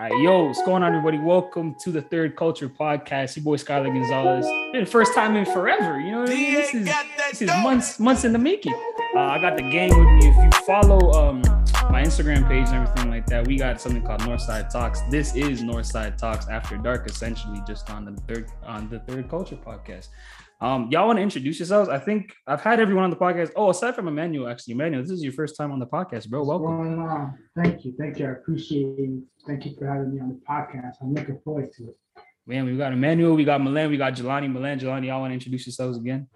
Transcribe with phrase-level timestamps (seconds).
[0.00, 1.18] All right, yo, what's going on, everybody?
[1.18, 3.36] Welcome to the Third Culture Podcast.
[3.36, 4.46] Your boy Skyler Gonzalez.
[4.72, 6.00] Been the first time in forever.
[6.00, 6.54] You know what I mean?
[6.54, 6.86] This is
[7.30, 8.74] this is months months in the making.
[9.14, 10.28] Uh, I got the gang with me.
[10.28, 11.42] If you follow um
[11.90, 15.00] my Instagram page and everything like that, we got something called Northside Talks.
[15.10, 19.56] This is Northside Talks After Dark, essentially, just on the third on the Third Culture
[19.56, 20.08] Podcast.
[20.60, 21.88] Um, y'all want to introduce yourselves?
[21.88, 23.52] I think I've had everyone on the podcast.
[23.56, 26.44] Oh, aside from Emmanuel, actually, Emmanuel, this is your first time on the podcast, bro.
[26.44, 26.66] Welcome.
[26.66, 27.38] going on?
[27.56, 27.94] Thank you.
[27.98, 28.26] Thank you.
[28.26, 29.24] I appreciate you.
[29.46, 30.96] Thank you for having me on the podcast.
[31.00, 31.96] I'm looking forward to it.
[32.46, 34.52] Man, we got Emmanuel, we got Milan, we got Jelani.
[34.52, 36.26] Milan, Jelani, y'all want to introduce yourselves again?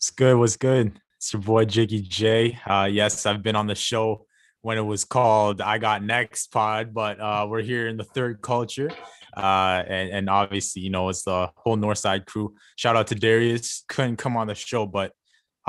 [0.00, 0.36] What's good?
[0.38, 0.98] What's good?
[1.18, 2.58] It's your boy Jiggy J.
[2.66, 4.24] Uh, yes, I've been on the show
[4.62, 8.40] when it was called I Got Next Pod, but uh, we're here in the third
[8.40, 8.90] culture.
[9.36, 12.54] Uh, and, and obviously, you know, it's the whole Northside crew.
[12.76, 13.84] Shout out to Darius.
[13.90, 15.12] Couldn't come on the show, but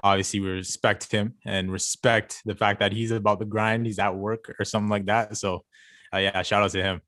[0.01, 3.85] obviously we respect him and respect the fact that he's about the grind.
[3.85, 5.35] He's at work or something like that.
[5.35, 5.65] So,
[6.13, 7.01] uh, yeah, shout out to him.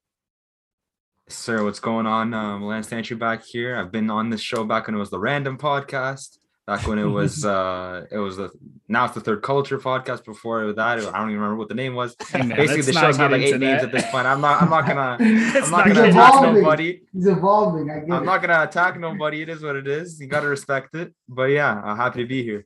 [1.30, 2.34] Sir, what's going on?
[2.34, 3.78] Um, Lance Tantry back here.
[3.78, 6.40] I've been on this show back when it was the Random Podcast.
[6.66, 8.50] Back when it was, uh, it was the
[8.88, 10.24] now it's the Third Culture Podcast.
[10.24, 12.16] Before that, I don't even remember what the name was.
[12.30, 14.26] Hey, man, Basically, the show's had like into eight names at this point.
[14.26, 14.62] I'm not.
[14.62, 15.18] I'm not gonna.
[15.54, 17.02] Let's I'm not not gonna into attack nobody.
[17.12, 17.92] He's evolving.
[17.92, 18.26] I get I'm it.
[18.26, 19.42] not gonna attack nobody.
[19.42, 20.22] It is what it is.
[20.22, 21.14] You gotta respect it.
[21.28, 22.66] But yeah, I'm happy to be here.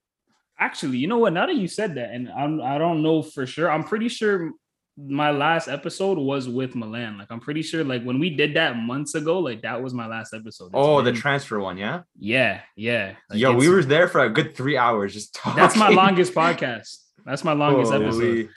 [0.60, 1.34] Actually, you know what?
[1.34, 3.72] Now that you said that, and I'm I don't know for sure.
[3.72, 4.52] I'm pretty sure
[4.98, 7.18] my last episode was with Milan.
[7.20, 10.08] Like I'm pretty sure like when we did that months ago, like that was my
[10.08, 10.66] last episode.
[10.68, 12.02] It's Oh, the transfer one, yeah.
[12.18, 13.14] yeah, yeah.
[13.30, 15.56] Like, Yo, we were there for a good three hours just talking.
[15.62, 16.98] that's my longest podcast.
[17.26, 18.06] That's my longest Holy.
[18.06, 18.50] episode.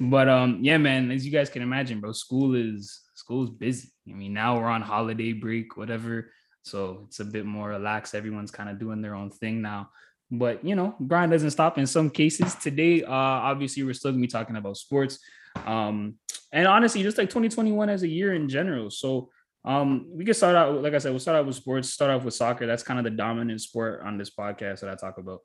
[0.00, 3.88] But um, yeah, man, as you guys can imagine, bro, school is school is busy.
[4.08, 6.30] I mean, now we're on holiday break, whatever.
[6.62, 8.14] So it's a bit more relaxed.
[8.14, 9.90] Everyone's kind of doing their own thing now.
[10.30, 12.54] But you know, grind doesn't stop in some cases.
[12.54, 15.18] Today, uh, obviously, we're still gonna be talking about sports.
[15.66, 16.16] Um,
[16.52, 18.90] and honestly, just like 2021 as a year in general.
[18.90, 19.30] So
[19.64, 22.24] um, we can start out, like I said, we'll start out with sports, start off
[22.24, 22.66] with soccer.
[22.66, 25.40] That's kind of the dominant sport on this podcast that I talk about.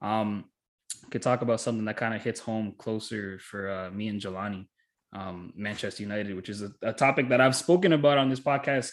[0.00, 0.44] Um,
[1.10, 4.66] could talk about something that kind of hits home closer for uh, me and Jelani,
[5.12, 8.90] um, Manchester United, which is a, a topic that I've spoken about on this podcast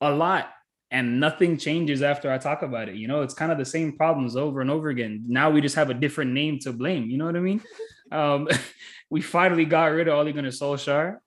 [0.00, 0.50] a lot,
[0.90, 2.96] and nothing changes after I talk about it.
[2.96, 5.24] You know, it's kind of the same problems over and over again.
[5.26, 7.10] Now we just have a different name to blame.
[7.10, 7.60] You know what I mean?
[8.10, 8.48] Um,
[9.10, 11.18] we finally got rid of Ole Gunnar Solskjaer.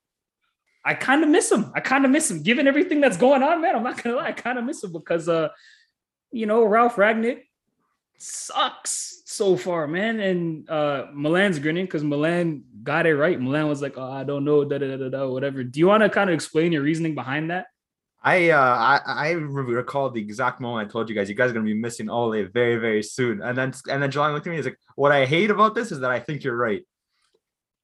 [0.83, 1.71] I kind of miss him.
[1.75, 3.75] I kind of miss him, given everything that's going on, man.
[3.75, 5.49] I'm not gonna lie, I kind of miss him because, uh,
[6.31, 7.41] you know, Ralf Rangnick
[8.17, 10.19] sucks so far, man.
[10.19, 13.39] And uh Milan's grinning because Milan got it right.
[13.39, 15.63] Milan was like, oh, I don't know, da da da da whatever.
[15.63, 17.67] Do you want to kind of explain your reasoning behind that?
[18.27, 21.53] I uh I, I recall the exact moment I told you guys you guys are
[21.53, 23.41] gonna be missing Ole very very soon.
[23.41, 25.75] And then and then July looked at me and he's like what I hate about
[25.75, 26.83] this is that I think you're right.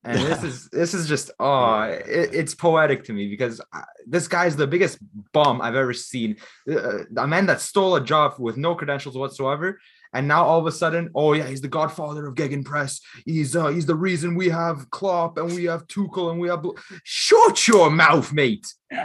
[0.04, 4.28] And this is this is just oh it, it's poetic to me because I, this
[4.28, 4.98] guy's the biggest
[5.32, 6.36] bum I've ever seen.
[6.70, 9.80] Uh, a man that stole a job with no credentials whatsoever.
[10.16, 13.00] And now all of a sudden oh yeah he's the godfather of Gegenpress.
[13.26, 16.66] He's uh he's the reason we have Klopp and we have Tuchel and we have
[17.06, 18.68] shut your mouth mate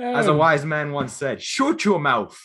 [0.00, 2.38] as a Oh, wise man once said, shut your mouth.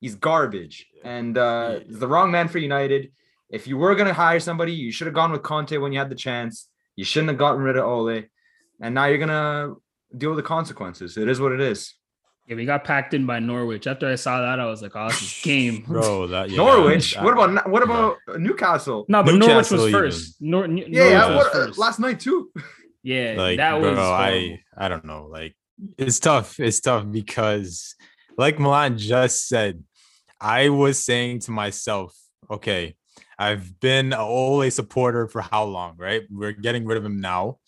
[0.00, 0.86] He's garbage.
[1.04, 3.12] And uh, he's the wrong man for United.
[3.50, 5.98] If you were going to hire somebody, you should have gone with Conte when you
[5.98, 6.68] had the chance.
[6.96, 8.24] You shouldn't have gotten rid of Ole.
[8.80, 9.80] And now you're going to
[10.16, 11.16] deal with the consequences.
[11.16, 11.94] It is what it is.
[12.46, 13.86] yeah, we got packed in by Norwich.
[13.86, 15.84] After I saw that, I was like, oh, this is game.
[15.86, 17.14] Bro, that yeah, Norwich.
[17.14, 19.06] that- what about what about Newcastle?
[19.08, 19.92] No, but Norwich was even.
[19.92, 20.36] first.
[20.40, 21.26] Nor- N- Yeah, yeah.
[21.28, 21.78] Was What, uh, first.
[21.78, 22.50] last night too.
[23.02, 23.98] yeah, like that bro, was.
[23.98, 24.14] horrible.
[24.14, 25.26] I I don't know.
[25.30, 25.54] Like
[25.98, 26.58] it's tough.
[26.60, 27.94] It's tough because,
[28.36, 29.82] like Milan just said,
[30.40, 32.16] I was saying to myself,
[32.50, 32.96] okay,
[33.38, 36.22] I've been a Ole supporter for how long, right?
[36.30, 37.58] We're getting rid of him now.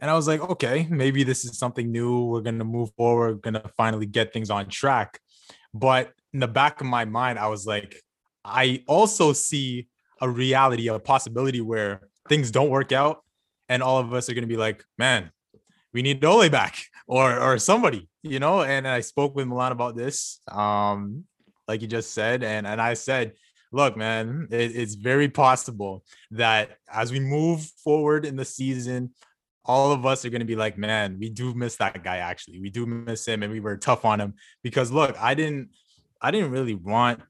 [0.00, 2.26] And I was like, okay, maybe this is something new.
[2.26, 5.20] We're gonna move forward, We're gonna finally get things on track.
[5.72, 8.02] But in the back of my mind, I was like,
[8.44, 9.88] I also see
[10.20, 13.24] a reality, a possibility where things don't work out,
[13.68, 15.30] and all of us are gonna be like, man,
[15.96, 16.76] we need Ole back
[17.08, 18.62] or or somebody, you know.
[18.62, 21.24] And I spoke with Milan about this, um,
[21.66, 23.32] like you just said, and and I said,
[23.72, 29.14] look, man, it- it's very possible that as we move forward in the season,
[29.64, 32.18] all of us are going to be like, man, we do miss that guy.
[32.18, 35.70] Actually, we do miss him, and we were tough on him because look, I didn't,
[36.20, 37.22] I didn't really want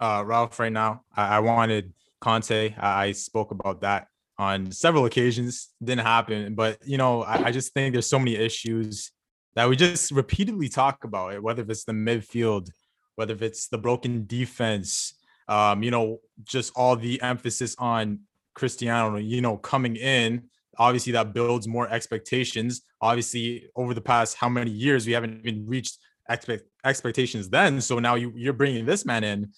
[0.00, 1.02] uh, Ralf right now.
[1.14, 1.92] I, I wanted
[2.22, 2.74] Conte.
[2.78, 4.08] I, I spoke about that
[4.38, 5.70] on several occasions.
[5.82, 9.12] Didn't happen, but you know, I, I just think there's so many issues
[9.54, 12.70] that we just repeatedly talk about it, whether if it's the midfield,
[13.14, 15.14] whether if it's the broken defense,
[15.48, 18.20] um, you know, just all the emphasis on
[18.54, 20.44] Cristiano, you know, coming in
[20.78, 22.82] Obviously, that builds more expectations.
[23.00, 25.98] Obviously, over the past how many years we haven't even reached
[26.28, 27.80] expect expectations then.
[27.80, 29.52] So now you you're bringing this man in.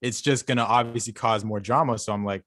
[0.00, 1.98] It's just gonna obviously cause more drama.
[1.98, 2.42] So I'm like,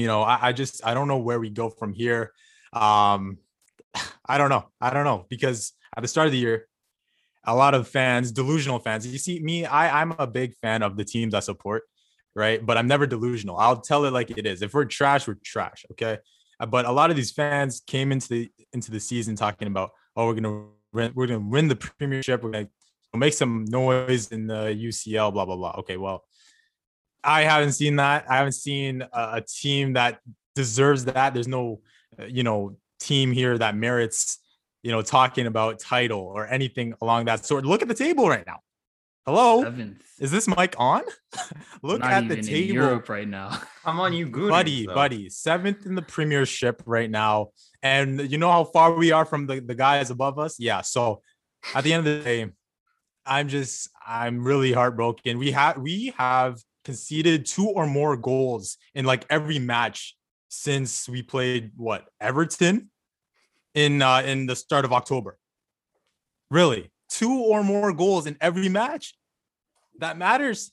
[0.00, 2.32] you know, I, I just I don't know where we go from here.
[2.72, 3.38] Um,
[4.26, 4.64] I don't know.
[4.80, 6.68] I don't know because at the start of the year,
[7.44, 9.06] a lot of fans, delusional fans.
[9.06, 11.82] You see, me, I I'm a big fan of the teams I support,
[12.34, 12.64] right?
[12.64, 13.56] But I'm never delusional.
[13.56, 14.62] I'll tell it like it is.
[14.62, 15.84] If we're trash, we're trash.
[15.92, 16.18] Okay.
[16.58, 19.90] Uh, But a lot of these fans came into the into the season talking about,
[20.16, 20.66] oh, we're gonna
[21.14, 22.42] we're gonna win the premiership.
[22.42, 22.68] We're gonna
[23.14, 25.32] make some noise in the UCL.
[25.32, 25.74] Blah blah blah.
[25.80, 26.24] Okay, well,
[27.22, 28.30] I haven't seen that.
[28.30, 30.20] I haven't seen a, a team that
[30.54, 31.34] deserves that.
[31.34, 31.80] There's no,
[32.18, 34.38] uh, you know, team here that merits,
[34.82, 37.64] you know, talking about title or anything along that sort.
[37.64, 38.60] Look at the table right now.
[39.26, 40.02] Hello, Seventh.
[40.18, 41.02] is this mic on?
[41.82, 43.60] Look Not at the even in table, Europe right now.
[43.84, 45.28] Come on, you good buddy, buddy.
[45.28, 47.50] Seventh in the Premiership right now,
[47.82, 50.58] and you know how far we are from the the guys above us.
[50.58, 51.20] Yeah, so
[51.74, 52.50] at the end of the day,
[53.26, 55.38] I'm just I'm really heartbroken.
[55.38, 60.16] We have we have conceded two or more goals in like every match
[60.48, 62.90] since we played what Everton
[63.74, 65.38] in uh in the start of October.
[66.50, 69.14] Really, two or more goals in every match.
[69.98, 70.72] That matters.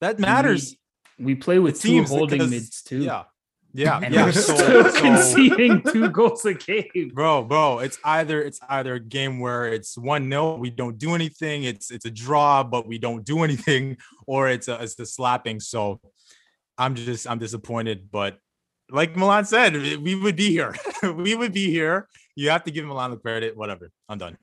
[0.00, 0.76] That matters.
[1.18, 2.98] We, we play with two holding because- mids too.
[3.02, 3.24] Yeah.
[3.76, 4.00] Yeah.
[4.02, 4.30] And yeah.
[4.30, 7.10] So- still so- conceding two goals a game.
[7.14, 11.14] bro bro it's either it's either a game where it's one nil we don't do
[11.14, 13.96] anything it's it's a draw but we don't do anything
[14.26, 16.00] or it's a it's the slapping so
[16.78, 18.38] i'm just i'm disappointed but
[18.90, 22.84] like milan said we would be here we would be here you have to give
[22.86, 24.36] milan the credit whatever i'm done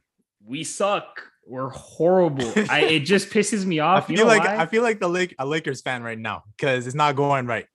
[0.45, 1.23] We suck.
[1.45, 2.51] We're horrible.
[2.69, 4.03] I, it just pisses me off.
[4.03, 4.57] i feel you know like why?
[4.57, 7.65] i feel like the lake a lakers fan right now because it's not going right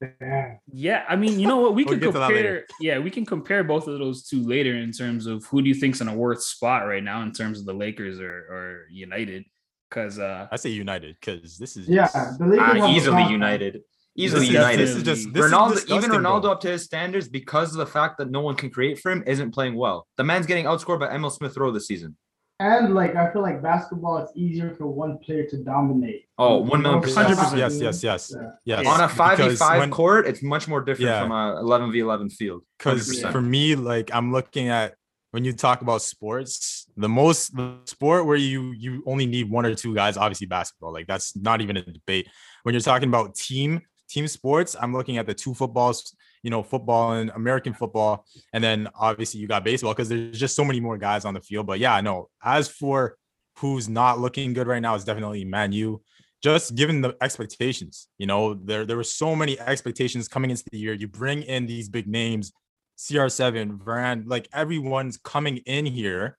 [0.00, 0.54] Yeah.
[0.72, 1.74] Yeah, I mean, you know what?
[1.74, 2.64] We We'll can get to that later.
[2.68, 2.76] compare.
[2.80, 5.74] Yeah, we can compare both of those two later in terms of who do you
[5.74, 9.44] think's in a worse spot right now in terms of the Lakers or, or United?
[9.90, 12.08] Because uh, i say united because this is Yeah.
[12.12, 13.32] just- The Lakers have a easily problem.
[13.32, 13.80] United.
[14.16, 14.78] Easily is, United.
[14.80, 16.50] this is just this Ronaldo, is even Ronaldo bro.
[16.52, 19.22] up to his standards because of the fact that no one can create for him
[19.26, 20.06] isn't playing well.
[20.16, 22.16] The man's getting outscored by Emile Smith Rowe this season.
[22.60, 26.24] And like I feel like basketball, it's easier for one player to dominate.
[26.38, 27.28] Oh, one million percent.
[27.28, 27.56] 100%.
[27.56, 28.34] Yes, yes, yes.
[28.64, 28.80] Yeah.
[28.80, 31.22] yes On a five v five court, it's much more different Yeah.
[31.22, 32.62] from a eleven v eleven field.
[32.76, 34.94] because for me like i'm looking at
[35.30, 39.64] when you talk about sports the most the sport where you you only need one
[39.66, 42.26] or two guys obviously basketball like that's not even a debate
[42.64, 46.14] when you're talking about team team sports i'm looking at the two footballs
[46.48, 48.24] you know football and american football
[48.54, 51.40] and then obviously you got baseball because there's just so many more guys on the
[51.42, 53.18] field but yeah no as for
[53.58, 56.00] who's not looking good right now is definitely man u
[56.42, 60.78] just given the expectations you know there there were so many expectations coming into the
[60.78, 62.50] year you bring in these big names
[62.98, 66.36] CR7, Varane, like everyone's coming in here.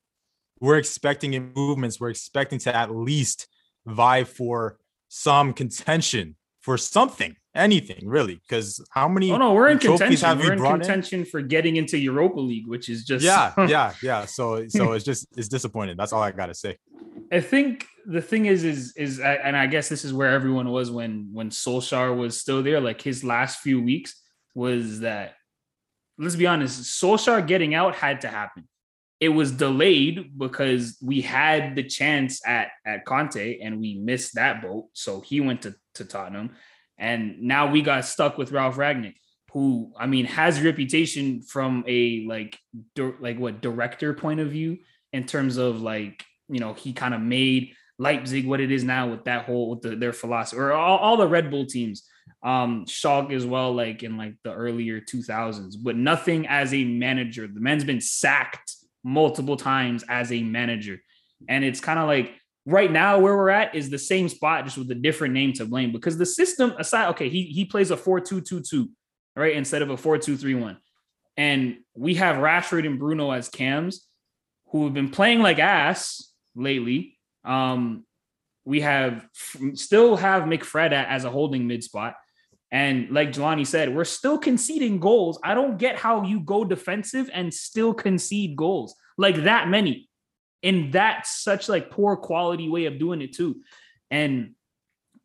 [0.59, 2.01] We're expecting improvements.
[2.01, 3.47] We're expecting to at least
[3.85, 4.77] vie for
[5.07, 8.36] some contention for something, anything really.
[8.36, 9.31] Because how many?
[9.31, 10.40] oh no, we're in contention.
[10.40, 10.80] We're in brought in?
[10.81, 14.25] contention for getting into Europa League, which is just Yeah, yeah, yeah.
[14.25, 15.98] So, so it's just it's disappointing.
[15.98, 16.78] That's all I gotta say.
[17.31, 20.90] I think the thing is, is, is, and I guess this is where everyone was
[20.90, 22.80] when when Solskjaer was still there.
[22.80, 24.22] Like his last few weeks
[24.56, 25.36] was that.
[26.18, 28.68] Let's be honest, Solskjaer getting out had to happen.
[29.19, 34.62] It was delayed because we had the chance at at Conte and we missed that
[34.62, 34.88] boat.
[34.94, 36.56] So he went to to Tottenham,
[37.00, 39.15] and now we got stuck with Ralf Rangnick,
[39.53, 42.60] who I mean has reputation from a like
[43.20, 44.77] like what director point of view
[45.13, 49.10] in terms of like you know he kind of made Leipzig what it is now
[49.10, 52.03] with that whole with the, their philosophy or all, all the Red Bull teams.
[52.44, 57.48] Um Schalke as well like in like the earlier 2000s but nothing as a manager.
[57.48, 61.01] The man's been sacked multiple times as a manager.
[61.48, 62.34] And it's kind of like
[62.66, 65.66] right now where we're at is the same spot just with a different name to
[65.66, 68.89] blame because the system aside okay he he plays a 4-2-2-2
[69.36, 70.78] right instead of a 4-2-3-1
[71.38, 74.08] and we have Rashford and Bruno as cams
[74.68, 78.06] who have been playing like ass lately um
[78.66, 79.28] we have
[79.74, 82.16] still have McFred as a holding mid spot.
[82.72, 85.39] And like Jelani said, we're still conceding goals.
[85.44, 90.09] I don't get how you go defensive and still concede goals like that many
[90.62, 93.62] in that such like poor quality way of doing it too.
[94.12, 94.56] And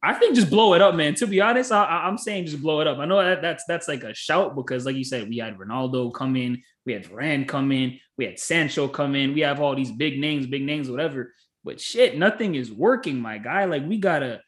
[0.02, 1.14] I think just blow it up, man.
[1.14, 2.98] To be honest, I, I'm saying just blow it up.
[2.98, 6.12] I know that that's that's like a shout because, like you said, we had Ronaldo
[6.12, 9.74] come in, we had Varane come in, we had Sancho come in, we have all
[9.74, 11.32] these big names, big names, whatever.
[11.64, 13.64] But shit, nothing is working, my guy.
[13.64, 14.42] Like we gotta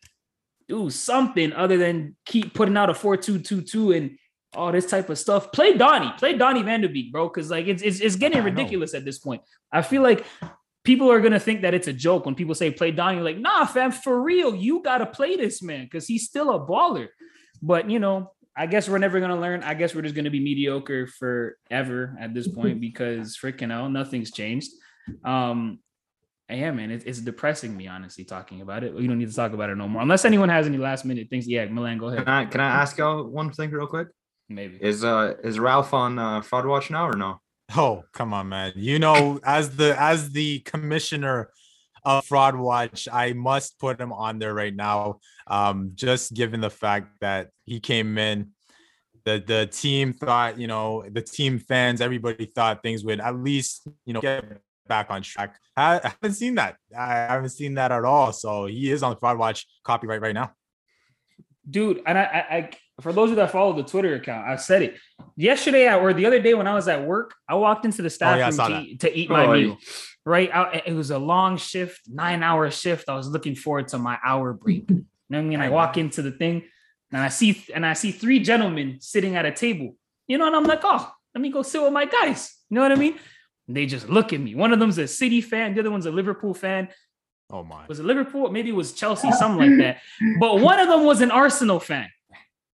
[0.68, 4.18] do something other than keep putting out a four two two two and
[4.54, 5.52] all this type of stuff.
[5.52, 8.92] Play Donny, play Donny Van de Beek, bro, because like it's, it's it's getting ridiculous
[8.92, 9.40] at this point.
[9.72, 10.26] I feel like
[10.86, 13.20] people are gonna think that it's a joke when people say play Donny.
[13.20, 17.08] Like, nah, fam, for real, you gotta play this man because he's still a baller.
[17.60, 19.62] But you know, I guess we're never gonna learn.
[19.62, 24.30] I guess we're just gonna be mediocre forever at this point because freaking hell, nothing's
[24.30, 24.70] changed.
[25.24, 25.80] Um,
[26.48, 28.94] and yeah, man, it, it's depressing me honestly talking about it.
[28.94, 31.28] We don't need to talk about it no more, unless anyone has any last minute
[31.28, 31.48] things.
[31.48, 32.20] Yeah, Milan, go ahead.
[32.20, 32.46] Can ahead.
[32.46, 34.08] I can I ask y'all one thing real quick?
[34.48, 34.78] Maybe.
[34.80, 37.40] Is uh is Ralf on uh, fraud watch now or no?
[37.74, 38.72] Oh, come on, man.
[38.76, 41.50] You know, as the as the commissioner
[42.04, 45.18] of Fraud Watch, I must put him on there right now.
[45.48, 48.52] Um, just given the fact that he came in,
[49.24, 53.88] the the team thought, you know, the team fans, everybody thought things would at least,
[54.04, 54.44] you know, get
[54.86, 55.58] back on track.
[55.76, 56.76] I, I haven't seen that.
[56.96, 58.32] I haven't seen that at all.
[58.32, 60.52] So he is on the Fraud Watch copyright right now.
[61.68, 62.70] Dude and I, I i
[63.00, 64.96] for those of that follow the twitter account i said it.
[65.36, 68.36] Yesterday or the other day when i was at work i walked into the staff
[68.36, 69.78] Oh, yeah, room to, eat- to eat my Oh, meal
[70.24, 70.50] right?
[70.52, 73.08] I, it was a long shift nine hour shift.
[73.08, 74.90] I was looking forward to my hour break.
[74.90, 75.60] You know what i mean?
[75.60, 76.64] I walk into the thing
[77.12, 79.96] and i see and i see three gentlemen sitting at a table.
[80.26, 82.54] You know and i'm like oh let me go sit with my guys.
[82.70, 83.16] You know what i mean?
[83.68, 84.54] They just look at me.
[84.54, 86.88] One of them's a city fan the other one's a liverpool fan
[87.50, 87.86] Oh my.
[87.86, 88.50] was it Liverpool?
[88.50, 89.98] Maybe it was Chelsea, something like that.
[90.40, 92.08] But one of them was an Arsenal fan.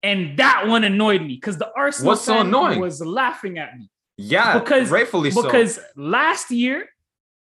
[0.03, 2.81] And that one annoyed me because the Arsenal What's so fan annoying?
[2.81, 3.89] was laughing at me.
[4.17, 5.43] Yeah, Because- rightfully so.
[5.43, 6.89] Because last year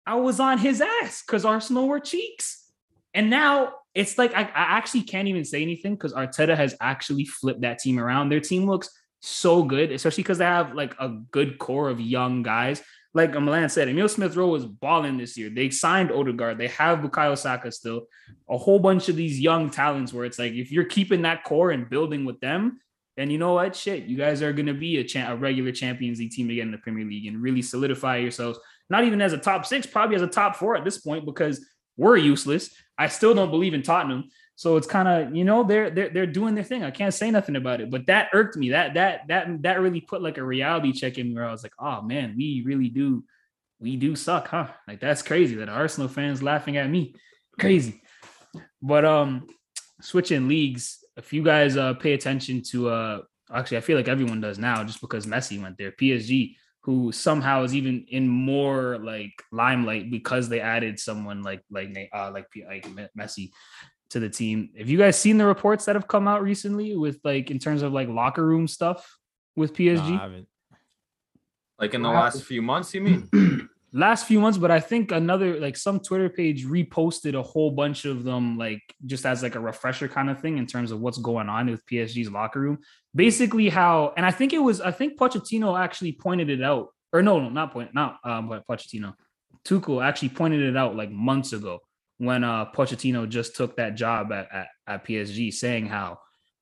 [0.06, 2.64] I was on his ass because Arsenal were cheeks.
[3.12, 7.25] And now it's like I, I actually can't even say anything because Arteta has actually
[7.25, 8.28] flipped that team around.
[8.28, 8.90] Their team looks
[9.21, 12.83] so good, especially because they have like a good core of young guys.
[13.17, 15.49] Like Milan said, Emile Smith Rowe was balling this year.
[15.49, 16.59] They signed Odegaard.
[16.59, 18.09] They have Bukayo Saka still.
[18.51, 21.71] A whole bunch of these young talents where it's like if you're keeping that core
[21.71, 22.79] and building with them,
[23.17, 23.75] then you know what?
[23.75, 26.67] Shit, you guys are going to be a, cha- a regular Champions League team again
[26.67, 28.59] in the Premier League and really solidify yourselves.
[28.91, 31.67] Not even as a top six, probably as a top four at this point because
[31.97, 32.69] we're useless.
[32.99, 34.25] I still don't believe in Tottenham.
[34.59, 36.83] So it's kind of, you know, they're they're they're doing their thing.
[36.83, 37.91] I can't say nothing about it.
[37.91, 38.71] But that irked me.
[38.71, 41.63] That that that that really put like a reality check in me where I was
[41.63, 43.23] like, oh man, we really do,
[43.79, 44.69] we do suck, huh?
[44.89, 47.15] Like that's crazy that Arsenal fans laughing at me.
[47.61, 48.03] Crazy.
[48.81, 49.47] But um
[50.01, 53.21] switching leagues, if you guys uh pay attention to uh
[53.53, 55.93] actually I feel like everyone does now just because Messi went there.
[55.93, 61.95] PSG who somehow is even in more like limelight because they added someone like like
[62.15, 62.87] uh like like
[63.19, 63.51] Messi
[64.11, 64.71] to the team.
[64.79, 67.83] Have you guys seen the reports that have come out recently with like in terms
[67.83, 69.19] of like locker room stuff
[69.57, 70.19] with No, PSG?
[70.19, 70.49] I haven't.
[71.79, 72.15] like in the Wow.
[72.23, 73.29] last few months, you mean?
[73.93, 78.05] last few months, but I think another like some Twitter page reposted a whole bunch
[78.05, 81.19] of them, like just as like a refresher kind of thing in terms of what's
[81.19, 82.79] going on with PSG's locker room.
[83.15, 87.23] Basically, how and I think it was I think Pochettino actually pointed it out, or
[87.23, 89.15] no, no, not point, not um, but Pochettino,
[89.65, 91.81] Tuchel actually pointed it out like months ago
[92.19, 96.19] when uh Pochettino just took that job at at, at PSG, saying how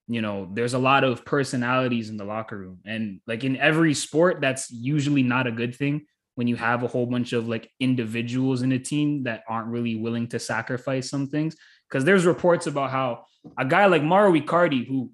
[0.09, 3.95] you know there's a lot of personalities in the locker room and like in every
[3.95, 7.71] sport that's usually not a good thing when you have a whole bunch of like
[7.81, 11.57] individuals in a team that aren't really willing to sacrifice some things.
[11.89, 13.25] Because there's reports about how
[13.59, 15.13] a guy like Mauro Icardi, who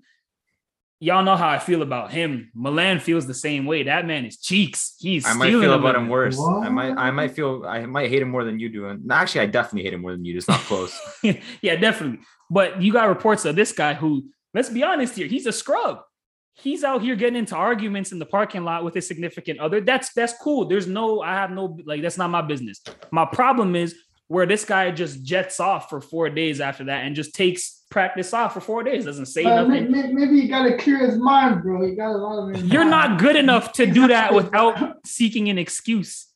[1.00, 3.82] y'all know how I feel about him, Milan feels the same way.
[3.82, 4.94] That man is cheeks.
[4.98, 6.12] He's I might feel about in him there.
[6.12, 6.38] worse.
[6.38, 8.86] I might I might feel I might hate him more than you do.
[8.86, 10.34] And actually, I definitely hate him more than you.
[10.34, 10.38] do.
[10.38, 10.96] It's not close.
[11.62, 12.20] yeah, definitely.
[12.50, 16.00] But you got reports of this guy who, let's be honest here, he's a scrub.
[16.52, 19.80] He's out here getting into arguments in the parking lot with his significant other.
[19.80, 20.66] That's that's cool.
[20.66, 22.82] There's no, I have no like that's not my business.
[23.10, 23.94] My problem is
[24.30, 28.32] where this guy just jets off for four days after that and just takes practice
[28.32, 29.90] off for four days, doesn't say Uh, nothing.
[29.90, 31.84] may- maybe he got to clear his mind, bro.
[31.84, 32.64] He got a lot of.
[32.64, 36.28] You're not good enough to do that without seeking an excuse.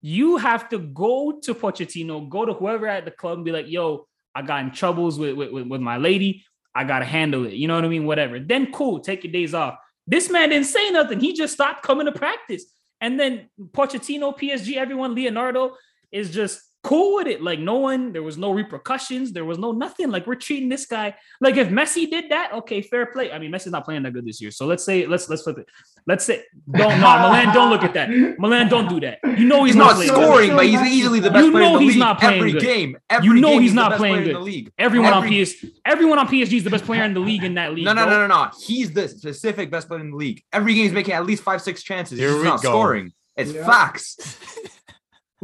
[0.00, 3.68] You have to go to Pochettino, go to whoever at the club and be like,
[3.68, 6.46] yo, I got in troubles with, with, with, with my lady.
[6.74, 7.52] I got to handle it.
[7.52, 8.06] You know what I mean?
[8.06, 8.38] Whatever.
[8.40, 9.76] Then cool, take your days off.
[10.06, 11.20] This man didn't say nothing.
[11.20, 12.64] He just stopped coming to practice.
[13.02, 15.76] And then Pochettino, PSG, everyone, Leonardo
[16.10, 17.42] is just cool with it.
[17.42, 19.32] Like no one, there was no repercussions.
[19.32, 20.10] There was no nothing.
[20.10, 23.32] Like we're treating this guy like if Messi did that, okay, fair play.
[23.32, 24.50] I mean, Messi's not playing that good this year.
[24.52, 25.66] So let's say let's let's flip it.
[26.06, 28.10] Let's say don't no Milan, don't look at that.
[28.38, 29.18] Milan, don't do that.
[29.24, 30.56] You know he's, He's not playing scoring, good.
[30.56, 31.98] but he's easily the best You player in know the he's league.
[32.00, 32.62] not playing every good.
[32.62, 32.98] game.
[33.10, 34.26] Every You know game, he's the not best playing good.
[34.28, 34.70] in the league.
[34.78, 37.54] Everyone on Every- PS, everyone on PSG is the best player in the league in
[37.54, 37.84] that league.
[37.86, 38.12] No, no, bro.
[38.14, 38.50] no, no, no.
[38.60, 40.42] He's the specific best player in the league.
[40.52, 42.18] Every game he's making at least five, six chances.
[42.18, 42.68] Here he's we not go.
[42.68, 43.12] scoring.
[43.36, 43.66] It's Yeah.
[43.66, 44.38] facts.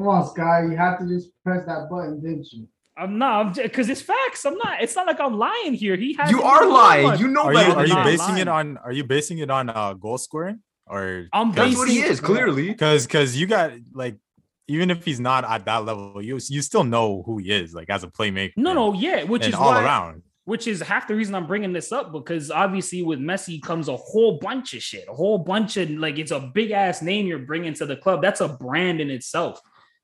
[0.00, 0.62] Come on, Sky.
[0.64, 2.66] You have to just press that button, didn't you?
[2.97, 4.47] I'm not because it's facts.
[4.47, 4.83] I'm not.
[4.83, 5.95] It's not like I'm lying here.
[5.97, 6.30] He has.
[6.30, 7.19] You are lying.
[7.21, 8.38] You know Are better you are you basing lying.
[8.38, 11.97] it on are you basing it on uh goal scoring or I'm That's what he
[12.00, 12.69] basing- is, clearly.
[12.69, 14.16] because because you got like
[14.69, 17.90] even if he's not at that level, you you still know who he is like
[17.90, 18.52] as a playmaker.
[18.57, 20.23] No, no, yeah, which is all why, around.
[20.45, 23.97] which is half the reason I'm bringing this up because obviously with Messi comes a
[23.97, 27.38] whole bunch of shit, a whole bunch of like it's a big ass name you're
[27.38, 28.21] bringing to the club.
[28.21, 29.61] That's a brand in itself.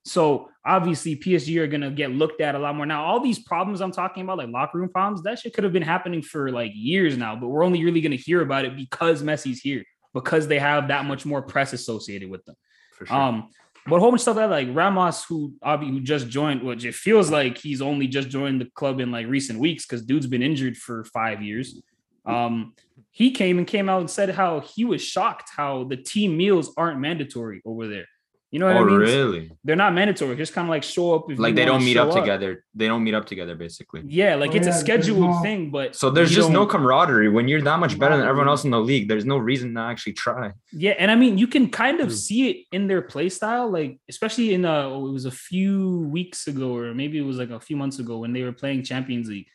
[0.06, 3.04] So obviously PSG are gonna get looked at a lot more now.
[3.04, 5.82] All these problems I'm talking about, like locker room problems, that shit could have been
[5.82, 9.60] happening for like years now, but we're only really gonna hear about it because Messi's
[9.60, 9.84] here
[10.14, 12.54] because they have that much more press associated with them.
[12.92, 13.16] For sure.
[13.16, 13.50] Um,
[13.88, 16.84] but a whole bunch of stuff that like Ramos, who obviously who just joined, which
[16.84, 20.26] it feels like he's only just joined the club in like recent weeks because dude's
[20.26, 21.80] been injured for five years.
[22.24, 22.74] Um,
[23.10, 26.72] he came and came out and said how he was shocked how the team meals
[26.76, 28.06] aren't mandatory over there.
[28.52, 28.98] You know what oh, I mean?
[28.98, 29.50] really?
[29.64, 30.36] They're not mandatory.
[30.36, 32.64] Just kind of like show up if Like they don't meet show up together.
[32.74, 34.02] They don't meet up together, basically.
[34.06, 36.60] Yeah, like Oh, it's a yeah, there's scheduled no- thing, but So there's just no
[36.60, 39.08] don't- camaraderie when you're that much better than everyone else in the league.
[39.08, 40.52] There's no reason to actually try.
[40.72, 43.98] Yeah, and I mean you can kind of see it in their play style, like
[44.08, 47.60] especially in uh it was a few weeks ago, or maybe it was like a
[47.60, 49.48] few months ago when they were playing Champions League.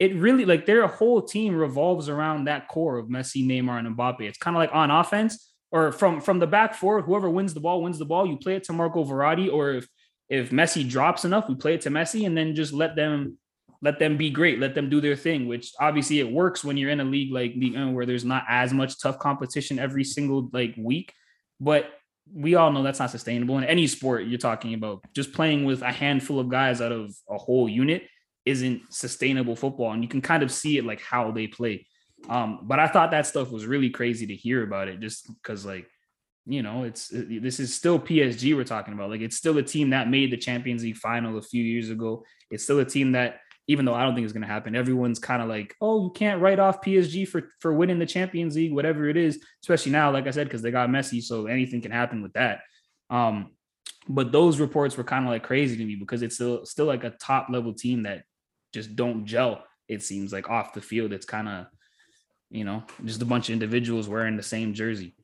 [0.00, 4.22] It really like their whole team revolves around that core of Messi, Neymar, and Mbappe.
[4.22, 7.60] It's kind of like on offense or from from the back four, whoever wins the
[7.60, 8.26] ball wins the ball.
[8.26, 9.88] You play it to Marco Verratti, or if
[10.28, 13.36] if Messi drops enough, we play it to Messi, and then just let them
[13.82, 15.48] let them be great, let them do their thing.
[15.48, 18.44] Which obviously it works when you're in a league like One uh, where there's not
[18.48, 21.12] as much tough competition every single like week.
[21.58, 21.90] But
[22.32, 25.02] we all know that's not sustainable in any sport you're talking about.
[25.12, 28.04] Just playing with a handful of guys out of a whole unit
[28.46, 31.84] isn't sustainable football, and you can kind of see it like how they play.
[32.28, 35.64] Um, but I thought that stuff was really crazy to hear about it, just because
[35.64, 35.86] like
[36.46, 39.10] you know it's this is still PSG we're talking about.
[39.10, 42.24] Like it's still a team that made the Champions League final a few years ago.
[42.50, 45.18] It's still a team that even though I don't think it's going to happen, everyone's
[45.18, 48.74] kind of like, oh, you can't write off PSG for for winning the Champions League,
[48.74, 49.42] whatever it is.
[49.62, 52.60] Especially now, like I said, because they got Messi, so anything can happen with that.
[53.10, 53.52] Um,
[54.08, 57.04] but those reports were kind of like crazy to me because it's still still like
[57.04, 58.24] a top level team that
[58.72, 59.64] just don't gel.
[59.88, 61.66] It seems like off the field, it's kind of
[62.50, 65.14] you know just a bunch of individuals wearing the same jersey.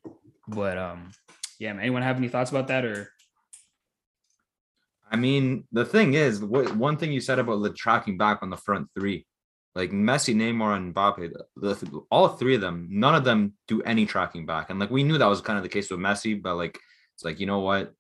[0.49, 1.11] But um,
[1.59, 1.83] yeah, man.
[1.83, 3.11] Anyone have any thoughts about that or?
[5.13, 8.51] I mean, the thing is, what one thing you said about the tracking back on
[8.51, 9.27] the front three,
[9.75, 13.83] like Messi, Neymar, and Mbappe, the, the, all three of them, none of them do
[13.83, 14.71] any tracking back.
[14.71, 16.79] And like we knew that was kind of the case with Messi, but like
[17.15, 17.93] it's like you know what,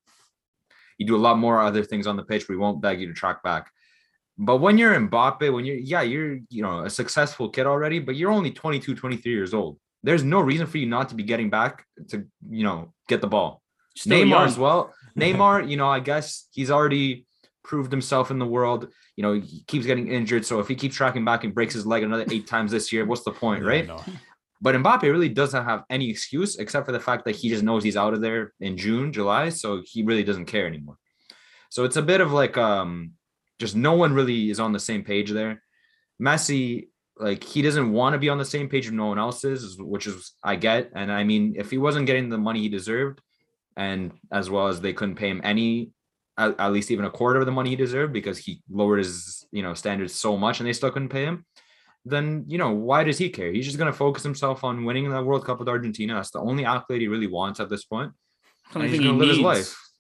[0.99, 2.49] you do a lot more other things on the pitch.
[2.49, 3.71] We won't beg you to track back.
[4.43, 8.17] But when you're Mbappe, when you're yeah, you're you know a successful kid already, but
[8.17, 9.79] you're only 22, 23 years old.
[10.03, 13.27] There's no reason for you not to be getting back to you know get the
[13.27, 13.61] ball.
[13.97, 14.45] Still Neymar young.
[14.47, 14.95] as well.
[15.19, 17.27] Neymar, you know, I guess he's already
[17.63, 18.89] proved himself in the world.
[19.17, 20.47] You know, he keeps getting injured.
[20.47, 23.05] So if he keeps tracking back and breaks his leg another eight times this year,
[23.05, 23.87] what's the point, Yeah, right?
[23.87, 24.03] no.
[24.63, 27.85] But Mbappe really doesn't have any excuse except for the fact that he just knows
[27.85, 29.51] he's out of there in June, July.
[29.51, 30.97] So he really doesn't care anymore.
[31.69, 33.13] So it's a bit of like um
[33.61, 35.63] just no one really is on the same page there.
[36.21, 39.45] Messi, like he doesn't want to be on the same page with no one else
[39.45, 40.91] is, which is I get.
[40.95, 43.21] And I mean, if he wasn't getting the money he deserved,
[43.77, 45.93] and as well as they couldn't pay him any
[46.37, 49.47] at, at least even a quarter of the money he deserved because he lowered his
[49.53, 51.45] you know standards so much and they still couldn't pay him
[52.05, 55.09] then you know why does he care he's just going to focus himself on winning
[55.09, 58.11] the world cup with argentina that's the only accolade he really wants at this point
[58.75, 59.91] Only and he's thing he going to live his life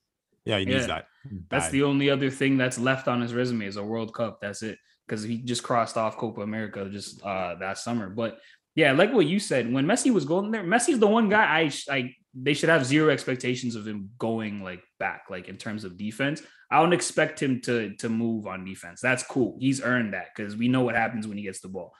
[0.44, 0.94] Yeah, he needs Yeah.
[0.94, 1.06] that.
[1.48, 4.40] That's the only other thing that's left on his resume is a World Cup.
[4.40, 4.78] That's it.
[5.06, 8.08] Because he just crossed off Copa America just uh that summer.
[8.08, 8.38] But
[8.74, 11.70] yeah, like what you said, when Messi was going there, Messi's the one guy I
[11.90, 15.96] I they should have zero expectations of him going like back, like in terms of
[15.96, 16.42] defense.
[16.70, 19.00] I don't expect him to to move on defense.
[19.00, 19.56] That's cool.
[19.60, 21.92] He's earned that because we know what happens when he gets the ball.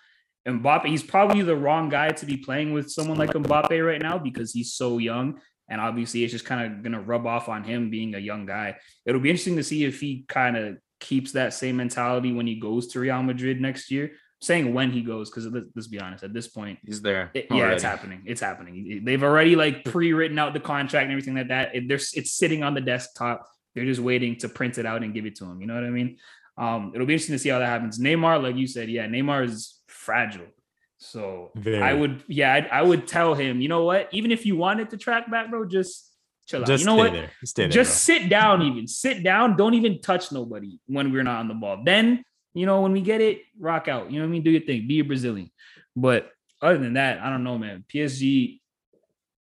[0.47, 4.01] And Mbappe, he's probably the wrong guy to be playing with someone like Mbappe right
[4.01, 5.41] now because he's so young.
[5.71, 8.45] And obviously, it's just kind of going to rub off on him being a young
[8.45, 8.77] guy.
[9.07, 12.57] It'll be interesting to see if he kind of keeps that same mentality when he
[12.61, 14.07] goes to Real Madrid next year.
[14.07, 17.31] I'm saying when he goes, because let's, let's be honest, at this point, he's there
[17.35, 18.23] it- yeah, it's happening.
[18.27, 19.03] It's happening.
[19.05, 21.75] They've already like pre-written out the contract and everything like that.
[21.75, 23.47] It, there's it's sitting on the desktop.
[23.75, 25.61] They're just waiting to print it out and give it to him.
[25.61, 26.17] You know what I mean?
[26.59, 27.99] Um, it'll be interesting to see how that happens.
[27.99, 30.47] Neymar, like you said, yeah, Neymar is fragile.
[31.03, 34.11] So I would, yeah, I, I would tell him, you know what?
[34.13, 36.11] Even if you wanted to track back, bro, just
[36.51, 36.67] chill out.
[36.67, 37.13] Just you know what?
[37.13, 37.31] there.
[37.45, 37.71] Stay there.
[37.71, 41.55] just sit down even sit down don't even touch nobody when we're not on the
[41.55, 44.43] ball then you know when we get it rock out you know what i mean
[44.43, 45.51] do your thing be a brazilian
[45.95, 48.59] but other than that i don't know man psg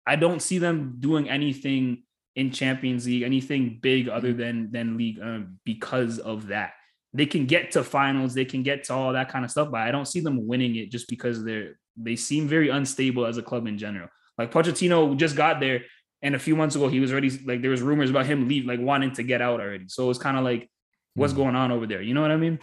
[0.06, 2.02] i don't see them doing anything
[2.34, 6.72] in champions league anything big other than than league um, because of that
[7.16, 9.80] they can get to finals, they can get to all that kind of stuff, but
[9.80, 13.42] I don't see them winning it just because they're they seem very unstable as a
[13.42, 14.08] club in general.
[14.36, 15.84] Like Pochettino just got there,
[16.20, 18.66] and a few months ago he was already like there was rumors about him leave,
[18.66, 19.86] like wanting to get out already.
[19.88, 20.70] So it's kind of like
[21.14, 21.36] what's Mhm.
[21.42, 22.02] going on over there.
[22.02, 22.58] You know what I mean?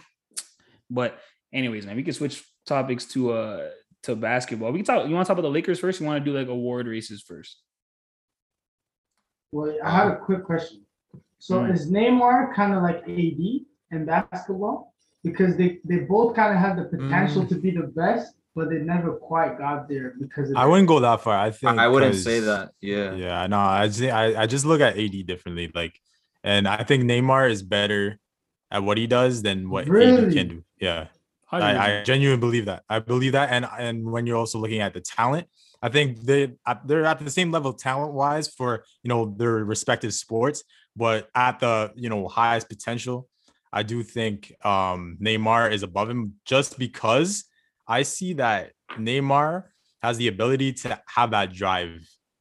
[0.88, 1.18] But
[1.52, 3.70] anyways, man, we can switch topics to uh
[4.04, 4.70] to basketball.
[4.70, 5.08] We can talk.
[5.08, 5.98] You want to talk about the Lakers first?
[6.00, 7.60] You want to do like award races first?
[9.50, 10.86] Well, I have a quick question.
[11.38, 11.72] So Mm.
[11.72, 14.94] is Neymar kind of like AD in basketball?
[15.22, 17.48] Because they, they both kind of have the potential Mm.
[17.48, 21.00] to be the best, but they never quite got there because of I wouldn't go
[21.00, 21.38] that far.
[21.38, 22.72] I think I wouldn't say that.
[22.80, 23.14] Yeah.
[23.14, 25.70] Yeah, no, I just I, I just look at AD differently.
[25.74, 25.98] Like,
[26.42, 28.18] and I think Neymar is better
[28.70, 30.64] at what he does than what AD can do.
[30.78, 31.06] Yeah.
[31.50, 31.78] I, 100%.
[31.78, 32.82] I genuinely believe that.
[32.88, 35.46] I believe that, and and when you're also looking at the talent,
[35.80, 36.52] I think they
[36.84, 40.64] they're at the same level talent wise for you know their respective sports,
[40.96, 43.28] but at the you know highest potential,
[43.74, 47.44] I do think um Neymar is above him just because
[47.88, 49.64] I see that Neymar
[50.02, 51.92] has the ability to have that drive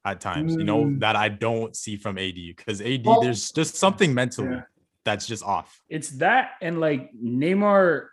[0.05, 0.99] at times, you know, Mm.
[0.99, 4.63] that I don't see from AD because AD Well, there's just something mentally yeah.
[5.05, 5.69] that's just off.
[5.89, 8.07] it's that and like Neymar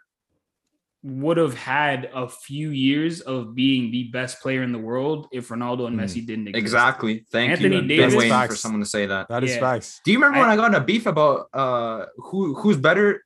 [1.02, 5.48] would have had a few years of being the best player in the world if
[5.48, 6.02] Ronaldo and Mm.
[6.04, 6.60] Messi didn't exist.
[6.62, 7.24] Exactly.
[7.32, 7.82] Thank Anthony you.
[7.88, 9.28] Davis- been waiting for someone to say that.
[9.30, 9.60] That is Yeah.
[9.60, 10.00] facts.
[10.04, 13.24] Do you remember when I- I got in a beef about uh who who's better?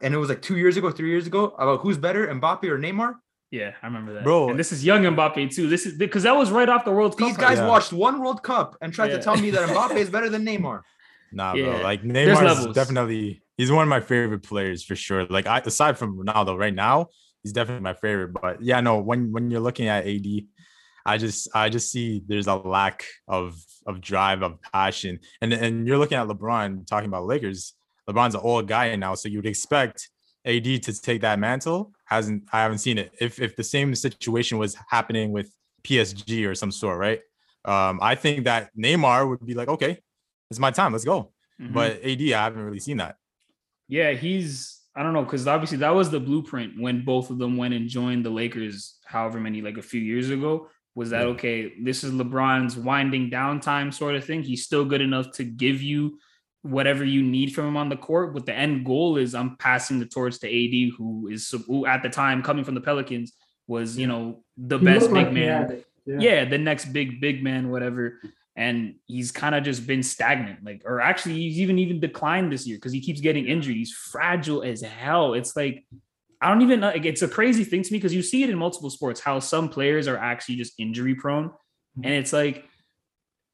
[0.00, 2.78] And it was like two years ago, three years ago, about who's better, Mbappe or
[2.78, 3.14] Neymar?
[3.50, 4.24] Yeah, I remember that.
[4.24, 4.48] Bro.
[4.50, 5.68] and this is young Mbappe too.
[5.68, 7.28] This is because that was right off the World Cup.
[7.28, 7.68] These guys Yeah.
[7.68, 9.18] watched one World Cup and tried Yeah.
[9.18, 10.80] to tell me that Mbappe is better than Neymar.
[11.32, 11.64] Nah, Yeah.
[11.76, 11.82] bro.
[11.82, 15.26] Like Neymar is definitely he's one of my favorite players for sure.
[15.26, 17.08] Like I, aside from Ronaldo, right now
[17.42, 18.32] he's definitely my favorite.
[18.32, 20.26] But yeah, no, when when you're looking at AD,
[21.06, 25.86] I just I just see there's a lack of of drive, of passion, and and
[25.86, 27.74] you're looking at LeBron talking about Lakers.
[28.08, 30.10] LeBron's an old guy now, so you'd expect
[30.44, 31.92] AD to take that mantle.
[32.06, 33.12] Hasn't I haven't seen it.
[33.20, 35.50] If if the same situation was happening with
[35.84, 37.20] PSG or some sort, right?
[37.66, 39.98] Um, I think that Neymar would be like, okay,
[40.50, 41.32] it's my time, let's go.
[41.60, 41.72] Mhm.
[41.72, 43.16] But AD, I haven't really seen that.
[43.88, 47.56] Yeah, he's I don't know because obviously that was the blueprint when both of them
[47.56, 48.98] went and joined the Lakers.
[49.04, 50.68] However many like a few years ago.
[50.96, 51.28] Was that Yeah.
[51.34, 51.72] okay?
[51.82, 54.44] This is LeBron's winding down time sort of thing.
[54.44, 56.18] He's still good enough to give you
[56.62, 58.32] whatever you need from him on the court.
[58.32, 62.02] But the end goal is I'm passing the torch to AD, who is who at
[62.04, 63.32] the time coming from the Pelicans
[63.66, 65.82] was you know the He best big like man.
[66.06, 66.18] Yeah.
[66.20, 68.20] yeah, the next big big man, whatever.
[68.56, 72.66] And he's kind of just been stagnant, like, or actually, he's even even declined this
[72.66, 73.74] year because he keeps getting injured.
[73.74, 75.34] He's fragile as hell.
[75.34, 75.84] It's like
[76.40, 76.88] I don't even know.
[76.88, 79.40] Like, it's a crazy thing to me because you see it in multiple sports how
[79.40, 82.04] some players are actually just injury prone, mm-hmm.
[82.04, 82.68] and it's like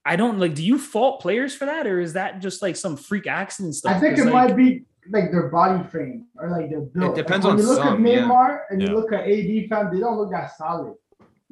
[0.04, 0.54] I don't like.
[0.54, 3.96] Do you fault players for that, or is that just like some freak accident stuff?
[3.96, 7.14] I think it like, might be like their body frame or like their build.
[7.14, 8.58] depends like, on when you look some, at yeah.
[8.70, 8.88] And Yeah.
[8.88, 10.94] you look at AD fam, they don't look that solid.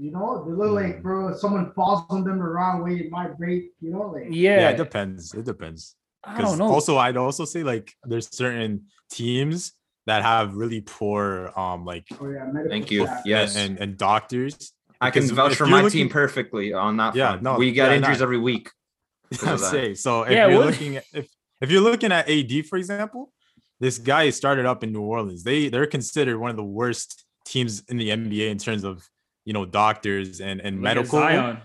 [0.00, 3.10] You know, they look like bro, if someone falls on them the wrong way, it
[3.10, 3.72] might break.
[3.80, 5.34] You know, like Yeah, Yeah, it depends.
[5.34, 5.96] It depends.
[6.24, 6.72] I Because don't know.
[6.72, 9.72] also, I'd also say like there's certain teams
[10.06, 13.06] that have really poor um like oh yeah, medical Thank you.
[13.06, 13.22] staff.
[13.26, 13.56] Yes.
[13.56, 14.72] and, and, and doctors.
[15.00, 17.14] I can vouch for my looking- team perfectly on that.
[17.14, 17.42] Yeah, front.
[17.42, 18.24] no, we get yeah, injuries no.
[18.24, 18.70] every week.
[19.44, 20.22] I say so.
[20.22, 21.28] If Yeah, you're what- looking at if
[21.60, 23.32] if you're looking at AD for example,
[23.80, 25.42] this guy started up in New Orleans.
[25.42, 29.08] They they're considered one of the worst teams in the NBA in terms of
[29.48, 31.18] you know doctors and and Look medical.
[31.20, 31.58] Zion.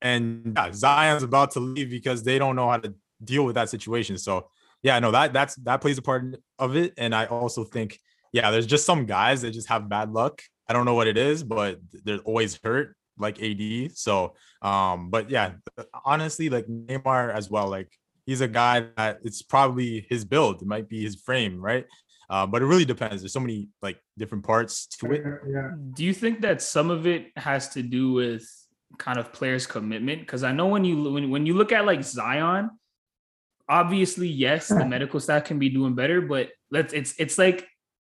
[0.00, 3.68] and yeah, Zion's about to leave because they don't know how to deal with that
[3.68, 4.16] situation.
[4.16, 4.48] So
[4.84, 6.94] yeah, no, that that's that plays a part of it.
[6.96, 7.98] And I also think,
[8.32, 10.40] yeah, there's just some guys that just have bad luck.
[10.68, 13.96] I don't know what it is, but they're always hurt, like AD.
[13.96, 15.54] So um, but yeah,
[16.04, 17.90] honestly, like Neymar as well, like
[18.24, 21.86] he's a guy that it's probably his build, it might be his frame, right?
[22.30, 23.20] Uh, but it really depends.
[23.20, 25.24] There's so many like different parts to it.
[25.52, 25.72] Yeah.
[25.92, 28.48] Do you think that some of it has to do with
[28.98, 30.20] kind of players' commitment?
[30.20, 32.70] Because I know when you when, when you look at like Zion,
[33.68, 37.66] obviously yes, the medical staff can be doing better, but let's it's it's like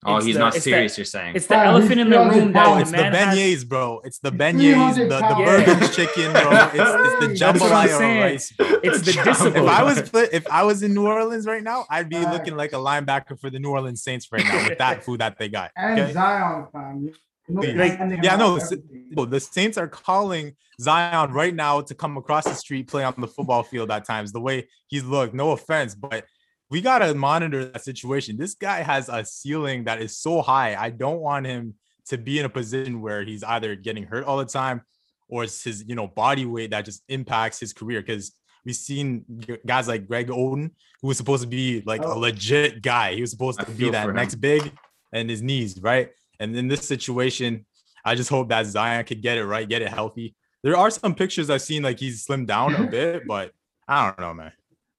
[0.07, 0.91] Oh, It's he's the- not serious.
[0.93, 1.35] that- you're saying.
[1.35, 2.77] it's the Wow, elephant in the room that pounds.
[2.77, 4.01] Oh, it's the man has- beignets, bro.
[4.03, 5.45] It's the It's beignets, the, the pounds.
[5.49, 6.51] Bergen's chicken, bro.
[6.51, 8.67] It's, it's the That's what I'm jambalaya rice, bro.
[8.83, 9.55] It's the discipline.
[9.65, 9.69] If.
[9.69, 12.31] I was if I was in New Orleans right now, I'd be Right.
[12.33, 15.37] looking like a linebacker for the New Orleans Saints right now with that food that
[15.39, 15.71] they got.
[15.75, 16.13] And Okay?
[16.13, 17.11] Zion fam.
[17.47, 19.29] Know, Like, yeah, no, everything.
[19.29, 23.27] The Saints are calling Zion right now to come across the street, play on the
[23.27, 24.31] football field at times.
[24.31, 26.25] The way he's looked, no offense, but
[26.69, 28.37] we gotta monitor that situation.
[28.37, 30.75] This guy has a ceiling that is so high.
[30.75, 31.75] I don't want him
[32.07, 34.81] to be in a position where he's either getting hurt all the time
[35.27, 38.01] or it's his, you know, body weight that just impacts his career.
[38.01, 39.25] Because we've seen
[39.65, 42.19] guys like Greg Oden, who was supposed to be like a Oh.
[42.19, 43.15] legit guy.
[43.15, 44.71] He was supposed I to be that next big
[45.13, 46.09] and his knees, right?
[46.39, 47.65] And in this situation,
[48.03, 50.35] I just hope that Zion could get it right, get it healthy.
[50.63, 53.51] There are some pictures I've seen like he's slimmed down a bit, but
[53.87, 54.51] I don't know, man.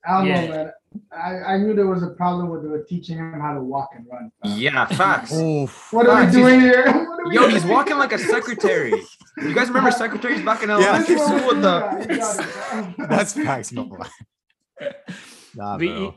[0.09, 0.47] I don't Yeah.
[0.47, 0.73] know, man.
[1.13, 4.07] I, I knew there was a problem with they teaching him how to walk and
[4.11, 4.31] run.
[4.45, 5.31] Yeah, facts.
[5.35, 7.07] Oh, What are we doing here?
[7.27, 8.93] We Yo, he's walking like a secretary.
[9.39, 12.15] You guys remember secretaries back in elementary This is what school with the do, yeah,
[12.15, 13.07] you got it, bro.
[13.09, 13.99] that's facts, no.
[15.57, 16.15] Nah, bro.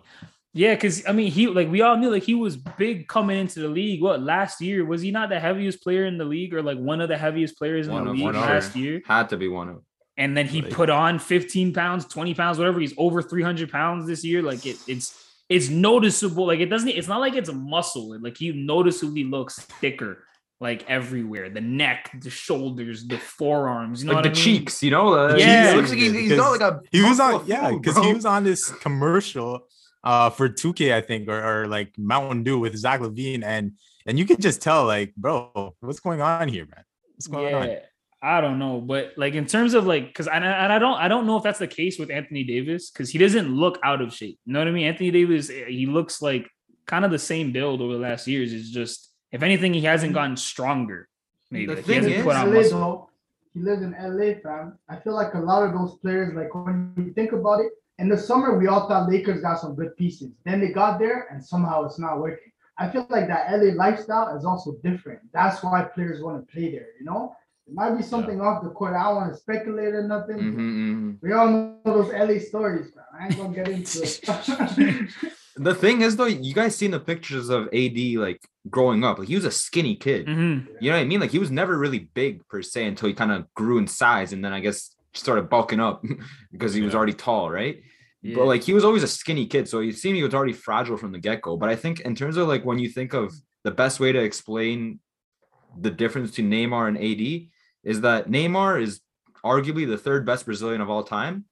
[0.54, 3.60] yeah, because I mean, he like we all knew like he was big coming into
[3.62, 4.02] the league.
[4.04, 7.02] What last year was he not the heaviest player in the league or like one
[7.02, 9.02] of the heaviest players in One the of- league last year?
[9.08, 9.84] had to be one of.
[10.20, 12.80] And then he Like- put on 15 pounds, 20 pounds, whatever.
[12.80, 14.42] He's over 300 pounds this year.
[14.44, 15.16] Like it, it's
[15.50, 16.46] it's noticeable.
[16.46, 16.90] Like it doesn't.
[16.90, 18.20] It's not like it's a muscle.
[18.22, 20.26] Like he noticeably looks thicker.
[20.62, 24.02] Like everywhere, the neck, the shoulders, the forearms.
[24.04, 24.58] You know Like what the I mean?
[24.60, 25.14] cheeks, you know?
[25.18, 25.72] Uh, Yeah.
[25.72, 26.82] He looks like he's, he's got like a.
[26.92, 29.62] he was on yeah because he was on this commercial
[30.04, 33.74] uh for 2k i think or, or like mountain dew with zach lavine and
[34.06, 36.84] and you could just tell like bro what's going on here man
[37.16, 37.80] what's going on Yeah,
[38.22, 41.08] I don't know, but like in terms of like, because I- and I don't I
[41.08, 44.14] don't know if that's the case with Anthony Davis because he doesn't look out of
[44.14, 44.38] shape.
[44.46, 44.88] You know what I mean?
[44.88, 46.50] Anthony Davis, eh, he looks like
[46.86, 48.52] kind of the same build over the last years.
[48.52, 51.08] It's just if anything, he hasn't gotten stronger.
[51.52, 52.80] Maybe The like, he thing hasn't is- put on LA muscle.
[52.80, 53.10] though,
[53.54, 54.78] he lives in LA, fam.
[54.90, 58.10] I feel like a lot of those players, like when you think about it, in
[58.10, 60.32] the summer we all thought Lakers got some good pieces.
[60.46, 62.52] Then they got there and somehow it's not working.
[62.78, 65.20] I feel like that LA lifestyle is also different.
[65.34, 66.88] That's why players want to play there.
[67.00, 67.36] You know,
[67.70, 68.96] it might be something off the court.
[68.96, 70.38] I don't want to speculate or nothing.
[70.38, 71.18] Mhm, mhm.
[71.22, 73.04] We all know those LA stories, fam.
[73.18, 75.10] I ain't gonna get into it.
[75.56, 79.20] The thing is, though, you guys seen the pictures of AD like growing up.
[79.20, 80.26] Like he was a skinny kid.
[80.26, 80.68] Mhm.
[80.80, 81.20] You know what I mean?
[81.20, 84.32] Like he was never really big per se until he kind of grew in size,
[84.32, 86.02] and then I guess started bulking up
[86.54, 87.82] because he was already tall, right?
[88.22, 88.36] Yeah.
[88.36, 90.96] But like he was always a skinny kid, so you see he was already fragile
[90.96, 91.58] from the get go.
[91.58, 93.34] But I think in terms of like when you think of
[93.66, 95.00] the best way to explain
[95.78, 97.50] the difference between Neymar and AD
[97.84, 99.02] is that Neymar is
[99.44, 101.46] arguably the third best Brazilian of all time.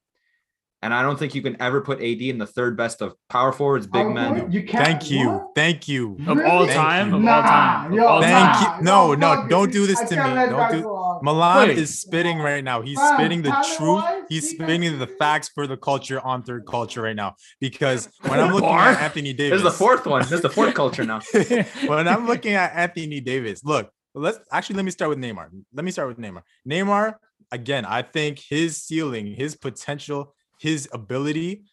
[0.83, 3.51] And I don't think you can ever put AD in the third best of power
[3.51, 4.51] forwards, big Power men.
[4.51, 4.85] You can't.
[4.85, 5.47] thank you what?
[5.55, 6.67] thank you of all Really?
[6.67, 7.15] Thank time, you.
[7.15, 8.77] of Nah, all time, yo, all Thank time.
[8.77, 8.83] you.
[8.83, 10.35] No, yo, no, fuck don't do this I to me.
[10.51, 11.19] Don't do- go.
[11.23, 11.79] Milan Wait.
[11.79, 12.83] is spitting right now.
[12.83, 13.77] He's Fam, spitting the truth.
[13.79, 17.33] talent-wise, He's he spitting the facts for the culture on third culture right now.
[17.59, 20.21] Because when I'm looking at Anthony This Davis, is the fourth one.
[20.21, 21.21] This is the fourth culture now.
[21.87, 25.49] when I'm looking at Anthony Davis, look, let's actually let me start with Neymar.
[25.73, 26.41] Let me start with Neymar.
[26.67, 27.15] Neymar,
[27.51, 31.63] again, I think his ceiling, his potential, his ability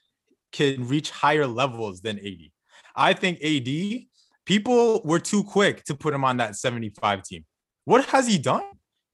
[0.52, 2.50] can reach higher levels than AD.
[2.94, 4.04] I think AD,
[4.46, 7.44] people were too quick to put him on that 75 team.
[7.84, 8.62] What has he done?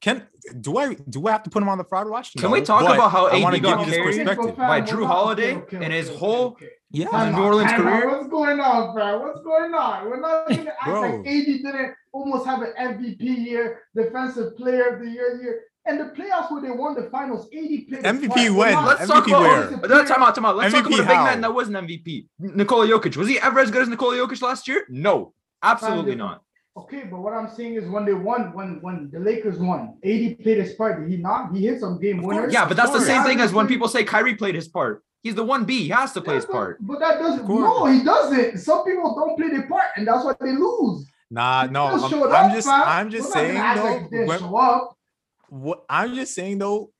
[0.01, 0.27] Can
[0.61, 2.33] do I do I have to put him on the fraud watch?
[2.35, 4.57] Can we talk about how I want to AD got give you this carried perspective.
[4.57, 5.05] By Drew.
[5.05, 6.69] Holiday Okay, okay, and his okay, whole- okay.
[6.93, 8.03] Yeah, Time New out, Orleans time out.
[8.03, 8.11] career?
[8.11, 9.21] What's going on, fam?
[9.21, 10.11] What's going on?
[10.11, 11.01] We're not gonna act Bro.
[11.03, 15.61] like AD didn't almost have an MVP year, defensive player of the year year.
[15.87, 17.51] And the playoffs where they won the finals, AD
[17.89, 17.89] played.
[17.89, 18.53] his MVP part.
[18.55, 18.85] When?
[18.85, 19.71] Let's MVP talk about where?
[19.89, 20.57] No, time out, time out.
[20.57, 21.25] Let's talk MVP about a big how?
[21.25, 22.27] man that wasn't MVP.
[22.39, 23.17] Nikola Jokic.
[23.17, 24.85] Was he ever as good as Nikola Jokic last year?
[24.91, 26.43] No, absolutely not.
[26.77, 30.39] Okay, but what I'm saying is when they won, when when the Lakers won, AD
[30.43, 31.01] played his part.
[31.01, 31.53] Did he not?
[31.55, 32.53] He hit some game winners.
[32.53, 35.03] Yeah, but that's the same thing as when people say Kyrie played his part.
[35.23, 35.83] He's the one B.
[35.85, 36.79] He has to play his Yeah, but- part.
[36.81, 37.47] But that doesn't.
[37.49, 38.59] No, he doesn't.
[38.59, 41.07] Some people don't play their part, and that's why they lose.
[41.31, 42.83] Nah, no, I'm, showed I'm up, just fam.
[42.87, 44.27] I'm just We're saying act like though.
[44.27, 44.43] when-
[45.49, 46.91] what I'm just saying though,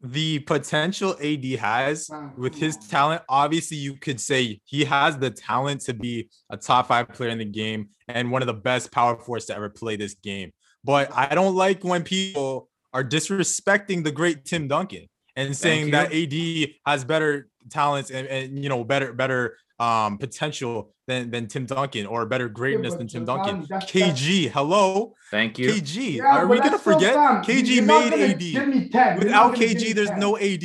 [0.00, 5.18] the potential AD has Man, with come his talent, obviously you could say he has
[5.18, 8.54] the talent to be a top five player in the game and one of the
[8.54, 10.52] best power forwards to ever play this game.
[10.84, 16.12] But I don't like when people are disrespecting the great Tim Duncan and saying that
[16.14, 21.66] AD has better talents and, and you know better better um potential than than Tim
[21.66, 23.66] Duncan or better greatness but than Tim Javon, Duncan.
[23.68, 25.14] that's- KG, hello.
[25.30, 25.70] Thank you.
[25.70, 26.16] KG.
[26.16, 27.14] Yeah, Are we gonna forget?
[27.14, 27.42] fam.
[27.44, 28.38] KG You're made AD.
[28.38, 29.20] Give me 10.
[29.22, 30.18] You're not Without KG, there's 10.
[30.20, 30.64] no AD.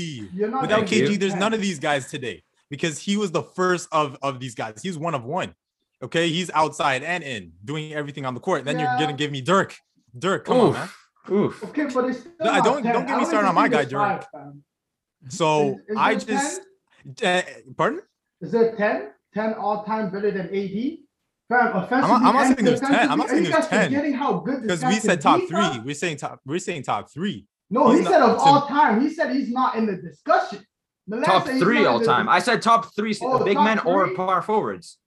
[0.62, 4.18] Without KG, me there's none of these guys today because he was the first of
[4.22, 4.82] of these guys.
[4.82, 5.54] He's one of one.
[6.02, 8.66] Okay, he's outside and in doing everything on the court.
[8.66, 9.76] Then you're gonna give me Dirk.
[10.18, 10.90] Dirk, come on, man.
[11.32, 11.64] Oof.
[11.66, 12.94] Okay, but it's still No, I don't- 10.
[12.94, 14.26] don't get me started on my guy, Dirk.
[14.34, 14.54] five.
[15.30, 16.62] So Is- is I there just,
[17.24, 17.42] uh,
[17.78, 18.02] pardon.
[18.42, 19.10] Is there 10?
[19.34, 20.98] 10 all time better than AD?
[21.50, 22.16] Fam, offensively.
[22.16, 23.10] I'm not saying there's 10.
[23.12, 23.86] I'm not saying are you there's guys 10.
[23.90, 25.58] forgetting how good this Because we said top be, three.
[25.62, 25.86] fam?
[25.86, 26.40] We're saying top.
[26.46, 27.46] We're saying top three.
[27.70, 29.02] No, He's he not- said of to- all time.
[29.02, 30.66] He said he's not in the discussion.
[31.08, 32.30] Milan Top three not in all the time.
[32.30, 34.16] I said top three Oh, big top men or three?
[34.16, 34.98] power forwards.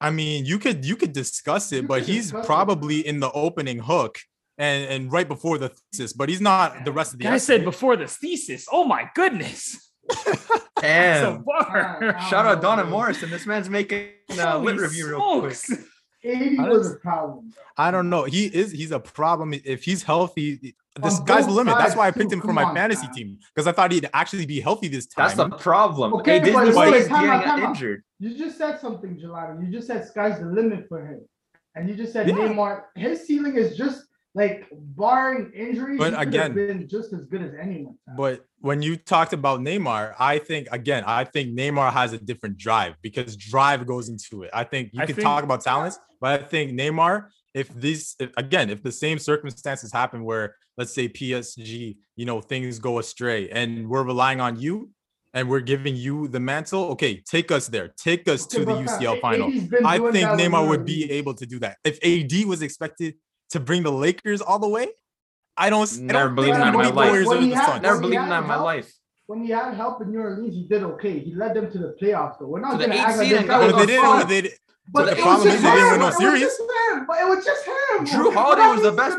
[0.00, 2.46] I mean, you could you could discuss it, You but he's discuss it.
[2.46, 4.18] probably in the opening hook
[4.56, 7.26] and and right before the thesis, but he's not the rest of the.
[7.26, 8.66] I said before this thesis.
[8.70, 9.90] Oh my goodness.
[10.82, 11.42] It's a Damn.
[11.42, 12.04] bar.
[12.16, 13.30] Uh, Shout out Donna Oh, Morrison.
[13.30, 15.56] This man's making a lit Holy review real quick.
[16.22, 17.52] 80 I was don't- a problem.
[17.78, 18.24] I don't know.
[18.24, 18.72] He is.
[18.72, 19.54] He's a problem.
[19.54, 21.76] If he's healthy, this On sky's the limit.
[21.78, 22.20] That's why I too.
[22.20, 23.14] picked him for Come my on, fantasy man.
[23.14, 25.24] team because I thought he'd actually be healthy this time.
[25.28, 26.12] That's the problem.
[26.14, 27.68] Okay, Okay, but Disney wait, is time out, getting time out.
[27.70, 28.02] injured.
[28.18, 29.64] You just said something, Gelato.
[29.64, 31.20] You just said sky's the limit for him.
[31.74, 32.34] And you just said Yeah.
[32.34, 34.02] Neymar, his ceiling is just
[34.34, 35.98] like barring injuries.
[35.98, 37.96] But he could again- have been just as good as anyone.
[38.16, 42.56] But when you talked about Neymar, I think again, I think Neymar has a different
[42.58, 44.50] drive because drive goes into it.
[44.52, 48.14] I think you I can think- talk about talents, but I think Neymar, if these
[48.20, 52.98] if, again, if the same circumstances happen where let's say PSG, you know, things go
[53.00, 54.90] astray and we're relying on you
[55.34, 59.20] and we're giving you the mantle, okay, take us there, take us to the UCL
[59.20, 59.48] final.
[59.84, 61.76] I think Neymar would be able to do that.
[61.84, 63.14] If AD was expected
[63.50, 64.88] to bring the Lakers all the way,
[65.56, 65.90] I don't.
[65.92, 66.94] I Never don't believed that in my life.
[66.94, 68.92] Warriors When over he the had- Never Well, believed in that in my life.
[69.26, 71.18] When he had help in New Orleans, he did okay.
[71.20, 72.46] He led them to the playoffs, though.
[72.46, 73.86] We're not To the gonna act like seed this and was But But
[74.28, 74.50] they didn't.
[74.52, 74.58] fire.
[74.92, 75.90] But they, the it was problem just is they didn't him.
[75.92, 76.58] win no series.
[77.06, 78.06] But it was just him.
[78.06, 79.16] Jrue Holiday was the best.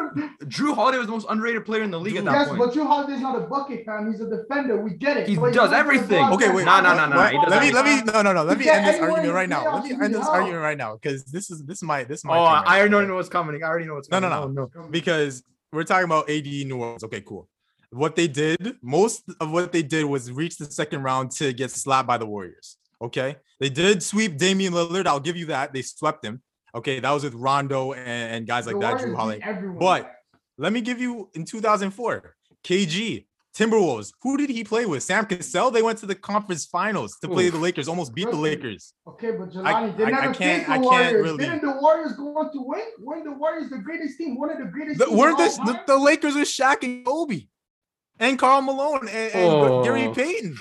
[0.49, 2.60] Jrue Holiday was the most underrated player in the league at that Yes, point.
[2.60, 4.12] but Jrue Holiday's not a bucket fan.
[4.12, 4.81] He's a defender.
[4.81, 5.29] We get it.
[5.29, 6.25] He But does not everything.
[6.34, 6.67] Okay, wait.
[6.67, 8.34] and No, no, no, no, have he a- doesn't Let me, let me, no, no,
[8.34, 8.43] no.
[8.43, 9.73] Let me end this argument right now.
[9.73, 12.25] Let me end this argument right now because this is this is my this is
[12.25, 12.38] my.
[12.38, 13.63] Oh, I already know what's coming.
[13.63, 14.47] I already know what's No, no, no.
[14.75, 14.88] no.
[14.89, 17.03] because we're talking about AD New Orleans.
[17.05, 17.47] Okay, cool.
[17.91, 21.71] What they did, most of what they did was reach the second round to get
[21.71, 22.77] slapped by the Warriors.
[23.01, 25.07] Okay, they did sweep Damian Lillard.
[25.07, 25.73] I'll give you that.
[25.73, 26.41] They swept him.
[26.75, 29.75] Okay, that was with Rondo and, and guys like The that, Drew beat Holiday.
[29.79, 30.13] But
[30.57, 33.25] let me give you in 2004, KG,
[33.57, 34.13] Timberwolves.
[34.21, 35.03] Who did he play with?
[35.03, 35.71] Sam Cassell.
[35.71, 37.53] They went to the conference finals to play Oof.
[37.53, 38.93] the Lakers, almost beat the Lakers.
[39.07, 41.23] Okay, but I- Jelani, they I- I never can't- faced the I can't Warriors.
[41.23, 42.81] really- Didn't the Warriors go on to win?
[42.99, 44.37] Weren't the Warriors the greatest team?
[44.39, 47.47] One of the greatest The, teams weren't this the, the Lakers with Shaq and Kobe
[48.19, 49.83] and Karl Malone and, and Oh.
[49.83, 50.55] Gary Payton?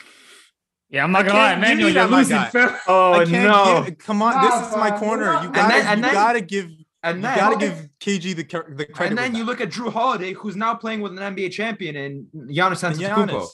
[0.90, 2.78] Yeah, I'm not gonna lie, can't give Emmanuel, you you're that, losing, guy.
[2.88, 3.84] Oh no!
[3.86, 5.24] give, come on, Nah, this is my corner.
[5.36, 6.70] we're You gotta, And then- and you then- gotta give,
[7.04, 8.42] and you gotta give KG the
[8.76, 9.10] the credit.
[9.10, 9.50] and then you that.
[9.50, 13.46] look at Jrue Holiday, who's now playing with an NBA champion and Giannis And Antetokounmpo,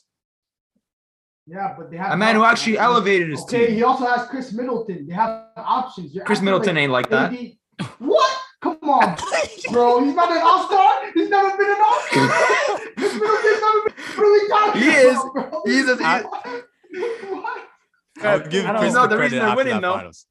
[1.46, 2.52] Yeah, but they have a man who help.
[2.52, 3.76] actually elevated his Okay, team.
[3.76, 5.06] he also has Khris Middleton.
[5.06, 6.14] They have options.
[6.14, 7.32] You're Khris Middleton like ain't like that.
[7.34, 7.58] AD
[7.98, 8.32] What?
[8.62, 9.16] Come on,
[9.70, 10.02] bro.
[10.02, 11.12] He's not an all-star.
[11.12, 12.28] He's never been an all-star.
[12.96, 13.94] Khris Middleton's never been.
[14.16, 15.16] What are we He is.
[15.18, 15.62] about, bro?
[15.66, 16.62] He's a- I-
[16.96, 17.68] What?
[18.22, 19.94] I'll give I don't- Chris the the credit reason they're after winning, that though.
[19.94, 20.26] finals.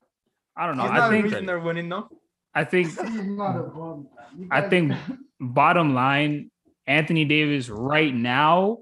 [0.57, 0.83] I don't know.
[0.83, 2.09] He's I not the think reason they're winning, though.
[2.53, 4.07] I think He's not a bum.
[4.51, 4.93] I think
[5.39, 6.49] bottom line,
[6.87, 8.79] Anthony Davis right now,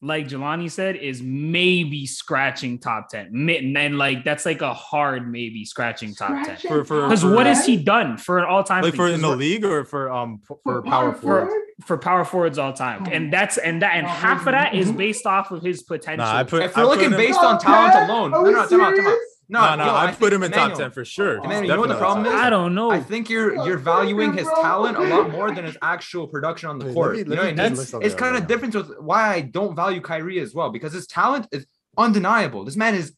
[0.00, 3.30] like Jelani said, is maybe scratching top 10.
[3.32, 6.44] Mi- And like that's like a hard maybe scratching top 10.
[6.44, 9.20] Scratching For- for- Because for- what has he done for an all-time Like for in
[9.20, 11.46] the league or for um for, for power power forward.
[11.48, 11.62] forward?
[11.84, 13.06] for power forwards all time.
[13.10, 14.96] And that's and that and Oh, half of that is mhm.
[14.98, 16.24] based off of his potential.
[16.26, 16.62] Nah, I put.
[16.62, 18.80] If I we're put looking him- based on talent alone, Are no, we no, time
[18.80, 19.16] out, time out.
[19.50, 19.76] Serious?
[19.76, 21.36] No, No, no, yo, I think- put him in top ten for sure.
[21.38, 22.32] Emmanuel, you know what the problem is?
[22.32, 22.90] I don't know.
[22.90, 26.78] I think you're you're valuing his talent a lot more than his actual production on
[26.78, 27.12] the Wait, let court.
[27.14, 28.48] me- you know, me and just that's it's kind of now.
[28.48, 32.64] different with why I don't value Kyrie as well because his talent is undeniable.
[32.64, 33.12] This man is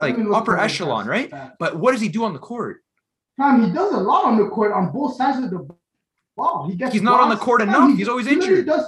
[0.00, 1.08] like Let me look upper echelon, stats.
[1.08, 1.32] right?
[1.58, 2.78] But what does he do on the court?
[3.36, 5.68] Fam, he does a lot on the court on both sides of the
[6.36, 6.66] ball.
[6.68, 7.90] He gets He's not on the court enough.
[7.90, 8.66] he- He's always he injured.
[8.66, 8.84] Does,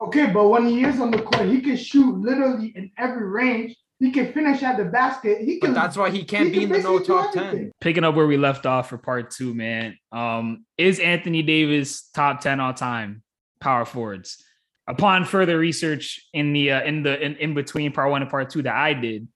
[0.00, 3.76] okay, but when he is on the court, he can shoot literally in every range.
[4.00, 5.40] He can finish at the basket.
[5.40, 5.72] He can.
[5.72, 7.72] But that's why he can't he be in the no top ten.
[7.80, 9.98] Picking up where we left off for part two, man.
[10.12, 13.22] Um, is Anthony Davis top 10 all time
[13.60, 14.42] power forwards?
[14.86, 18.50] Upon further research in the uh, in the in, in between part one and part
[18.50, 19.28] two that I did,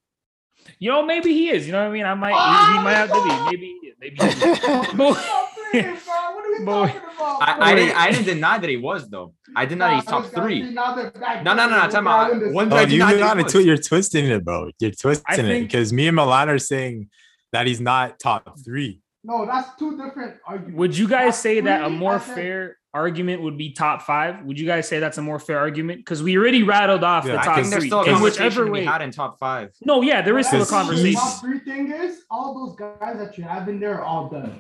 [0.79, 1.67] you know, maybe he is.
[1.67, 2.05] You know what I mean?
[2.05, 3.31] I might he, he might have to be.
[3.51, 3.97] Maybe he is.
[4.01, 5.15] Maybe he
[5.75, 5.85] is.
[5.85, 6.15] But- Stop playing, bro.
[6.35, 6.87] What are we Boy.
[6.87, 7.43] talking about?
[7.43, 7.71] I.
[7.71, 9.35] I didn't I didn't deny that he was though.
[9.57, 9.95] I did not.
[9.95, 10.63] He's top three.
[10.73, 12.33] now they're back No, no, no, no, time Look out.
[12.35, 12.53] at this.
[12.53, 14.71] One Oh, I did you not gotta twi- you're twisting it, bro.
[14.79, 17.09] You're twisting it because me and Milan are saying
[17.53, 19.01] that he's not top three.
[19.25, 20.79] No, that's two different arguments.
[20.79, 24.45] Would you guys Top say that a more I fair argument would be top five?
[24.45, 26.01] Would you guys say that's a more fair argument?
[26.01, 27.89] Because we already rattled off Yeah, the top I think there's three.
[27.89, 28.85] still in whichever way.
[28.85, 29.71] had in top five.
[29.81, 31.07] No, yeah, there is still a conversation.
[31.11, 34.29] he's- Top three thing is all those guys that you have in there are all
[34.29, 34.59] done.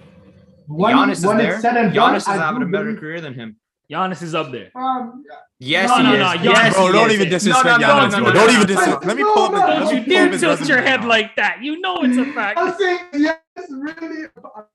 [0.72, 1.60] When- Giannis is there.
[1.60, 3.56] said and done, Giannis is I having a better believe- career than him.
[3.90, 4.70] Giannis is up there.
[4.74, 5.24] Um,
[5.64, 6.18] Yes, No, he no, is.
[6.18, 7.14] no, Yes, Bro, he don't is.
[7.14, 8.26] even disrespect no, no, Giannis, no, bro.
[8.26, 8.66] no, Don't no, even no.
[8.66, 9.04] disrespect.
[9.04, 11.62] Let me pull no, his- let Don't you dare tilt your head like that.
[11.62, 12.58] You know it's a fact.
[12.58, 14.26] I'm saying Giannis really.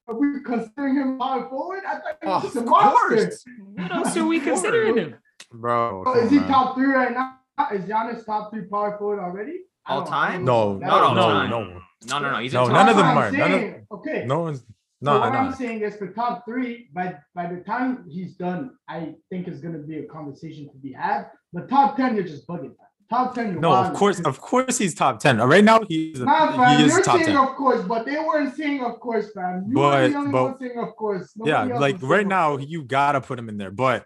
[0.08, 1.84] Are we considering him power forward?
[1.86, 3.16] I thought he was Oh, just a of monster.
[3.18, 3.46] course.
[3.76, 5.16] What else are we considering him?
[5.52, 6.04] bro.
[6.24, 7.34] Is he top three right now?
[7.74, 9.62] Is Giannis top three power forward already?
[9.88, 10.46] All time?
[10.46, 12.38] No, That No, no, is- no, no, No, no, no.
[12.40, 13.32] He's No, none of them are.
[13.32, 14.24] None of- Okay.
[14.26, 14.64] no one's
[15.04, 18.72] So no, what I'm saying is for top three, by by the time he's done,
[18.90, 21.28] I think it's gonna be a conversation to be had.
[21.54, 22.74] But top ten, you're just bugging.
[23.10, 23.52] top ten.
[23.52, 25.38] you're No, of course, of course, he's top ten.
[25.38, 27.38] Right now, he's Nah, fam, he is you're top saying ten.
[27.38, 29.66] of course, but they weren't saying of course, fam.
[29.68, 31.32] You were But- the only but- one saying of course.
[31.46, 32.66] Yeah, Nobody else like right now, course.
[32.68, 33.72] you gotta put him in there.
[33.72, 34.04] But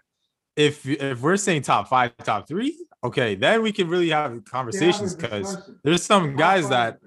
[0.56, 4.36] if if we're saying top five, top three, okay, then we can really have They
[4.36, 5.80] have a conversations because discussion.
[5.84, 6.98] there's some guys that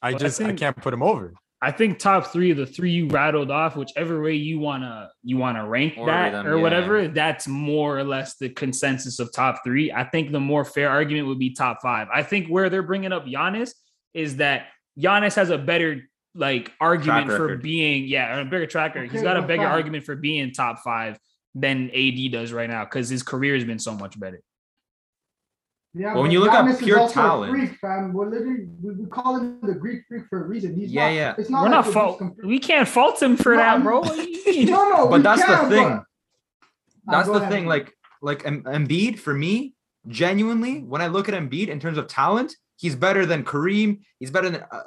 [0.00, 1.34] I Well, I just I can't put him over.
[1.62, 5.38] I think top three of the three you rattled off, whichever way you wanna you
[5.38, 6.62] wanna rank Order that them, or yeah.
[6.62, 9.90] whatever, that's more or less the consensus of top three.
[9.90, 12.08] I think the more fair argument would be top five.
[12.12, 13.70] I think where they're bringing up Giannis
[14.12, 14.66] is that
[14.98, 16.02] Giannis has a better
[16.34, 19.04] like argument for being yeah a bigger tracker.
[19.04, 19.72] He's got a bigger fine.
[19.72, 21.18] argument for being top five
[21.54, 24.42] than AD does right now because his career has been so much better.
[25.98, 28.12] Yeah, Well, when you look at Giannis is pure talent- freak, fam.
[28.12, 30.74] We're literally we, we call him the Greek freak for a reason.
[30.78, 31.34] He's Yeah, not, yeah.
[31.38, 32.18] It's not We're like not fault.
[32.20, 34.00] just compa- We can't fault him for No, that, bro.
[34.00, 34.66] What do you mean?
[34.70, 35.88] No, no, But we that's the thing.
[35.88, 36.02] but-
[37.08, 37.66] Ah, That's the ahead, thing.
[37.66, 39.74] Like, like Em- Embiid for me,
[40.08, 44.00] genuinely, when I look at Embiid in terms of talent, he's better than Kareem.
[44.18, 44.82] He's better than, uh,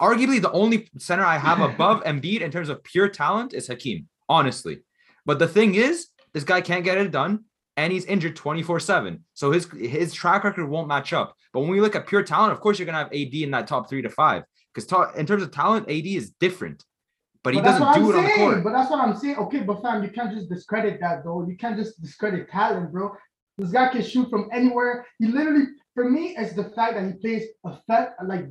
[0.00, 4.08] arguably, the only center I have above Embiid in terms of pure talent is Hakeem.
[4.30, 4.78] Honestly,
[5.26, 7.44] but the thing is, this guy can't get it done,
[7.78, 9.24] and he's injured twenty four seven.
[9.34, 11.36] So his his track record won't match up.
[11.52, 13.68] But when we look at pure talent, of course, you're gonna have AD in that
[13.68, 14.42] top three to five
[14.74, 16.84] because in terms of talent, AD is different.
[17.44, 18.64] But he But doesn't do I'm it on the saying, court.
[18.64, 19.36] But that's what I'm saying.
[19.36, 21.46] Okay, but fam, you can't just discredit that though.
[21.48, 23.14] You can't just discredit talent, bro.
[23.58, 25.06] This guy can shoot from anywhere.
[25.20, 28.46] He literally, for me, it's the fact that he plays effect like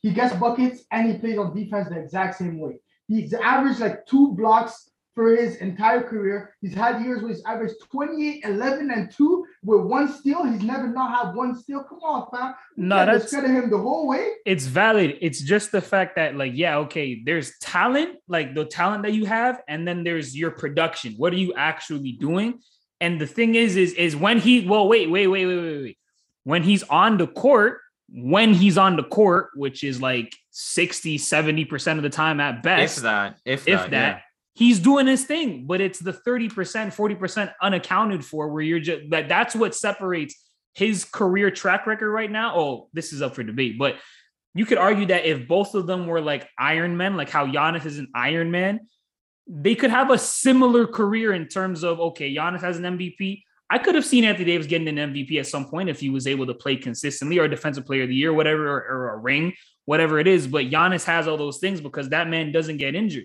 [0.00, 2.80] he gets buckets and he plays on defense the exact same way.
[3.06, 6.54] He's averaged like two blocks for his entire career.
[6.60, 10.44] He's had years where he's averaged 28, 11, and 2 with one steal.
[10.44, 11.84] He's never not had one steal.
[11.84, 12.54] Come on, fam.
[12.76, 14.32] No, can't that's discredit him the whole way.
[14.46, 15.18] it's valid.
[15.20, 19.26] It's just the fact that, like, yeah, okay, there's talent, like the talent that you
[19.26, 21.14] have, and then there's your production.
[21.16, 22.60] What are you actually doing?
[23.00, 25.98] And the thing is, is is when he well, wait, wait, wait, wait, wait, wait.
[26.44, 31.96] When he's on the court, when he's on the court, which is like 60, 70%
[31.96, 32.98] of the time at best.
[32.98, 34.20] If that, if, if that, that, yeah.
[34.54, 39.28] He's doing his thing, but it's the 30%, 40% unaccounted for where you're just that
[39.28, 40.34] that's what separates
[40.74, 42.56] his career track record right now.
[42.56, 43.96] Oh, this is up for debate, but
[44.54, 47.86] you could argue that if both of them were like Iron Men, like how Giannis
[47.86, 48.80] is an Iron Man,
[49.48, 53.42] they could have a similar career in terms of okay, Giannis has an MVP.
[53.70, 56.26] I could have seen Anthony Davis getting an MVP at some point if he was
[56.26, 59.54] able to play consistently or defensive player of the year, whatever, or, or a ring,
[59.86, 60.46] whatever it is.
[60.46, 63.24] But Giannis has all those things because that man doesn't get injured.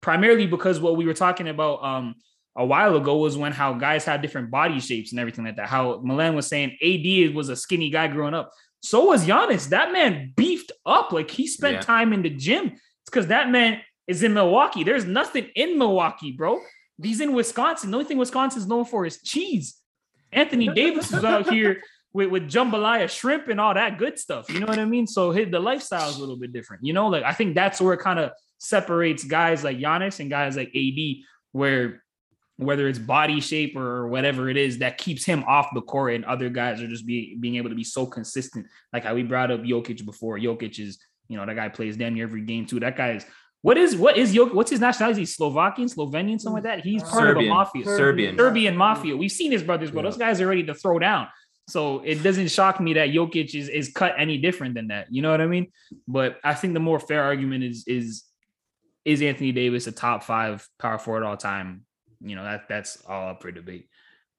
[0.00, 2.14] Primarily because what we were talking about um
[2.56, 5.68] a while ago was when how guys have different body shapes and everything like that.
[5.68, 8.50] How Milan was saying AD was a skinny guy growing up.
[8.82, 9.68] So was Giannis.
[9.68, 11.12] That man beefed up.
[11.12, 11.80] Like he spent Yeah.
[11.80, 12.66] time in the gym.
[12.66, 14.82] It's because that man is in Milwaukee.
[14.84, 16.60] There's nothing in Milwaukee, bro.
[17.02, 17.90] He's in Wisconsin.
[17.90, 19.76] The only thing Wisconsin is known for is cheese.
[20.32, 21.80] Anthony Davis was out here
[22.12, 24.50] with, with jambalaya shrimp and all that good stuff.
[24.50, 25.06] You know what I mean?
[25.06, 26.84] So his, the lifestyle is a little bit different.
[26.84, 30.56] You know, like I think that's where kind of separates guys like Giannis and guys
[30.56, 30.98] like AD,
[31.52, 32.02] where
[32.56, 36.24] whether it's body shape or whatever it is that keeps him off the court and
[36.24, 38.66] other guys are just be, being able to be so consistent.
[38.92, 40.38] Like how we brought up Jokic before.
[40.38, 40.98] Jokic is,
[41.28, 42.80] you know, that guy plays damn near every game too.
[42.80, 43.24] That guy is
[43.62, 44.54] what is what is Jokic?
[44.54, 45.24] What's his nationality?
[45.24, 46.80] Slovakian, Slovenian, something like that.
[46.84, 47.84] He's part of the mafia.
[47.84, 48.36] Serbian.
[48.36, 49.16] Serbian mafia.
[49.16, 50.10] We've seen his brothers, but Yeah.
[50.10, 51.28] Those guys are ready to throw down.
[51.68, 55.12] So it doesn't shock me that Jokic is, is cut any different than that.
[55.12, 55.70] You know what I mean?
[56.08, 58.24] But I think the more fair argument is is
[59.04, 61.84] is Anthony Davis a top five power forward all time?
[62.20, 63.88] You know, that that's all up for debate.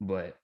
[0.01, 0.37] But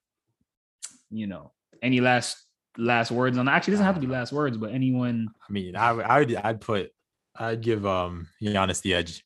[1.10, 1.52] you know,
[1.82, 2.46] any last
[2.78, 5.76] last words on actually it doesn't have to be last words, but anyone I mean,
[5.76, 6.90] I would, I would, I'd put,
[7.34, 9.24] I'd give um Giannis the edge.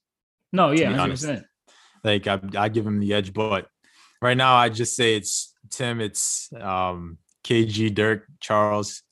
[0.53, 1.45] no, yeah, 100%.
[2.03, 3.67] Like I, I give him the edge, but
[4.23, 9.03] right now I just say it's Tim, it's um KG, Dirk, Charles,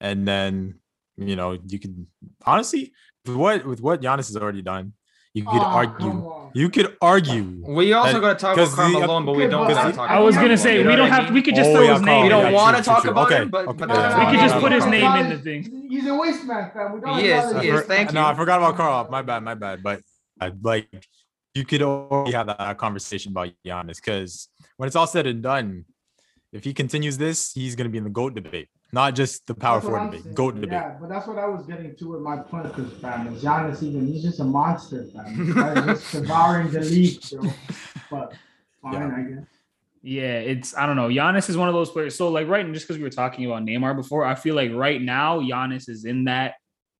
[0.00, 0.80] and then
[1.16, 2.06] you know you could
[2.44, 2.92] honestly
[3.24, 4.92] with what with what Giannis has already done,
[5.36, 7.62] you could Ah, argue, you could argue.
[7.68, 9.92] We also got to talk about the- Karl Malone, but we don't but gotta I-
[9.92, 11.92] talk I I was gonna say we don't have we could just Oh, throw yeah,
[11.92, 12.22] his Karl, name.
[12.24, 14.08] We don't yeah, want to talk true, about okay, him, but, okay, but No, yeah,
[14.16, 15.86] no, We could just put his no, name no, in the thing.
[15.90, 16.94] He's a waste man, fam.
[16.94, 17.82] We don't He is, he is.
[17.82, 18.14] Thank you.
[18.14, 18.24] no.
[18.24, 19.08] I forgot about Karl.
[19.10, 19.82] My bad, my bad.
[19.82, 20.00] But
[20.40, 20.88] I like
[21.54, 25.84] you could already have that conversation about Giannis because when it's all said and done,
[26.50, 29.78] if he continues this, he's gonna be in the GOAT debate, not just the power
[29.82, 30.34] forward I'm debate, saying.
[30.34, 30.70] GOAT debate.
[30.72, 33.82] Yeah, but that's what I was getting to with my point, because fam, is Giannis
[33.82, 34.06] even?
[34.10, 35.46] He's just a monster, fam.
[35.46, 37.50] This guy's just devouring the league, bro.
[38.10, 38.32] But
[38.82, 39.16] fine, Yeah.
[39.16, 39.44] I guess.
[40.02, 41.08] Yeah, it's I don't know.
[41.08, 42.14] Giannis is one of those players.
[42.16, 44.72] So like right, and just because we were talking about Neymar before, I feel like
[44.72, 46.54] right now Giannis is in that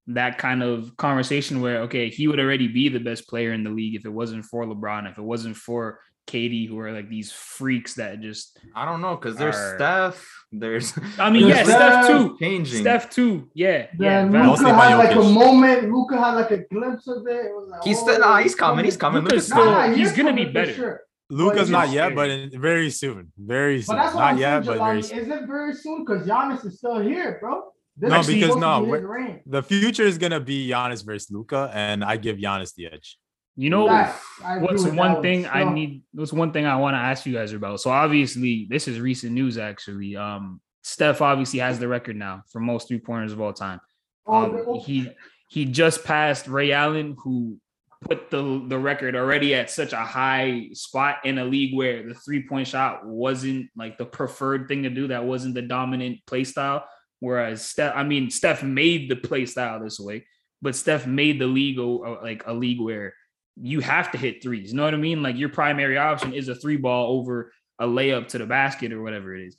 [0.07, 3.71] that kind of conversation where okay, he would already be the best player in the
[3.71, 7.31] league if it wasn't for LeBron, if it wasn't for KD, who are like these
[7.31, 8.59] freaks that just.
[8.75, 10.33] I don't know because there's Are- Steph.
[10.51, 12.37] There's I mean, yeah, There's Steph Steph, too.
[12.39, 12.81] changing.
[12.81, 13.49] Steph too.
[13.53, 14.21] Yeah, yeah.
[14.23, 15.91] Then Val- Luka had like a moment.
[15.91, 17.45] Luka had like a glimpse of it.
[17.47, 18.85] it was like, He's oh, still nah, he's coming.
[18.85, 19.23] He's coming.
[19.23, 20.73] Luka's Luka's still- Nah, he's you're gonna be better.
[20.73, 21.01] Sure.
[21.29, 23.33] Luka's not yet, but in, very soon.
[23.37, 23.95] Very But soon.
[23.97, 25.19] that's what Not I'm yet, saying, but very soon.
[25.19, 26.05] Is it very soon?
[26.05, 27.63] Because Giannis is still here, bro.
[27.97, 29.41] This No, because supposed no, be his we're- reign.
[29.45, 33.17] The future is gonna be Giannis versus Luka, and I give Giannis the edge.
[33.59, 36.03] You know, agree what's one thing I need?
[36.13, 37.81] What's one thing I want to ask you guys about?
[37.81, 39.57] So obviously, this is recent news.
[39.57, 43.79] Actually, um, Steph obviously has the record now for most three pointers of all time.
[44.27, 45.09] oh, Um, he
[45.49, 47.57] he just passed Ray Allen, who
[48.01, 52.13] put the the record already at such a high spot in a league where the
[52.13, 55.07] three point shot wasn't like the preferred thing to do.
[55.07, 56.85] That wasn't the dominant play style.
[57.21, 60.27] Whereas Steph, I mean, Steph made the play style this way,
[60.61, 63.15] but Steph made the league like a league where
[63.61, 64.71] you have to hit threes.
[64.71, 65.23] You know what I mean?
[65.23, 69.01] Like your primary option is a three ball over a layup to the basket or
[69.01, 69.57] whatever it is.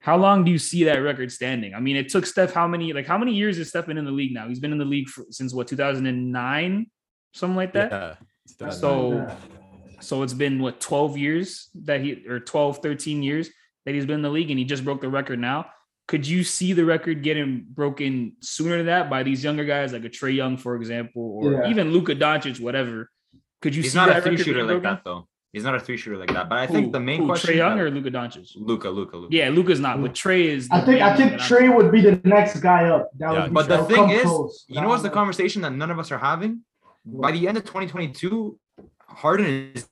[0.00, 1.74] How long do you see that record standing?
[1.74, 4.04] I mean, it took Steph how many like how many years has Steph been in
[4.04, 4.48] the league now?
[4.48, 6.86] He's been in the league for, since what 2009,
[7.34, 8.18] something like that.
[8.60, 8.70] Yeah.
[8.70, 9.28] So-
[10.00, 13.50] So it's been what 12 years that he or 12, 13 years
[13.84, 15.66] that he's been in the league and he just broke the record now.
[16.06, 20.04] Could you see the record getting broken sooner than that by these younger guys like
[20.04, 21.70] a Trae Young, for example, or Yeah.
[21.70, 23.10] even Luka Doncic, whatever?
[23.60, 25.26] Could you He's see not a three shooter like that though.
[25.52, 26.48] He's not a three shooter like that.
[26.48, 27.54] But I Who- think the main who, question.
[27.54, 28.52] Trae Young or Luka Doncic?
[28.56, 29.34] Luka, Luka, Luka.
[29.34, 30.68] Yeah, Luka's not, but Trae is.
[30.70, 33.10] I think I think that I'm- Trae would be the next guy up.
[33.18, 34.64] That Yeah, would be But the thing come is, close.
[34.68, 36.60] you know what's the conversation that none of us are having?
[37.04, 38.58] By the end of 2022,
[39.06, 39.88] Harden is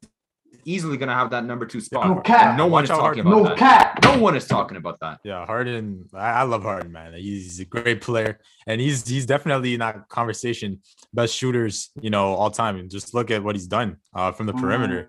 [0.67, 2.09] easily going to have that number two spot.
[2.09, 2.57] No cap.
[2.59, 3.27] No one Watch is talking Harden.
[3.27, 3.59] about No that.
[3.59, 3.99] cap.
[4.03, 5.21] No one is talking about that.
[5.25, 6.05] Yeah, Harden.
[6.13, 7.15] I, I love Harden, man.
[7.15, 10.81] He's a great player, and he's he's definitely in that conversation
[11.15, 12.77] best shooters, you know, all time.
[12.77, 15.09] And just look at what he's done uh, from the perimeter,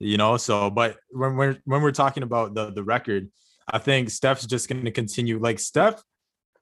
[0.00, 0.36] you know.
[0.36, 3.30] So, but when we're when we're talking about the the record,
[3.68, 5.38] I think Steph's just going to continue.
[5.38, 6.02] Like Steph,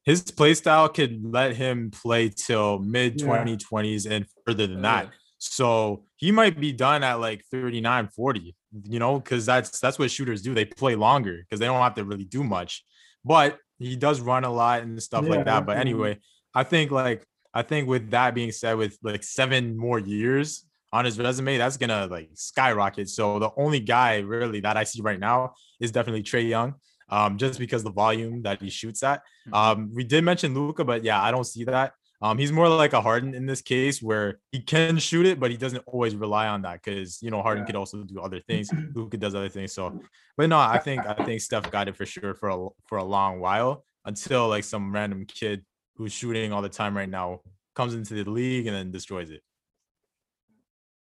[0.05, 3.27] his play style could let him play till mid Yeah.
[3.45, 5.05] 2020s and further than Yeah.
[5.05, 5.11] that.
[5.51, 10.11] So he might be done at like 39, 40, you know, because that's that's what
[10.11, 10.55] shooters do.
[10.55, 12.85] They play longer because they don't have to really do much.
[13.25, 15.67] But he does run a lot and stuff Yeah, like that.
[15.67, 16.19] But anyway,
[16.55, 21.05] I think like I think with that being said, with like seven more years on
[21.07, 23.09] his resume, that's gonna like skyrocket.
[23.09, 26.75] So the only guy really that I see right now is definitely Trae Young.
[27.09, 29.23] Um, just because the volume that he shoots at.
[29.49, 29.55] Mhm.
[29.55, 31.93] Um, we did mention Luka, but yeah, I don't see that.
[32.23, 35.51] Um, he's more like a Harden in this case where he can shoot it, but
[35.51, 37.67] he doesn't always rely on that because you know Harden Yeah.
[37.67, 38.71] could also do other things.
[38.95, 39.73] Luka does other things.
[39.73, 40.01] So,
[40.37, 43.05] but no, I think I think Steph got it for sure for a for a
[43.05, 45.65] long while until like some random kid
[45.97, 47.41] who's shooting all the time right now
[47.75, 49.43] comes into the league and then destroys it.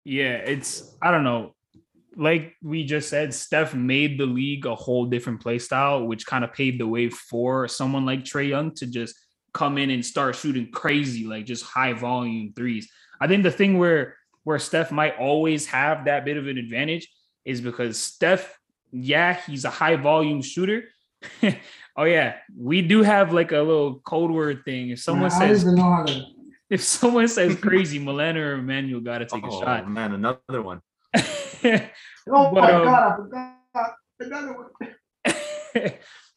[0.05, 1.55] Yeah, it's I don't know.
[2.17, 6.43] Like we just said, Steph made the league a whole different play style, which kind
[6.45, 9.15] of paved the way for someone like Trae Young to just
[9.53, 12.91] come in and start shooting crazy, like just high volume threes.
[13.21, 17.09] I think the thing where where Steph might always have that bit of an advantage
[17.45, 18.59] is because Steph,
[18.91, 20.85] yeah, he's a high volume shooter.
[21.97, 24.91] oh yeah, we do have like a little code word thing.
[24.91, 26.25] If someone I says even know how to.
[26.71, 29.89] if someone says crazy, Milena or Emmanuel got to take a oh shot.
[29.89, 30.81] man, another one.
[32.31, 35.93] Oh But, my um, god, I forgot another one.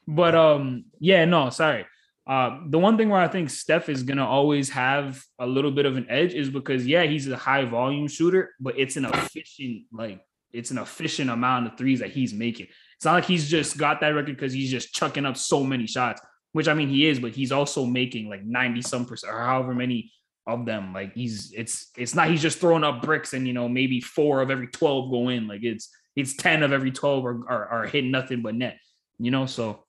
[0.08, 1.86] but um, yeah, no, sorry.
[2.28, 5.86] Uh, the one thing where I think Steph is gonna always have a little bit
[5.86, 9.84] of an edge is because yeah, he's a high volume shooter, but it's an efficient
[9.92, 10.22] like
[10.52, 12.68] it's an efficient amount of threes that he's making.
[12.96, 15.86] It's not like he's just got that record because he's just chucking up so many
[15.86, 16.22] shots,
[16.54, 19.76] which I mean he is, but he's also making like 90 some percent or however
[19.76, 20.12] many
[20.48, 20.94] of them.
[20.94, 24.42] Like he's it's it's not he's just throwing up bricks and you know maybe four
[24.42, 25.48] of every 12 go in.
[25.48, 28.80] Like it's it's 10 of every 12 are, are, are hitting nothing but net,
[29.20, 29.46] you know.
[29.46, 29.84] So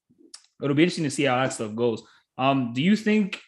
[0.62, 2.02] it'll be interesting to see how that stuff goes.
[2.38, 3.40] Um, do you think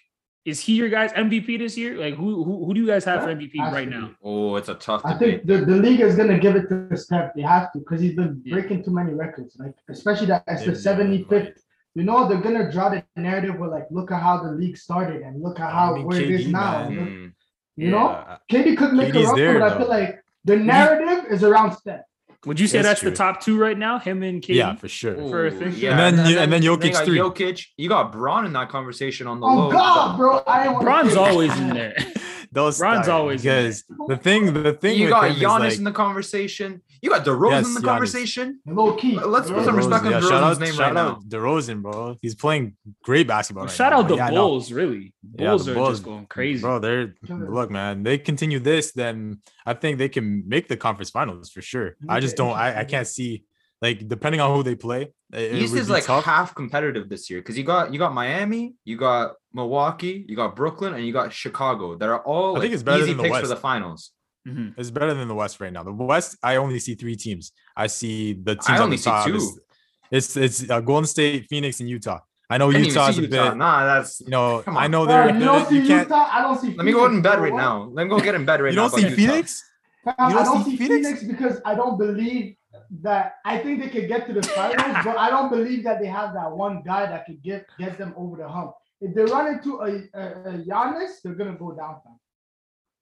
[0.45, 1.99] is he your guys MVP this year?
[1.99, 4.13] Like who who, who do you guys have for MVP Has right now?
[4.23, 5.45] Oh, it's a tough I debate.
[5.47, 7.33] think the, the league is gonna give it to Steph.
[7.35, 8.55] They have to because he's been Yeah.
[8.55, 9.57] breaking too many records.
[9.59, 11.63] Like especially that it's the seventy fifth.
[11.95, 15.23] You know they're gonna draw the narrative where like look at how the league started
[15.23, 16.89] and look at how I mean, where it is now.
[16.89, 16.97] man.
[16.97, 17.33] look-.
[17.77, 20.57] You know, Yeah, KD could make KD's a run, there, but I feel like the
[20.57, 22.01] narrative is around Steph.
[22.47, 23.99] Would you say That's that's, the top two right now?
[23.99, 24.55] Him and KD?
[24.55, 25.15] yeah, for sure.
[25.17, 25.73] For a Ooh, thing?
[25.77, 27.19] yeah, And then you- and then you Jokic got three.
[27.19, 29.71] Jokic, you got Bron in that conversation on the Oh low.
[29.73, 30.43] God, bro!
[30.47, 31.97] I didn't Bron's always in there.
[32.51, 35.43] Those Bron's start, always in because the thing, the thing You with got him is,
[35.43, 36.83] Giannis like, in the conversation.
[37.03, 37.85] You got DeRozan Yes, in the Giannis.
[37.85, 38.61] conversation.
[38.67, 39.19] Low key.
[39.19, 39.77] Let's put some DeRozan.
[39.77, 42.17] respect on yeah, DeRozan's shout out, name shout right out DeRozan, bro.
[42.23, 43.63] He's playing great basketball.
[43.63, 43.99] Well, right shout now.
[43.99, 44.49] out the Yeah, no.
[44.49, 45.15] Bulls, really.
[45.39, 46.61] Yeah, Bulls the are Bulls, just going crazy.
[46.63, 48.03] Bro, they're Killing look, man.
[48.03, 51.97] They continue this, then I think they can make the conference finals for sure.
[52.09, 52.57] I just don't.
[52.57, 53.45] I, I can't see
[53.81, 55.13] like depending on who they play.
[55.33, 56.25] It, it East is like tough.
[56.25, 60.57] half competitive this year because you got you got Miami, you got Milwaukee, you got
[60.57, 61.97] Brooklyn, and you got Chicago.
[61.97, 64.13] That are all I like, think it's better easy than the picks for the finals.
[64.47, 64.75] Mhm.
[64.79, 65.83] It's better than the West right now.
[65.83, 67.53] The West, I only see three teams.
[67.77, 68.71] I see the teams.
[68.71, 69.27] on only the see top.
[69.27, 69.37] two.
[69.37, 72.21] It's it's, it's uh, Golden State, Phoenix, and Utah.
[72.51, 73.57] I know I didn't Utah's see a bit.
[73.57, 74.21] Nah, that's.
[74.23, 75.35] You know, Come I know Bro, they're.
[75.35, 76.09] you don't see you can't.
[76.09, 76.29] Utah.
[76.33, 76.75] I don't see.
[76.75, 77.91] Let me go in bed right now.
[77.93, 78.85] Let me go get in bed right now.
[78.85, 78.89] You now.
[78.89, 79.33] don't see about Utah.
[79.33, 79.65] Phoenix?
[80.07, 81.07] You I don't don't see see Phoenix?
[81.21, 82.57] Phoenix because I don't believe
[83.03, 83.37] that.
[83.45, 86.33] I think they could get to the finals, but I don't believe that they have
[86.35, 88.73] that one guy that could get get them over the hump.
[89.01, 92.01] If they run into a, a, a Giannis, they're gonna go down.
[92.05, 92.19] fam.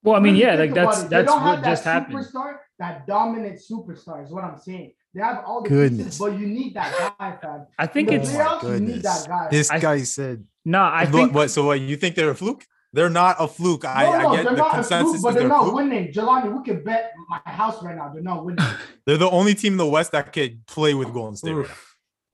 [0.03, 1.09] Well, I mean, yeah, like about that's it.
[1.09, 2.17] They that's don't have what that just happened.
[2.19, 4.93] Superstar, that dominant superstar is what I'm saying.
[5.13, 6.05] They have all the Goodness.
[6.05, 7.65] pieces, but you need that guy, fam.
[7.79, 9.47] I think the it's my playoffs, you need that guy.
[9.49, 10.45] This I- guy said.
[10.63, 10.81] no.
[10.81, 11.49] I What- think what?
[11.51, 11.79] So what?
[11.79, 12.63] You think they're a fluke?
[12.93, 13.85] They're not a fluke.
[13.85, 15.63] I, no, no, I get they're the not a consensus fluke, but they're they're not
[15.63, 15.75] fluke.
[15.75, 16.11] winning.
[16.13, 18.09] Jelani, we can bet my house right now.
[18.13, 18.65] They're not winning.
[19.05, 21.53] They're the only team in the West that could play with Golden State.
[21.53, 21.73] right now.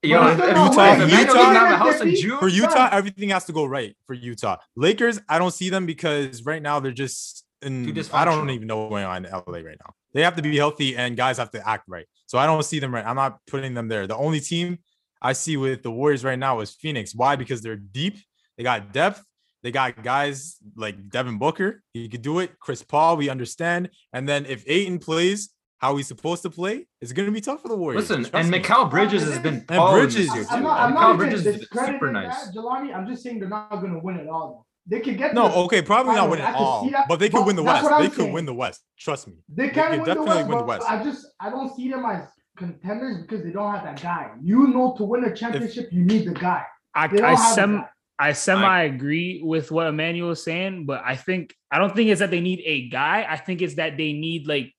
[0.02, 2.48] Yo, But if, they're if, not Utah- Utah- doesn't have a house Utah- in For
[2.48, 4.56] Utah, everything has to go right for Utah.
[4.76, 7.96] Lakers, I don't see them because right now they're just in.
[8.12, 9.94] I don't even know what's going on in LA right now.
[10.12, 12.06] They have to be healthy and guys have to act right.
[12.26, 13.04] So I don't see them right.
[13.04, 14.06] I'm not putting them there.
[14.06, 14.78] The only team
[15.22, 17.14] I see with the Warriors right now is Phoenix.
[17.14, 17.36] Why?
[17.36, 18.18] Because they're deep.
[18.58, 19.22] They got depth.
[19.64, 21.82] They got guys like Devin Booker.
[21.94, 22.58] He could do it.
[22.60, 23.88] Chris Paul, we understand.
[24.12, 25.48] And then if Ayton plays
[25.78, 28.02] how he's supposed to play, it's gonna be tough for the Warriors.
[28.08, 28.60] listen, Trust and me.
[28.60, 30.50] Mikal Bridges has been And Bridges- this year too.
[30.50, 32.44] I'm not, I'm Mikal not Bridges is super nice.
[32.46, 32.94] that, Jelani.
[32.94, 34.66] I'm just saying they're not going to win it all.
[34.86, 37.46] They could get No, the- okay, probably not win it all, but they could but
[37.46, 37.88] win the West.
[37.98, 38.32] They could saying.
[38.34, 38.82] win the West.
[38.98, 39.34] Trust me.
[39.48, 40.86] They could can win the definitely West, win the West.
[40.90, 44.30] I just I don't see them as contenders because they don't have that guy.
[44.42, 46.64] You know, to win a championship, you need the guy.
[46.94, 47.90] I They don't I have sem that.
[48.18, 52.20] I semi agree with what Emmanuel is saying, but I think I don't think it's
[52.20, 53.26] that they need a guy.
[53.28, 54.72] I think it's that they need like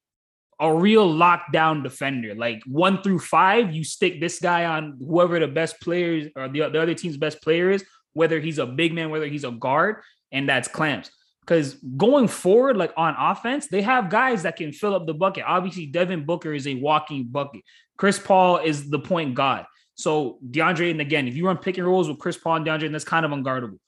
[0.60, 3.74] a real lockdown defender, like one through five.
[3.76, 7.42] You stick this guy on whoever the best players or the, the other team's best
[7.42, 7.84] player is,
[8.14, 9.98] whether he's a big man, whether he's a guard,
[10.32, 11.12] and that's clamps.
[11.42, 15.44] Because going forward, like on offense, they have guys that can fill up the bucket.
[15.46, 17.62] Obviously, Devin Booker is a walking bucket.
[17.98, 19.66] Chris Paul is the point guard.
[19.96, 22.86] So DeAndre, and again, if you run pick and rolls with Chris Paul and DeAndre,
[22.86, 23.80] and that's kind of unguardable.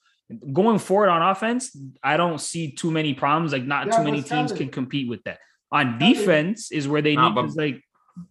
[0.52, 3.52] Going forward on offense, I don't see too many problems.
[3.54, 5.40] Like not Yeah, too many teams can compete with that.
[5.72, 7.82] On defense is where they Nah, need but- is like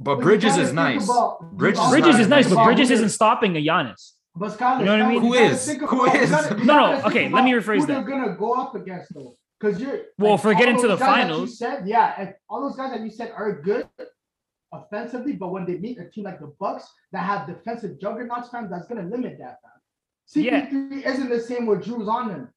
[0.01, 1.09] But But Bridges is nice.
[1.53, 4.13] Bridges is Bridges is nice, nice but Bridges isn't stopping a Giannis.
[4.35, 5.23] But Skyler, You know what I mean?
[5.23, 5.67] you Who gotta is?
[5.67, 6.31] think Who about- you is?
[6.31, 7.93] gotta- No, no, okay, let me about rephrase who that.
[7.93, 11.07] They're gonna go up against though, because you're Well, if we're getting to the guys
[11.09, 13.87] finals- said, yeah, and all those guys that you said are good
[14.73, 18.69] offensively, but when they meet a team like the Bucks that have defensive juggernauts, fam,
[18.71, 19.59] that's gonna limit that.
[19.63, 19.73] Fam.
[20.45, 22.49] CP3 isn't the same with Jrue's on him.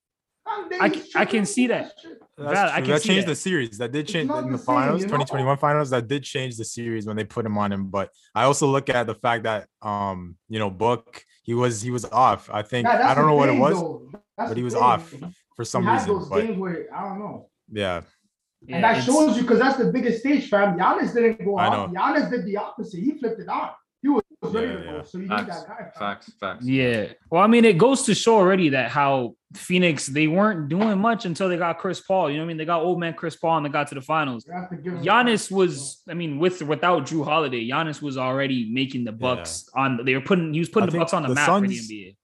[0.46, 1.94] Fam, they I just c- I can see that.
[2.38, 3.32] That's Val, I can that see changed that.
[3.32, 3.78] the series.
[3.78, 5.12] That did change in the the same, finals, you know?
[5.18, 5.90] 2021 finals.
[5.92, 7.90] That did change the series when they put him on him.
[7.90, 11.92] But I also look at the fact that um, you know, Book, he was he
[11.92, 12.50] was off.
[12.52, 14.02] I think Yeah, I don't the know what it was,
[14.38, 14.82] but he was thing.
[14.82, 15.14] off
[15.56, 16.08] for some had reason.
[16.16, 17.50] those But games where I don't know.
[17.72, 18.02] yeah,
[18.68, 20.78] Yeah, and that shows you because that's the biggest stage, fam.
[20.78, 21.92] Giannis didn't go I off.
[21.92, 23.00] Giannis did the opposite.
[23.00, 23.70] He flipped it on.
[24.02, 24.96] He was ready Yeah, to go.
[24.98, 25.04] yeah.
[25.04, 25.76] So you need that guy.
[25.76, 25.92] fam.
[25.98, 26.66] Facts, facts.
[26.66, 27.08] Yeah.
[27.32, 31.26] Well, I mean, it goes to show already that how Phoenix they weren't doing much
[31.26, 32.30] until they got Chris Paul.
[32.30, 32.58] You know what I mean?
[32.58, 34.46] They got old man Chris Paul and they got to the finals.
[34.46, 38.70] You have to give Giannis was, I mean, with without Jrue Holiday, Giannis was already
[38.72, 40.06] making the Bucks on.
[40.06, 41.62] They were putting, he was putting I the think Bucks on the, the map for
[41.68, 42.16] the NBA.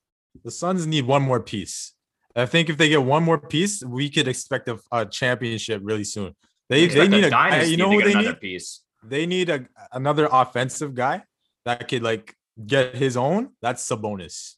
[0.43, 1.93] the Suns need one more piece.
[2.35, 6.03] I think if they get one more piece, we could expect a, a championship really
[6.03, 6.35] soon.
[6.69, 8.41] They they Expect need a, dynasty you know who they another need?
[8.41, 8.81] piece.
[9.03, 11.23] They need a another offensive guy
[11.63, 13.49] that could like get his own.
[13.61, 14.55] That's Sabonis.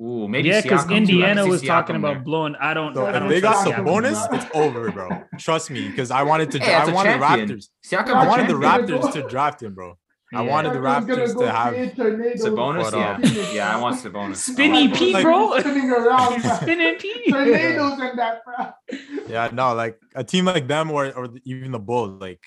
[0.00, 0.94] Ooh, maybe Yeah, because Siakam too.
[0.94, 2.22] I Indiana can see was talking about there.
[2.22, 2.54] blowing.
[2.60, 2.94] I don't.
[2.94, 3.84] So I if don't they got trust Siakam.
[3.84, 5.22] Sabonis, it's over, bro.
[5.38, 6.58] Trust me, because I wanted to.
[6.64, 7.48] Hey, I wanted champion.
[7.58, 7.68] Raptors.
[7.86, 8.54] Siakam's I a wanted the.
[8.54, 9.98] Raptors to draft him, bro.
[10.34, 11.72] I wanted the Raptors gonna go to have.
[11.74, 12.44] create tornadoes.
[12.44, 14.36] Sabonis, But, yeah, yeah, I want Sabonis.
[14.36, 15.58] Spinny I want Pete, bro.
[15.60, 16.40] Spinning around.
[16.42, 16.56] fam.
[16.62, 17.24] Spinning P.
[17.30, 18.70] Tornadoes in that, bro.
[19.28, 22.20] Yeah, no, like a team like them or or even the Bulls.
[22.20, 22.40] Like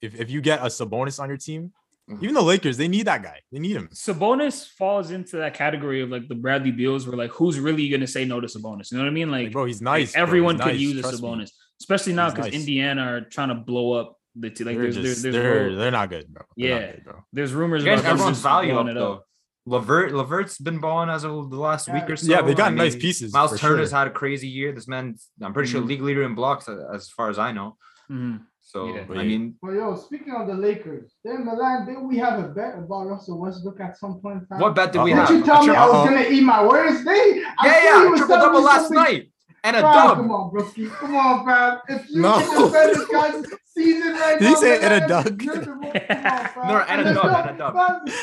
[0.00, 1.72] if, if you get a Sabonis on your team,
[2.08, 2.22] Mhm.
[2.22, 3.40] even the Lakers, they need that guy.
[3.50, 3.88] They need him.
[3.94, 8.06] Sabonis falls into that category of like the Bradley Beals, where like who's really gonna
[8.06, 8.92] say no to Sabonis?
[8.92, 9.30] You know what I mean?
[9.30, 10.12] Like, Like, bro, he's like, nice.
[10.12, 10.22] bro.
[10.22, 11.28] everyone He's could nice, use a trust me.
[11.28, 12.54] Sabonis, especially now because nice.
[12.54, 15.66] Indiana are trying to blow up the t- like they're there's just there's there's, they're
[15.68, 16.42] ro- they're not good, bro.
[16.56, 16.92] They're Yeah.
[16.92, 17.24] good, bro.
[17.32, 19.20] there's rumors Getting about them everyone's just value blowing up it though.
[19.66, 22.30] Levert, Levert's been balling as of the last week or so.
[22.30, 23.98] Yeah, they got I nice pieces, Miles Turner's sure.
[23.98, 24.72] had a crazy year.
[24.72, 25.86] This man, I'm pretty sure Mhm.
[25.86, 27.76] league leader in blocks uh, as far as I know.
[28.10, 28.40] Mhm.
[28.60, 29.04] So Yeah.
[29.08, 32.76] I mean, But yo, speaking of the Lakers, then Milan, did we have a bet
[32.78, 34.58] about Russell Westbrook at some point in time?
[34.60, 35.20] what bet did we Uh-oh.
[35.20, 35.28] have?
[35.28, 36.04] Did you tell A me tri- I was Uh-oh.
[36.06, 37.04] gonna eat my words?
[37.04, 39.30] They, I yeah, thought he yeah, was triple double last night
[39.62, 40.16] and a Fam, dub.
[40.18, 40.88] Come on, Brookie.
[40.88, 41.78] Come on, fam.
[41.88, 42.32] If you No.
[42.38, 43.46] can defend this guy's
[43.76, 45.24] season right Did now, he say man, and a you're dub?
[45.24, 46.68] the most- Come on, fam.
[46.68, 47.74] No, and a let's dub, go, and a dub.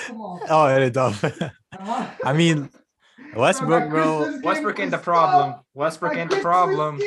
[0.07, 0.39] Come on.
[0.49, 1.15] Oh, and a dub.
[1.79, 2.05] Uh-huh.
[2.25, 2.69] I mean,
[3.35, 4.39] Westbrook, bro.
[4.43, 5.55] Westbrook ain't the problem.
[5.73, 6.99] Westbrook That ain't the problem.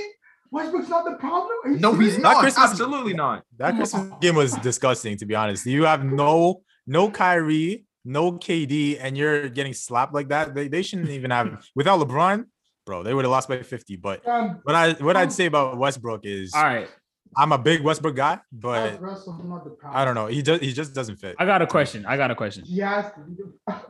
[0.51, 1.81] Westbrook's not the problem?
[1.81, 2.39] No, he's not.
[2.39, 3.45] Christmas- Absolutely not.
[3.59, 5.67] That Christmas game was disgusting, to be honest.
[5.67, 10.55] You have no no Kyrie, no KD, and you're getting slapped like that.
[10.55, 12.45] They, they shouldn't even have without LeBron,
[12.87, 13.03] bro.
[13.03, 13.97] They would have lost by 50.
[13.97, 16.89] But Fam, what I what I'd say about Westbrook is All right.
[17.37, 19.77] I'm a big Westbrook guy, but Russell's the.
[19.89, 20.27] I don't know.
[20.27, 21.37] He just he just doesn't fit.
[21.39, 22.05] I got a question.
[22.07, 22.65] I got a question.
[22.65, 23.21] He has to.
[23.21, 23.35] be
[23.67, 23.81] the-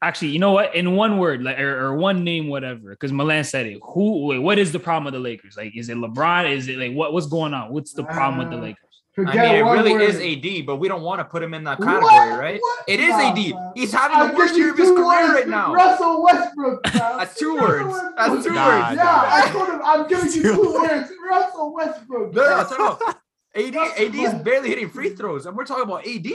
[0.00, 0.76] Actually, you know what?
[0.76, 2.90] In one word, like or, or one name, whatever.
[2.90, 3.80] Because Milan said it.
[3.82, 4.26] Who?
[4.26, 5.56] Wait, what is the problem with the Lakers?
[5.56, 6.54] Like, is it LeBron?
[6.54, 7.12] Is it like what?
[7.12, 7.72] What's going on?
[7.72, 8.72] What's the problem with the Uh,
[9.18, 9.36] Lakers?
[9.40, 10.02] I mean, it really word.
[10.02, 10.16] is
[10.60, 11.86] AD, but we don't want to put him in that What?
[11.86, 12.60] category, right?
[12.60, 12.84] What?
[12.86, 13.36] It is AD.
[13.36, 13.72] fam.
[13.74, 15.32] He's having I'll the worst year of his career words.
[15.34, 15.74] right now.
[15.74, 16.82] Russell Westbrook.
[16.92, 17.94] That's two words.
[18.16, 18.84] That's two Nah, words.
[18.84, 19.28] nah, Yeah, nah.
[19.30, 21.10] I told him I'm giving you two words.
[21.30, 22.34] Russell Westbrook.
[22.34, 22.78] No, no, fam.
[22.78, 23.14] no, no.
[23.54, 26.26] AD, AD is barely hitting free throws, and we're talking about AD.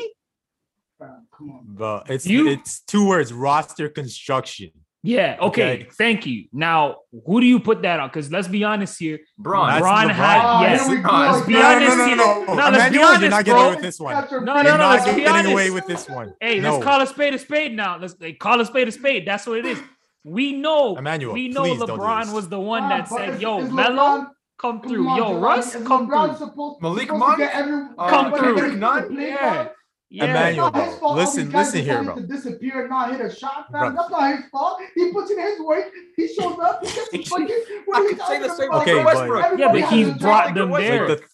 [0.99, 1.59] Fam, Come on.
[1.65, 4.71] But it's You- it's two words: roster construction.
[5.05, 5.35] Yeah.
[5.41, 5.73] Okay.
[5.81, 5.87] Okay.
[5.97, 6.45] Thank you.
[6.53, 8.07] Now, who do you put that on?
[8.07, 9.19] Because let's be honest here.
[9.37, 9.67] Bron.
[9.69, 10.11] That's LeBron LeBron.
[10.13, 10.87] had Oh, yes.
[10.87, 11.65] here Let's be again.
[11.65, 12.15] honest no, no, here.
[12.15, 12.53] no, no.
[12.53, 13.43] No, let's be Emmanuel, you're honest, not bro.
[13.43, 14.13] getting away with this one.
[14.13, 15.51] Got your No, brain no, no, not let's be honest.
[15.51, 16.33] away with this one.
[16.39, 16.71] Hey, no.
[16.71, 17.97] let's call a spade a spade now.
[17.97, 19.27] Let's like, call a spade a spade.
[19.27, 19.79] That's what it is.
[20.23, 20.95] We know.
[20.95, 23.91] Emmanuel, we know please don't do LeBron was the one that but said, "Yo, Melo,
[23.91, 24.27] LeBron-
[24.57, 25.09] come come through.
[25.09, 27.39] on, Yo, Russ, come through." Malik Monk?
[27.39, 28.55] get every- Uh, Come through.
[28.55, 29.09] to play Nunn?
[29.09, 29.19] ball?
[29.19, 29.67] Yeah.
[30.13, 30.25] Yeah.
[30.25, 31.15] Emmanuel, It's not his fault.
[31.17, 32.15] Listen- guys listen here, bro.
[32.15, 33.81] To disappear and not hit a shot, Bro.
[33.81, 33.95] fam.
[33.95, 34.79] That's not his fault.
[34.93, 35.85] He puts in his work.
[36.15, 36.85] He shows up.
[36.85, 37.49] He gets the fucking.
[37.85, 38.81] What I are you could say the same about?
[38.83, 41.09] Okay, for but- Yeah, but has he's brought them there.
[41.09, 41.25] Like the,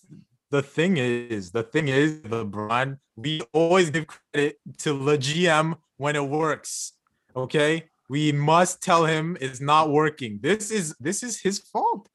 [0.51, 6.15] the thing is, the thing is, LeBron, we always give credit to the GM when
[6.15, 6.93] it works.
[7.36, 7.89] Okay.
[8.09, 10.39] We must tell him it's not working.
[10.41, 12.07] This is this is his fault.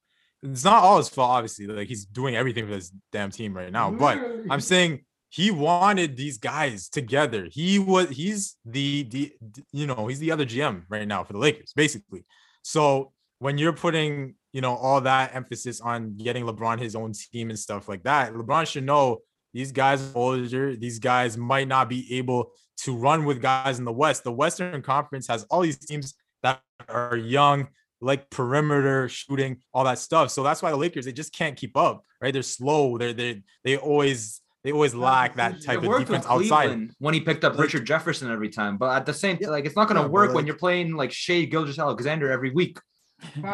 [0.43, 1.67] It's not all his fault, obviously.
[1.67, 3.91] Like he's doing everything for this damn team right now.
[3.91, 4.19] But
[4.51, 5.05] I'm saying
[5.35, 7.49] he wanted these guys together.
[7.51, 9.33] He was he's the the
[9.73, 12.25] you know he's the other GM right now for the Lakers, basically.
[12.63, 13.11] So
[13.41, 17.59] when you're putting you know all that emphasis on getting LeBron his own team and
[17.59, 19.23] stuff like that, LeBron should know
[19.53, 20.77] these guys are older.
[20.77, 24.23] These guys might not be able to run with guys in the West.
[24.23, 26.15] The Western Conference has all these teams
[26.45, 27.67] that are young,
[28.01, 30.31] like perimeter shooting, all that stuff.
[30.31, 32.33] So that's why the Lakers they just can't keep up, right?
[32.33, 32.99] They're slow.
[32.99, 36.91] They're they they always they always lack that type It of defense with outside.
[36.99, 39.51] When he picked up Like- Richard Jefferson every time, but at the same Yeah.
[39.51, 42.31] like it's not gonna Yeah, but work when like- you're playing like Shai Gilgeous Alexander
[42.33, 42.79] every week.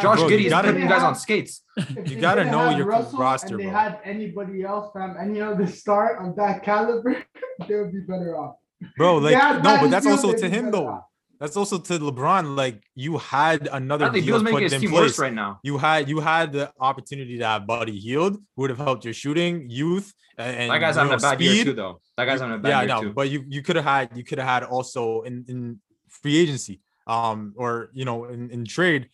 [0.00, 1.62] Josh Bro, you is gotta- putting you guys on skates.
[1.76, 3.72] If You gotta know your Russell roster, And they bro.
[3.78, 7.22] had anybody else, fam, any other star of that caliber,
[7.68, 8.56] they would be better off.
[8.96, 10.86] Bro, like had no, but that's also to him though.
[10.88, 11.04] off.
[11.40, 12.54] That's also to LeBron.
[12.54, 15.00] Like you had another I think deal making put his in team place.
[15.00, 15.58] worse right now.
[15.62, 19.14] You had you had the opportunity to have Buddy Hield, who would have helped your
[19.14, 21.64] shooting, youth, and That guy's having a bad year speed.
[21.64, 22.00] too, though.
[22.18, 23.12] That guy's having a bad yeah, year no, too.
[23.14, 25.80] but you you could have had you could have had also in in
[26.10, 29.08] free agency, um, or you know in, in trade,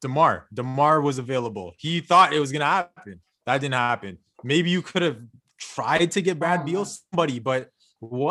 [0.00, 0.46] Demar.
[0.54, 1.74] Demar was available.
[1.76, 3.20] He thought it was gonna happen.
[3.44, 4.18] That didn't happen.
[4.42, 5.18] Maybe you could have
[5.58, 7.68] tried to get Brad Beal, somebody, but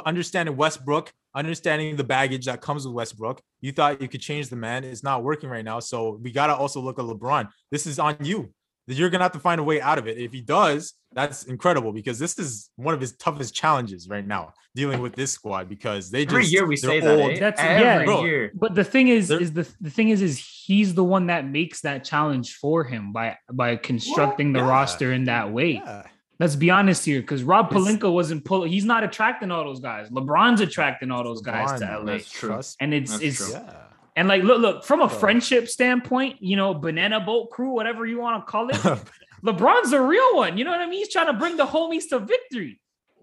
[0.05, 4.55] understanding Westbrook, understanding the baggage that comes with Westbrook, you thought you could change the
[4.55, 4.83] man.
[4.83, 5.79] It's not working right now.
[5.79, 7.49] So we gotta also look at LeBron.
[7.71, 8.51] This is on you.
[8.87, 10.17] You're gonna have to find a way out of it.
[10.17, 14.53] If he does, that's incredible because this is one of his toughest challenges right now,
[14.75, 17.19] dealing with this squad because they just every year we they're say that.
[17.19, 17.39] eh?
[17.39, 18.21] That's- every yeah.
[18.21, 18.51] Year.
[18.53, 21.81] But the thing is, is the the thing is, is he's the one that makes
[21.81, 24.69] that challenge for him by by constructing the Yeah.
[24.69, 25.81] roster in that way.
[25.83, 26.03] Yeah.
[26.39, 28.71] Let's be honest here, because Rob It's- Pelinka wasn't pulling.
[28.71, 30.09] He's not attracting all those guys.
[30.09, 32.49] LeBron's attracting all those guys to LA, That's true.
[32.49, 33.53] Trust- and it's That's it's true.
[33.53, 33.73] Yeah.
[34.17, 35.17] and like look look from a Bro.
[35.17, 38.75] friendship standpoint, you know, banana boat crew, whatever you want to call it.
[39.45, 40.57] LeBron's a real one.
[40.57, 40.99] You know what I mean?
[40.99, 42.79] He's trying to bring the homies to victory.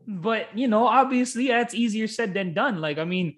[0.06, 2.80] But you know, obviously that's easier said than done.
[2.80, 3.36] Like, I mean,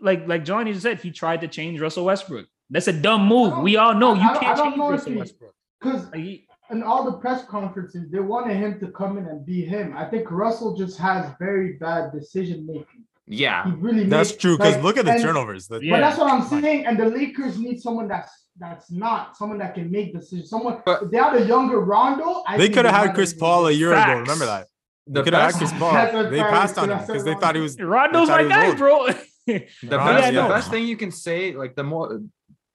[0.00, 2.46] like like Johnny just said, he tried to change Russell Westbrook.
[2.70, 3.58] That's a dumb move.
[3.58, 5.54] We all know you can't change Russell Westbrook.
[5.80, 9.44] Because Like, he- in all the press conferences, they wanted him to come in and
[9.44, 9.94] be him.
[9.96, 13.04] I think Russell just has very bad decision making.
[13.26, 13.72] He Yeah.
[13.78, 14.56] really That's makes- true.
[14.56, 15.68] Because like, look at the and- turnovers.
[15.68, 16.00] The- But Yeah.
[16.00, 16.86] that's what I'm saying.
[16.86, 20.50] And the Lakers need someone that's that's not someone that can make decisions.
[20.50, 22.42] Someone But- they had a younger Rondo.
[22.44, 23.78] I They could have had Chris Paul a good.
[23.78, 24.14] year ago.
[24.18, 24.66] Remember that?
[25.06, 25.92] The They could have had Chris Paul.
[26.28, 27.80] They passed on him because they thought he was.
[27.80, 29.06] Rondo's my he guy, bro.
[29.46, 30.42] The Yeah, best, no.
[30.42, 32.20] the best thing you can say, like the more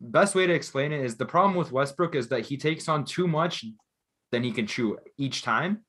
[0.01, 3.03] best way to explain it is the problem with Westbrook is that he takes on
[3.05, 3.63] too much
[4.33, 5.85] than he can chew each time.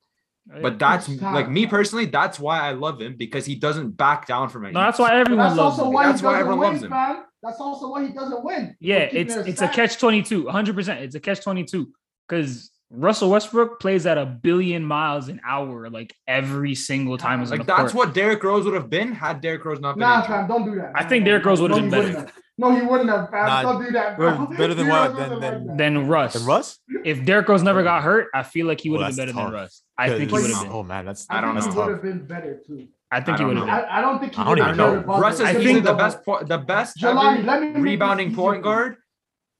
[0.63, 4.51] But that's like me personally, that's why I love him because he doesn't back down
[4.51, 4.73] from it.
[4.73, 5.91] no, that's why everyone That's loves him.
[5.91, 6.91] why That's why everyone win, loves him.
[6.91, 7.25] fam.
[7.43, 8.77] That's also why he doesn't win.
[8.79, 9.75] Yeah, it's it's a stacked.
[9.75, 11.01] catch twenty two, hundred percent.
[11.01, 11.91] It's a catch twenty two
[12.29, 17.51] because Russell Westbrook plays at a billion miles an hour like every single time he's
[17.51, 18.09] on like the that's court.
[18.09, 20.29] what Derrick Rose would have been had Derrick Rose not been Nah, injured.
[20.29, 20.93] fam, don't do that.
[20.95, 22.31] I No, think no, Derrick Rose would've been better.
[22.59, 22.71] Have.
[22.71, 23.47] No, he wouldn't have, fam.
[23.47, 24.47] Nah, don't do that, bro.
[24.47, 25.15] better than what?
[25.15, 26.35] wasn't Than- like than- Russ.
[26.37, 26.79] And Russ?
[27.05, 29.37] If Derrick Rose never got hurt, I feel like he would Oh, have been that's
[29.37, 29.53] better than.
[29.55, 29.83] Russ.
[29.99, 30.73] I think he would have been.
[30.73, 31.61] Oh man, that's I don't know.
[31.61, 32.89] He would have been better too.
[33.11, 34.69] I think I he would have I, I don't think he I don't would have
[34.69, 35.19] even don't cared know.
[35.19, 38.63] Russ is I easily think- the best po- the best Jelani, let me rebounding point
[38.63, 38.97] guard,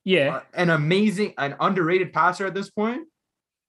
[0.05, 0.37] Yeah.
[0.37, 3.03] uh, an amazing, an underrated passer at this point,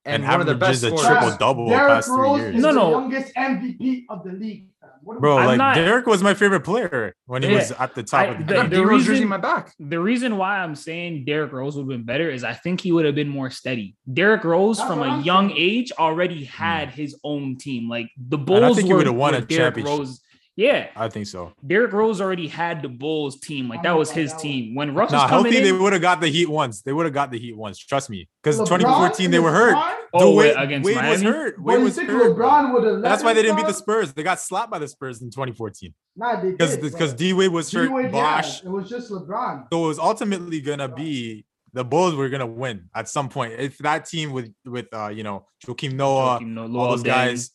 [0.05, 2.55] and, And one of the best averages a triple double Derrick past three Rose years.
[2.55, 2.89] is No, the no.
[2.91, 4.67] youngest MVP of the league.
[5.05, 5.15] Fam.
[5.15, 7.55] What Bro, I'm like not- Derrick was my favorite player when he Yeah.
[7.57, 9.37] was at the top I- of the, the- I got the Rose reason- in my
[9.37, 9.73] back.
[9.79, 12.91] The reason why I'm saying Derrick Rose would have been better is I think he
[12.91, 13.95] would have been more steady.
[14.11, 15.61] Derrick Rose, That's from what a I'm young saying.
[15.61, 16.51] age, already hmm.
[16.63, 17.87] had his own team.
[17.89, 18.57] Like the Bulls.
[18.61, 19.99] I Bulls think he were, would've won were a Derrick championship.
[19.99, 20.21] Rose.
[20.57, 21.53] Yeah, I think so.
[21.67, 23.67] Derrick Rose already had the Bulls team.
[23.67, 24.73] Like that was his that team.
[24.73, 26.81] When Russ Nah, was coming healthy, they would have got the Heat once.
[26.81, 27.77] They would have got the Heat once.
[27.77, 28.29] Trust me.
[28.41, 29.73] Because 2014 they were hurt.
[29.73, 29.95] prime?
[30.13, 31.61] Oh, Dude, wait, Wade, against Wade was hurt.
[31.61, 32.37] Wade was hurt.
[32.37, 34.13] LeBron would have That's why they didn't beat the Spurs.
[34.13, 37.17] They got slapped by the Spurs in 2014 Nah, they because did, because bro.
[37.17, 37.87] D Wade was hurt.
[37.87, 39.67] D-Wade, yeah, it was just LeBron.
[39.73, 41.43] So it was ultimately gonna be
[41.73, 43.51] the Bulls were gonna win at some point.
[43.59, 47.01] If that team with with uh you know Joakim Noah, Joakim Noah, all Luol those
[47.03, 47.05] Deng.
[47.07, 47.51] guys,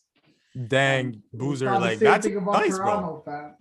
[0.67, 2.87] Dang, We Boozer, like that's thing about nice, bro.
[2.87, 3.55] Toronto, fam.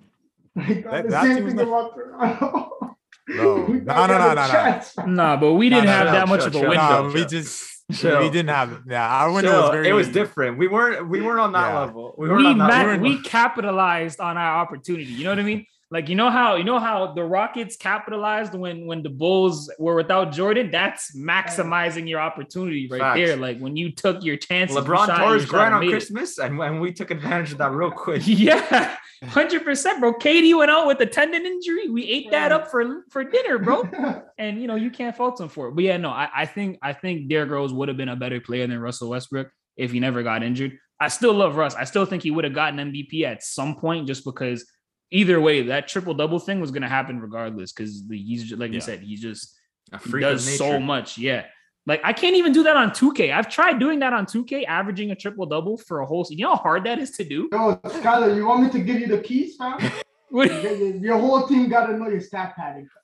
[0.68, 2.76] We thought That- the that same thing not- about Toronto.
[3.30, 5.06] Bro, We no, no, no, no, no.
[5.06, 6.70] Nah, but we didn't no, have no, that much chill, of a chill.
[6.70, 7.08] window.
[7.08, 8.20] Nah, we just Chill.
[8.22, 9.08] we didn't have yeah.
[9.08, 9.62] Our window Chill.
[9.62, 9.88] was very.
[9.90, 10.58] it was different.
[10.58, 11.80] We weren't we weren't on that Yeah.
[11.80, 12.16] level.
[12.18, 13.04] We weren't we on that ma- level.
[13.04, 15.06] we capitalized on our opportunity.
[15.12, 15.66] You know what I mean?
[15.92, 19.96] Like you know how you know how the Rockets capitalized when when the Bulls were
[19.96, 20.70] without Jordan.
[20.70, 23.18] That's maximizing your opportunity right Facts.
[23.18, 23.36] there.
[23.36, 24.72] Like when you took your chance.
[24.72, 25.90] LeBron shot, tore his shot grind and on.
[25.90, 28.22] Christmas, and when we took advantage of that real quick.
[28.40, 30.14] Yeah, hundred percent, bro.
[30.14, 31.90] KD went out with a tendon injury.
[31.90, 33.90] We ate that up for for dinner, bro.
[34.38, 35.76] and you know you can't fault him for it.
[35.76, 38.40] But yeah, no, I, I think I think Derrick Rose would have been a better
[38.40, 40.78] player than Russell Westbrook if he never got injured.
[41.00, 41.76] I still love Russ.
[41.76, 44.66] I still think he would have gotten MVP at some point, just because
[45.12, 47.72] either way that triple double thing was going to happen regardless.
[47.72, 49.56] Because he's just, like you said, he's just
[49.92, 51.18] A he freak does so much.
[51.18, 51.46] Yeah.
[51.86, 53.34] Like I can't even do that on 2K.
[53.34, 56.38] I've tried doing that on 2K, averaging a triple double for a whole season.
[56.40, 57.50] You know how hard that is to do?
[57.52, 59.80] Yo, Skyler, you want me to give you the keys, fam?
[60.32, 62.88] Your- your your whole team got to know your stat padding.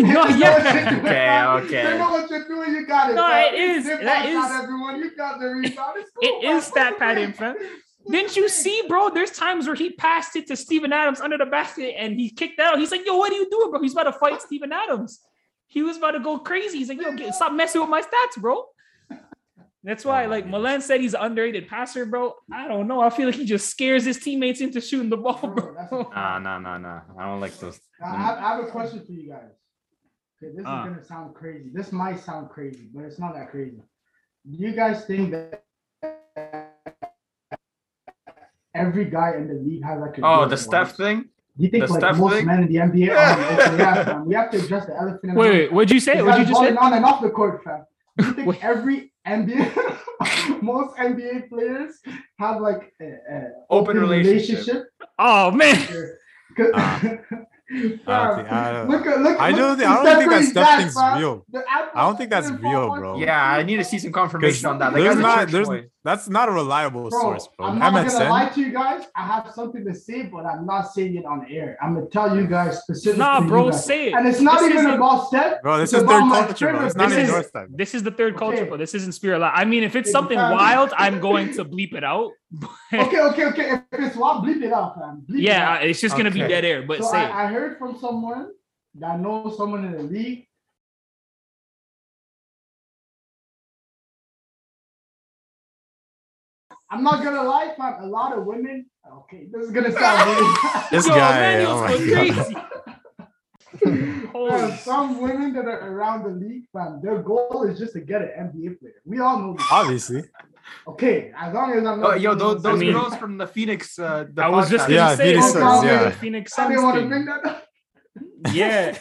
[0.00, 0.64] No, They yeah.
[0.64, 1.48] what you're doing, Okay, fam.
[1.56, 1.82] okay.
[1.84, 2.70] They know what you're doing.
[2.74, 3.14] You got it.
[3.16, 3.54] No, fam.
[3.54, 3.84] it is.
[3.84, 4.98] Zip That pass is- everyone.
[5.00, 5.96] You got the rebound.
[5.98, 6.56] It's It cool, fam.
[6.56, 7.56] is stat padding, fam.
[8.10, 8.26] Think?
[8.28, 9.10] Didn't you see, bro?
[9.10, 12.58] There's times where he passed it to Steven Adams under the basket and he kicked
[12.60, 12.78] out.
[12.78, 13.80] He's like, yo, what are you doing, bro?
[13.80, 15.20] He's about to fight Steven Adams.
[15.66, 16.78] He was about to go crazy.
[16.78, 18.64] He's like, yo, get, stop messing with my stats, bro.
[19.84, 20.58] That's why, Oh like, goodness.
[20.58, 22.34] Milan said he's an underrated passer, bro.
[22.52, 23.00] I don't know.
[23.00, 25.94] I feel like he just scares his teammates into shooting the ball, Bro, that's a
[25.96, 26.04] bro.
[26.04, 26.14] fact.
[26.16, 27.00] Nah, nah, nah, nah.
[27.18, 27.78] I don't like those.
[28.00, 29.50] Now, I, have, I have a question for you guys.
[30.42, 30.84] Okay, this Ah.
[30.84, 31.70] is gonna sound crazy.
[31.72, 33.80] This might sound crazy, but it's not that crazy.
[34.50, 35.64] Do you guys think that
[38.78, 41.22] every guy in the league has like a Oh, good the Steph thing.
[41.56, 42.46] Do you think the like Steph most thing?
[42.46, 43.10] men in the NBA?
[43.10, 44.26] are okay, yeah, fam.
[44.26, 45.58] We have to address the elephant in the Wait, room.
[45.58, 46.22] wait, what'd you say?
[46.22, 46.74] What'd you just say?
[46.76, 47.84] on and off the court, fam.
[48.18, 48.64] Do you think Wait.
[48.64, 51.92] every NBA, most NBA players
[52.38, 54.84] have like a, a Open relationship.
[55.18, 55.76] Oh, man.
[57.70, 59.38] Uh, I don't think- I don't- look at look.
[59.38, 61.18] I look don't think I don't think that Curry's thing's fam.
[61.18, 61.46] real.
[61.68, 63.18] I don't think that's real, bro.
[63.18, 64.94] Yeah, I need to see some confirmation on that.
[64.94, 65.84] That There's not there's boy.
[66.08, 67.66] That's not a reliable Bro, source, bro.
[67.66, 69.04] I'm not gonna lie to you guys.
[69.14, 71.76] I have something to say, but I'm not saying it on air.
[71.82, 73.18] I'm gonna tell you guys specifically.
[73.18, 73.84] Nah, bro, guys.
[73.84, 74.14] say it.
[74.14, 75.60] And it's not This even isn't- about Steph.
[75.62, 76.86] Bro, this It's is about third culture, bro.
[76.86, 77.66] It's not This in is- your.
[77.70, 78.76] This is the third culture, bro.
[78.78, 79.52] This isn't Spirit Live.
[79.54, 82.30] I mean, if it's something wild, I'm going to bleep it out.
[82.94, 83.66] Okay, okay, okay.
[83.92, 85.22] If it's wild, bleep it out, fam.
[85.28, 85.84] Bleep it yeah, out.
[85.84, 86.80] it's just gonna be dead air.
[86.88, 87.28] But so say it.
[87.30, 88.48] I, I heard from someone
[88.94, 90.47] that knows someone in the league.
[96.90, 98.02] I'm not gonna lie, fam.
[98.02, 98.86] A lot of women.
[99.20, 100.54] Okay, this is gonna sound really.
[100.90, 102.44] This Yo, guy, Emmanuel's oh my going God.
[102.44, 102.56] crazy.
[104.32, 108.00] Holy Fam, some women that are around the league, fam, their goal is just to
[108.00, 108.94] get an NBA player.
[109.04, 109.66] We all know this.
[109.70, 110.22] Obviously.
[110.86, 112.20] Okay, as long as I'm Oh, not.
[112.20, 113.98] yo, those, I those mean- girls from the Phoenix.
[113.98, 116.04] Uh, the I was just gonna Yeah, say Phoenix Suns, yeah.
[116.04, 117.64] the Phoenix I Suns didn't want to bring that up.
[118.52, 118.98] Yeah,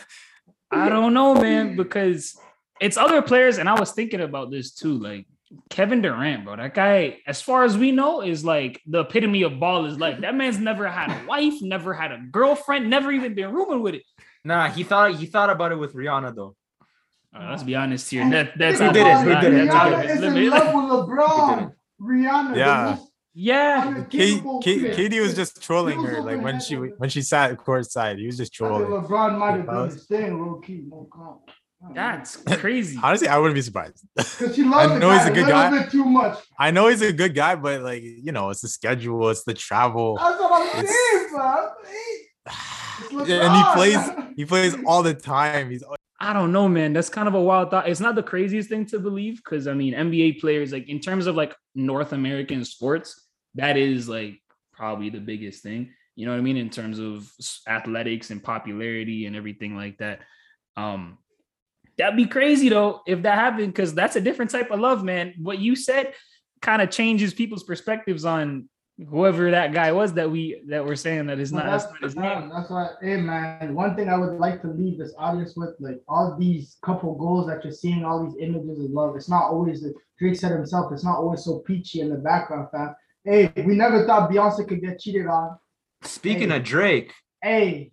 [0.71, 2.37] I don't know, man, because
[2.79, 4.97] it's other players, and I was thinking about this too.
[4.97, 5.27] Like
[5.69, 6.55] Kevin Durant, bro.
[6.55, 10.21] That guy, as far as we know, is like the epitome of ball is like
[10.21, 13.95] that man's never had a wife, never had a girlfriend, never even been rooming with
[13.95, 14.03] it.
[14.43, 16.55] Nah, he thought he thought about it with Rihanna though.
[17.35, 18.29] Uh, let's be honest here.
[18.29, 21.09] That, that's He did it, he did it, he of Rihanna is in love with
[21.09, 21.59] LeBron.
[21.59, 21.69] did
[22.01, 22.55] Rihanna.
[22.55, 22.97] Yeah.
[23.39, 27.55] Yeah, K- uncapable KD was just trolling was her, like when she when she sat
[27.57, 28.17] courtside.
[28.17, 29.03] He was just I think trolling.
[29.03, 31.41] LeBron might have done his thing low key, no comment.
[31.93, 32.99] That's crazy.
[33.01, 34.05] Honestly, I wouldn't be surprised.
[34.15, 35.79] because she loves I know he's a good little guy.
[35.79, 36.39] bit too much.
[36.59, 39.53] I know he's a good guy, but like you know, it's the schedule, it's the
[39.53, 41.69] travel, That's what I'm saying, bro.
[41.83, 45.69] It's and he plays he plays all the time.
[45.69, 45.83] He's
[46.19, 46.93] I don't know, man.
[46.93, 47.87] That's kind of a wild thought.
[47.87, 51.27] It's not the craziest thing to believe because I mean, NBA players, like in terms
[51.27, 54.41] of like North American sports, that is like
[54.73, 55.93] probably the biggest thing.
[56.15, 56.57] You know what I mean?
[56.57, 57.31] In terms of
[57.67, 60.21] athletics and popularity and everything like that.
[60.75, 61.19] Um,
[61.97, 65.33] that'd be crazy though if that happened because that's a different type of love, man.
[65.39, 66.13] What you said
[66.61, 68.67] kind of changes people's perspectives on
[69.09, 71.93] whoever that guy was that we that we're saying that is Well, not that's, that's
[71.93, 72.49] not his that's, name.
[72.49, 76.01] that's why, hey man, one thing I would like to leave this audience with, like
[76.07, 79.81] all these couple goals that you're seeing, all these images of love, it's not always
[79.81, 82.95] the Drake said himself, it's not always so peachy in the background, fam.
[83.23, 85.57] Hey, we never thought Beyonce could get cheated on.
[86.01, 86.57] Speaking Hey.
[86.57, 87.91] of Drake, Hey,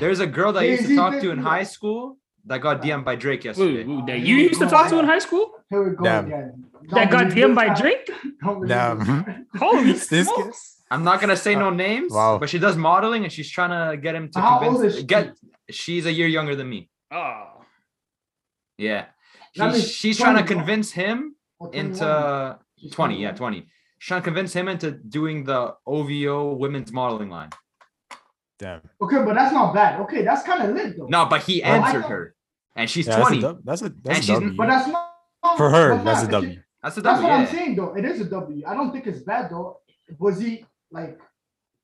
[0.00, 3.04] there's a girl that I used to talk to in high school that got DM'd
[3.04, 3.84] by Drake Wait, yesterday.
[3.84, 5.52] wait, that you used to talk to in high school?
[5.68, 6.28] here we go Damn.
[6.90, 7.74] That got DM'd by.
[7.74, 8.10] Drake?
[8.66, 9.46] Damn.
[9.58, 10.82] Holy This smokes.
[10.90, 12.38] I'm not gonna say no uh, names, Wow.
[12.38, 15.00] but she does modeling and she's trying to get him to How old convince is
[15.00, 15.06] she?
[15.06, 15.36] get
[15.70, 16.90] she's a year younger than me.
[17.12, 17.62] Oh.
[18.78, 19.06] Yeah.
[19.56, 21.36] That He's- means she's trying to convince him
[21.72, 22.58] into
[22.92, 23.66] 20, yeah, 20.
[23.98, 27.50] She's trying to convince him into doing the OVO women's modeling line.
[28.60, 28.80] Damn.
[29.02, 30.00] Okay, but that's not bad.
[30.02, 31.06] Okay, that's kind of lit though.
[31.06, 32.34] No, but he answered her.
[32.76, 33.40] And she's Yeah, that's a 20.
[33.42, 34.56] dub- That's a And that's a she's- W.
[34.56, 36.50] But that's not For her, but that's a fam, if W.
[36.50, 37.28] you- That's a That's W.
[37.32, 37.94] what I'm saying though.
[37.96, 38.62] It is a W.
[38.66, 39.78] I don't think it's bad though.
[40.18, 41.18] Was he like?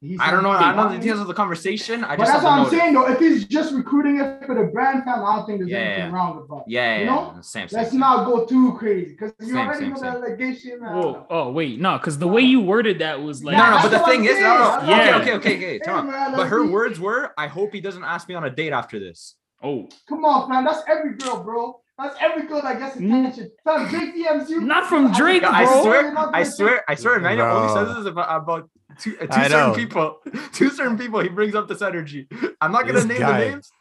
[0.03, 0.51] He's I don't know.
[0.51, 2.05] I don't know the details of the conversation.
[2.05, 2.79] I that's just what I'm notice.
[2.79, 3.09] saying though.
[3.09, 6.05] If he's just recruiting it for the brand fam, I don't think there's Yeah, anything
[6.05, 6.11] yeah.
[6.13, 6.65] wrong with that.
[6.67, 7.33] Yeah, You know?
[7.35, 7.41] yeah.
[7.41, 8.01] Same, same, Let's same.
[8.01, 10.13] not go too crazy because you Same, already same, know same.
[10.13, 10.81] the allegation.
[10.81, 13.89] Whoa, oh wait, no, because the way you worded that was like no, no, but
[13.89, 14.89] the thing I'm is, no, no.
[14.89, 15.01] Yeah.
[15.01, 15.81] Okay, okay, okay, okay.
[15.85, 18.51] Hey, man, But her be- words were, "I hope he doesn't ask me on a
[18.51, 20.65] date after this." oh Come on, man.
[20.65, 21.81] That's every girl, bro.
[21.99, 23.51] That's every girl that gets attention.
[23.65, 24.61] Fam, Drake DMs you.
[24.61, 25.83] Not from Drake, I bro.
[25.83, 27.87] swear, I swear, I swear, Emmanuel only Bro.
[27.87, 28.69] says this about, about
[28.99, 29.75] two, uh, two certain know.
[29.75, 30.19] people.
[30.53, 32.29] Two certain people, he brings up this energy.
[32.61, 33.41] I'm not gonna This name guy.
[33.41, 33.73] the names,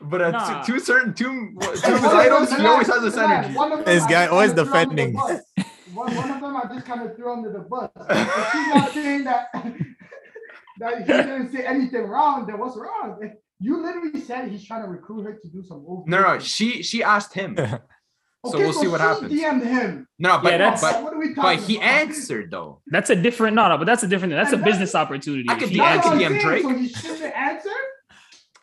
[0.00, 0.62] but uh, Nah.
[0.62, 3.16] two, two certain two, two of his one of them, items, he always has this
[3.16, 3.52] energy.
[3.54, 5.14] one of them This guy always kinda threw under the defending.
[5.94, 7.90] One, one of them I just kind of threw under the bus.
[8.08, 9.48] If she's not saying that
[10.78, 13.18] that he didn't say anything wrong, then what's wrong?
[13.60, 16.08] You literally said he's trying to recruit her to do some old.
[16.08, 17.56] No, no, she she asked him.
[18.44, 19.32] So we'll see what she happens.
[19.32, 20.08] DM'd him.
[20.18, 21.86] No, but Yeah, that's- but what are we but he about?
[21.86, 22.80] answered though.
[22.88, 24.38] that's a different no, no, but that's a different thing.
[24.38, 25.44] That's a And that's- business opportunity.
[25.48, 26.62] I could If he I could what answered- I'm DM Drake.
[26.62, 27.70] So he shouldn't answer.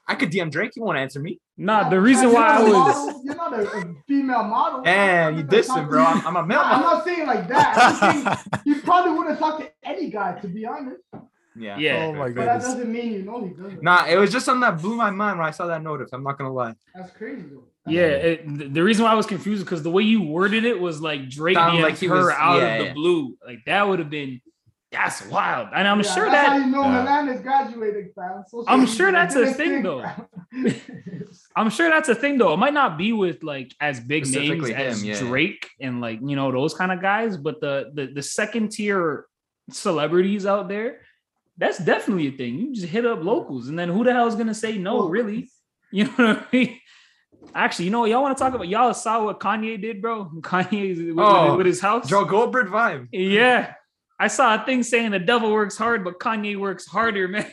[0.08, 0.72] I could DM Drake.
[0.74, 1.40] He won't answer me.
[1.56, 4.82] Nah, the reason why I was model, You're not a, a female model.
[4.86, 6.04] And you I'm not dissing, bro.
[6.04, 6.60] I'm, I'm a male.
[6.62, 7.78] I'm not saying like that.
[7.78, 11.02] I'm saying he probably would have talked to any guy, to be honest.
[11.56, 11.78] Yeah.
[11.78, 12.06] Yeah.
[12.06, 13.84] Oh my But that doesn't mean you know he doesn't.
[13.84, 16.10] Nah, it was just something that blew my mind when I saw that notice.
[16.14, 16.74] I'm not gonna lie.
[16.96, 17.64] That's crazy though.
[17.88, 21.02] yeah, it, the reason why I was confused because the way you worded it was
[21.02, 22.94] like Drake Sounded DM'd like he her was- out yeah, of the yeah.
[22.94, 23.38] blue.
[23.46, 24.42] Like that would have been
[24.92, 25.70] that's wild.
[25.76, 27.02] And I'm Yeah, sure that's how that you know Yeah.
[27.04, 28.44] Milan is graduating, fam.
[28.48, 30.02] Social I'm sure that's a biggest thing, though.
[30.54, 30.72] though.
[31.56, 32.54] I'm sure that's a thing though.
[32.54, 35.20] It might not be with like as big names Specifically as him, yeah.
[35.20, 39.26] Drake and like you know those kind of guys, but the the the second tier
[39.70, 41.02] celebrities out there,
[41.60, 42.58] that's definitely a thing.
[42.58, 44.96] You just hit up locals, and then who the hell is gonna say no?
[44.98, 45.50] Well, Really?
[45.92, 46.80] You know what I mean?
[47.56, 50.26] Actually, you know y'all want to talk about y'all saw what Kanye did, bro?
[50.42, 52.08] Kanye with, with- Oh, with his house.
[52.08, 53.08] Joe Goldberg vibe.
[53.12, 53.74] Yeah,
[54.20, 57.46] I saw a thing saying the devil works hard, but Kanye works harder, man.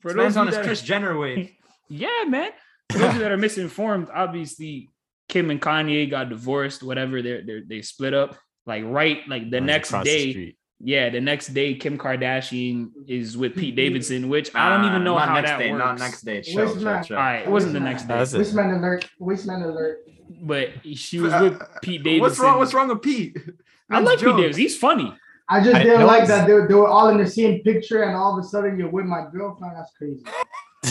[0.00, 1.56] For This man's on you his that- Kris Jenner way.
[1.88, 2.50] yeah, man.
[2.92, 4.90] For those that are misinformed, obviously
[5.28, 7.22] Kim and Kanye got divorced, whatever.
[7.22, 8.36] They they they split up.
[8.66, 10.30] Like right, like the Runs next across the day.
[10.32, 10.58] street.
[10.80, 15.14] Yeah, the next day Kim Kardashian is with Pete Davidson, which I don't even know
[15.14, 15.84] Not how next that day, works.
[15.84, 16.42] Not next day.
[16.42, 17.04] Chill, Which chill, man?
[17.04, 17.16] chill.
[17.16, 18.40] All right, it wasn't the next day, That's it.
[18.40, 19.08] Wasteman alert.
[19.20, 20.00] Wasteman alert.
[20.42, 22.20] but she was uh, with Pete Davidson.
[22.20, 22.58] What's wrong?
[22.58, 23.36] What's wrong with Pete?
[23.90, 24.36] I That's like Pete.
[24.36, 24.62] Davidson.
[24.62, 25.14] He's funny.
[25.48, 28.02] I just I didn't like that they, were- they were all in the same picture
[28.02, 29.76] and all of a sudden you're with my girlfriend.
[29.76, 30.24] That's crazy.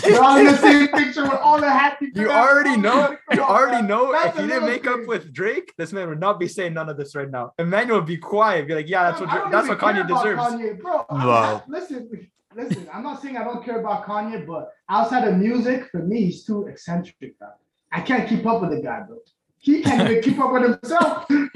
[0.02, 2.12] They're all in the same picture with all the happy.
[2.16, 3.16] You oh already know.
[3.34, 4.12] You already know.
[4.12, 6.48] That's If a he didn't little make up with Drake, this man would not be
[6.48, 7.54] saying none of this right now.
[7.60, 8.68] Emmanuel would be quiet.
[8.68, 10.42] Be like, yeah, that's what I Dra- that's what Kanye deserves.
[10.42, 11.06] Kanye, bro.
[11.10, 11.42] I'm Wow.
[11.42, 12.88] not- listen, listen.
[12.94, 16.44] I'm not saying I don't care about Kanye, but outside of music, for me, he's
[16.46, 17.38] too eccentric.
[17.40, 17.50] Bro.
[17.92, 19.18] I can't keep up with the guy, bro.
[19.58, 21.28] He can't even keep up with himself.
[21.28, 21.50] the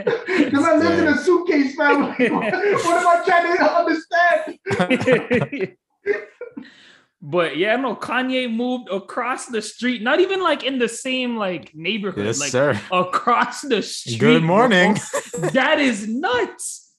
[0.51, 2.03] man lives in a suitcase, fam.
[2.07, 3.63] what am I trying to
[4.79, 5.75] understand?
[7.21, 11.71] but yeah, no, Kanye moved across the street, not even like in the same like
[11.75, 12.79] neighborhood, Yes, like sir.
[12.91, 14.19] across the street.
[14.19, 14.97] Good morning.
[15.53, 16.93] that is nuts.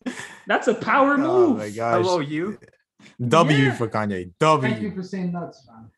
[0.47, 1.27] That's a power move.
[1.31, 1.59] Oh move.
[1.59, 2.05] my gosh.
[2.05, 2.59] Hello, you.
[3.27, 3.75] W Yeah.
[3.75, 4.33] for Kanye.
[4.39, 4.71] W.
[4.71, 5.91] Thank you for saying nuts, man.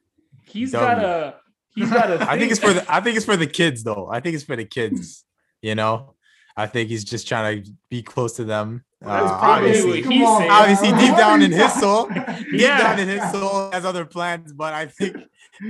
[0.45, 0.87] He's W.
[0.89, 1.35] got a
[1.75, 4.09] he's got a I think it's for the I think it's for the kids though.
[4.11, 5.25] I think it's for the kids.
[5.62, 6.12] You know,
[6.57, 8.85] I think he's just trying to be close to them.
[9.05, 9.09] Uh,
[9.41, 12.79] obviously, what he's obviously deep down in his soul, deep Yeah.
[12.79, 14.53] down in his soul has other plans.
[14.53, 15.17] But I think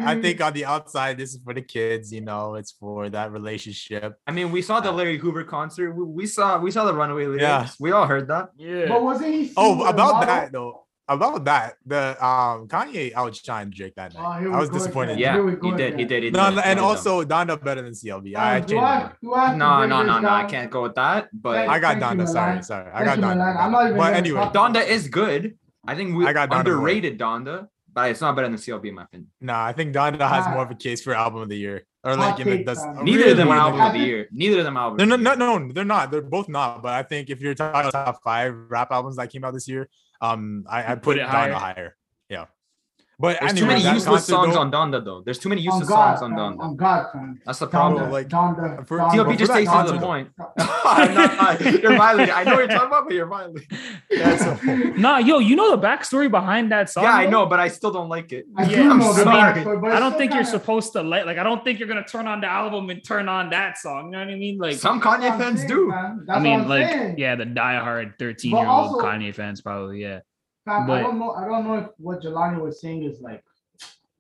[0.03, 2.13] I think on the outside, this is for the kids.
[2.13, 4.19] You know, it's for that relationship.
[4.27, 5.93] I mean, we saw the Larry Hoover concert.
[5.93, 7.43] We, we saw we saw the Runaway lyrics.
[7.43, 7.69] Yeah.
[7.81, 8.51] We all heard that.
[8.59, 8.87] Yeah.
[8.89, 9.53] But wasn't he?
[9.57, 10.82] Oh, about that though.
[11.13, 14.41] About that, the um Kanye outshined Drake that Oh, night.
[14.41, 14.79] here I was go again.
[14.81, 15.19] disappointed.
[15.19, 15.27] Yeah.
[15.27, 15.99] Yeah, Here we he did.
[16.01, 16.23] He did.
[16.25, 16.33] He did.
[16.37, 16.85] No, He and did.
[16.85, 18.35] also Donda better than CLB.
[18.37, 19.13] I Um, do I, it.
[19.23, 20.29] do I No, no, no, no.
[20.29, 21.29] I can't go with that.
[21.33, 22.27] But I got Donda.
[22.29, 22.91] Sorry, sorry.
[22.93, 23.57] I got Donda.
[23.57, 25.57] I'm not even But gonna anyway, Donda is good.
[25.87, 26.59] I think we I got Donda more.
[26.61, 29.29] underrated Donda, but it's not better than CLB in my opinion.
[29.41, 32.15] Nah, I think Donda has more of a case for album of the year, or
[32.17, 33.05] like in the, take, the fam.
[33.05, 34.29] Neither of them are album of the year.
[34.33, 34.97] Neither of them album.
[34.99, 36.11] They're not, no, no, they're not.
[36.13, 36.83] They're both not.
[36.83, 39.67] But I think if you're talking about top five rap albums that came out this
[39.69, 39.89] year,
[40.23, 41.53] um, I, I put, Put it it higher.
[41.53, 41.97] higher.
[42.31, 42.47] Yeah,
[43.23, 45.23] but There's anyway, too many useless songs though- on Donda though.
[45.25, 46.39] There's too many On useless God, songs on.
[46.57, 46.61] Donda.
[46.61, 47.41] On God, fam.
[47.47, 48.11] That's the Donda, problem.
[48.11, 49.11] like, Donda, for- Donda.
[49.13, 50.29] CLB for just that stays to the point.
[50.59, 52.35] I'm not- you're violating.
[52.35, 53.69] I know what you're talking about, but you're violating.
[54.11, 57.05] That's a whole- Nah, yo, you know the backstory behind that song?
[57.05, 58.45] Yeah, I know, but I still don't like it.
[58.57, 59.63] I Yeah, do I'm know sorry.
[59.63, 61.89] Backstory, but I don't still think you're supposed to like like I don't think you're
[61.89, 64.07] gonna turn on the album and turn on that song.
[64.07, 64.59] You know what I mean?
[64.59, 65.93] Like Some Kanye fans saying, do.
[66.29, 67.15] I mean, like saying.
[67.19, 70.21] yeah, the diehard 13 year old Kanye fans probably, yeah.
[70.65, 71.33] Fam, I don't know.
[71.33, 73.43] I don't know if what Jelani was saying is like,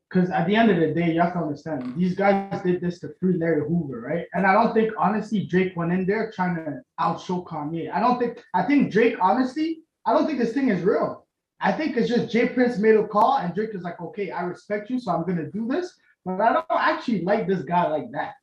[0.08, 2.98] because at the end of the day, you have to understand these guys did this
[3.00, 4.26] to free Larry Hoover, right?
[4.34, 7.92] And I don't think honestly Drake went in there trying to outshow Kanye.
[7.92, 8.42] I don't think.
[8.54, 11.26] I think Drake honestly, I don't think this thing is real.
[11.60, 12.48] I think it's just J.
[12.48, 15.48] Prince made a call and Drake is like, okay, I respect you, so I'm gonna
[15.50, 15.94] do this.
[16.24, 18.34] But I don't actually like this guy like that.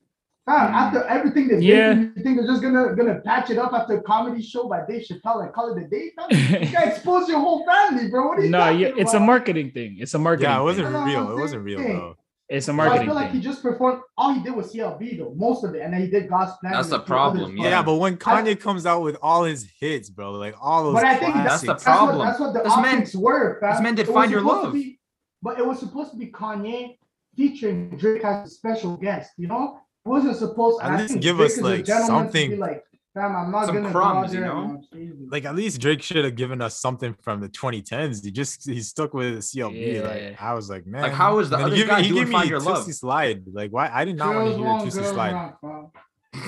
[0.46, 1.94] Fam, after everything they Yeah.
[1.94, 4.82] did, you think they're just gonna gonna patch it up after a comedy show by
[4.88, 6.12] Dave Chappelle and call it a day?
[6.16, 6.28] Fam?
[6.64, 8.28] You gotta expose your whole family, bro.
[8.30, 9.98] What are you no, talking yeah, it's a marketing thing.
[10.00, 10.50] It's a marketing.
[10.50, 11.32] yeah, it wasn't No, no, real.
[11.38, 12.16] It wasn't real saying- though.
[12.52, 14.02] It's a So I feel like he just performed.
[14.18, 16.74] All he did was CLB though, most of it, and then he did God's plan.
[16.74, 17.84] That's the a problem, Yeah, Yeah.
[17.84, 21.14] but when Kanye comes out with all his hits, bro, like all those But I
[21.16, 22.28] think that's the classics, That's what, problem.
[22.28, 23.60] that's what the This man- optics were.
[23.60, 23.72] Fam.
[23.74, 24.74] this man did It Find Your Love.
[24.74, 25.00] be-
[25.44, 26.98] but it was supposed to be Kanye
[27.36, 29.30] featuring Drake as a special guest.
[29.38, 30.80] You know, it wasn't supposed.
[30.80, 32.60] To at least give Drake us, like, gentleman to be something.
[32.60, 32.84] Like,
[33.14, 34.82] fam, I'm not Some gonna crumbs, you know?
[34.91, 38.24] and, like at least Drake should have given us something from the 2010s.
[38.24, 39.95] He just he stuck with the CLB.
[39.95, 40.02] Yeah.
[40.08, 42.04] Like I was like, man, Like, how was the And other he gave guy me,
[42.04, 42.86] he doing gave Find me Your Love?
[42.86, 43.43] Toosie Slide.
[43.52, 45.54] Like why I did not want to hear wrong, Toosie Slide.
[45.62, 45.91] wrong.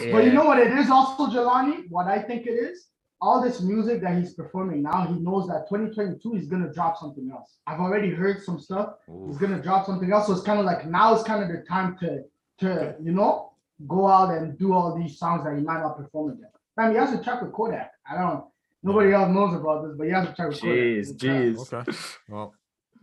[0.03, 0.11] Yeah.
[0.11, 1.89] But you know what it is also, Jelani?
[1.89, 2.87] What I think it is?
[3.23, 7.29] All this music that he's performing now, he knows that 2022 he's gonna drop something
[7.31, 7.57] else.
[7.67, 8.93] I've already heard some stuff.
[9.27, 10.27] He's gonna drop something else.
[10.27, 12.23] So it's kind of like now is kind of the time to
[12.61, 13.51] to you know
[13.87, 16.49] go out and do all these songs that he might not perform again.
[16.77, 17.91] Man, he has to track with Kodak.
[18.09, 18.45] I don't
[18.83, 20.75] nobody else knows about this, but he has to track with Kodak.
[20.75, 21.73] Jeez, It's jeez.
[21.73, 21.91] Okay.
[22.29, 22.53] Well,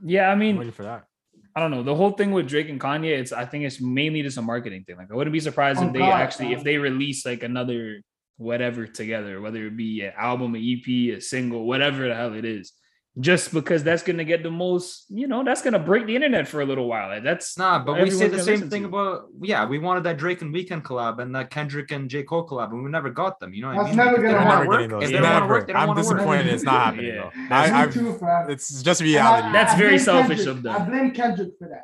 [0.04, 1.04] yeah, I I'm mean, waiting for that.
[1.54, 1.82] I don't know.
[1.82, 4.84] The whole thing with Drake and Kanye, it's I think it's mainly just a marketing
[4.84, 4.96] thing.
[4.96, 8.00] Like I wouldn't be surprised Oh, if they God, actually if they release like another
[8.36, 10.86] whatever together, whether it be an album, an EP,
[11.16, 12.72] a single, whatever the hell it is.
[13.20, 16.60] Just because that's gonna get the most, you know, that's gonna break the internet for
[16.60, 17.08] a little while.
[17.08, 18.88] Like, that's Nah, but we everyone's say the same thing to.
[18.88, 19.66] about yeah.
[19.66, 22.84] We wanted that Drake and Weeknd collab and that Kendrick and J Cole collab, and
[22.84, 23.52] we never got them.
[23.54, 24.06] You know what I That's mean?
[24.06, 24.58] never If they gonna don't I'm happen.
[24.58, 25.02] never work, getting those.
[25.02, 25.52] if they don't want to Never.
[25.54, 26.04] work, they I'm want work.
[26.16, 26.46] disappointed.
[26.46, 27.30] It's not happening Yeah.
[27.48, 27.54] though.
[27.54, 28.18] I, I've, too,
[28.52, 30.56] it's just And I- reality, That's I very selfish Kendrick.
[30.56, 30.76] of them.
[30.76, 31.82] I blame Kendrick for that.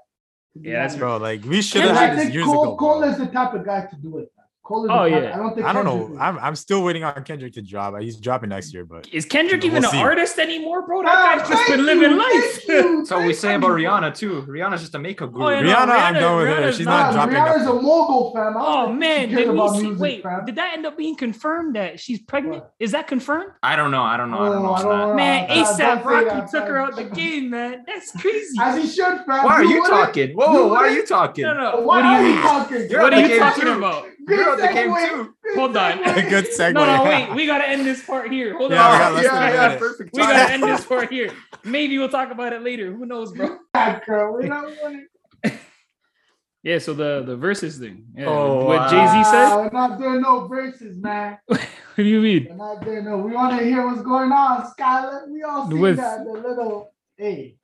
[0.54, 0.98] Yeah, that's honest.
[1.00, 1.16] bro.
[1.16, 2.76] Like we should have I this think years Cole, ago.
[2.76, 4.30] Cole is the type of guy to do it.
[4.36, 4.43] man.
[4.64, 5.34] Cole is Oh, the yeah.
[5.34, 6.14] I don't think I don't Kendrick know.
[6.14, 6.20] is.
[6.20, 8.00] I'm, I'm still waiting on Kendrick to drop.
[8.00, 9.98] He's dropping next year, but is Kendrick We'll even see.
[9.98, 11.02] an artist anymore, bro?
[11.02, 12.26] That guy's just thank been living life.
[12.66, 13.72] thank you, That's what we say about.
[13.72, 14.42] Rihanna too.
[14.48, 15.44] Rihanna's just a makeup guru.
[15.44, 16.54] Oh, yeah, no, Rihanna, I'm Rihanna- done with her.
[16.54, 17.34] Rihanna's She's not- not dropping.
[17.60, 18.54] Rihanna's a mogul, fam.
[18.56, 19.82] Oh man, she did cares we about see?
[19.82, 20.44] music, Wait, fam.
[20.46, 22.62] did that end up being confirmed that she's pregnant?
[22.62, 22.72] What?
[22.80, 23.50] Is that confirmed?
[23.62, 24.02] I don't know.
[24.02, 24.38] I don't know.
[24.38, 24.68] I don't know.
[24.70, 25.14] Oh, I don't know.
[25.14, 27.84] Man, Uh, ASAP say Rocky took her out the game, man.
[27.86, 28.56] That's crazy.
[28.58, 29.44] As he should, fam.
[29.44, 30.30] Why are you talking?
[30.34, 31.44] Whoa, why are you talking?
[31.44, 31.80] No, no.
[31.82, 32.88] Why What are you you talking?
[32.98, 34.06] What are you talking about?
[34.28, 35.08] You're on the game segue.
[35.10, 35.34] too.
[35.56, 35.92] Hold on.
[35.98, 36.28] segue.
[36.30, 36.74] Good segue.
[36.74, 37.34] No, no, wait.
[37.34, 38.56] We gotta end this part here.
[38.56, 39.00] Hold Yeah, we on.
[39.00, 41.30] got less than a yeah, yeah, perfect We gotta end this part here.
[41.64, 42.92] Maybe we'll talk about it later.
[42.92, 43.58] Who knows, bro?
[43.74, 45.06] God, girl, we're not winning.
[46.62, 46.78] Yeah.
[46.78, 48.06] So the the verses thing.
[48.16, 48.88] Yeah, Oh, what wow.
[48.88, 49.54] Jay Z said.
[49.56, 51.36] We're not doing no verses, man.
[51.46, 51.60] What
[51.96, 52.46] do you mean?
[52.48, 53.18] We're not doing no.
[53.18, 55.28] We want to hear what's going on, Skyler.
[55.30, 56.24] We all see With- that.
[56.24, 57.56] The little, hey,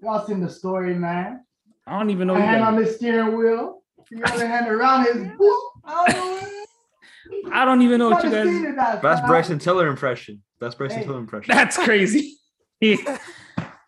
[0.00, 1.44] we all seen the story, man.
[1.86, 2.32] I don't even know.
[2.32, 5.62] One you hand on the steering wheel, the other hand around his boot.
[5.86, 7.52] I don't.
[7.52, 8.46] I don't even know what you guys.
[8.46, 9.26] seen it that Best fast.
[9.26, 10.42] Bryson Tiller impression.
[10.60, 11.04] That's Bryson Hey.
[11.04, 11.54] Tiller impression.
[11.54, 12.36] That's crazy.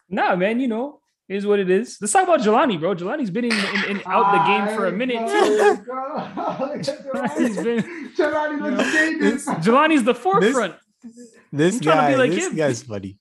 [0.09, 1.99] nah, man, you know, is what it is.
[2.01, 2.95] Let's talk about Jelani, bro.
[2.95, 5.19] Jelani's been in, in, in out the game for a minute.
[5.19, 6.89] He's
[7.39, 7.83] He's been,
[8.17, 9.35] Jelani looks jaded.
[9.63, 10.75] Jelani's the forefront.
[11.53, 12.57] This I'm to guy, be like this him.
[12.57, 13.19] guy's funny.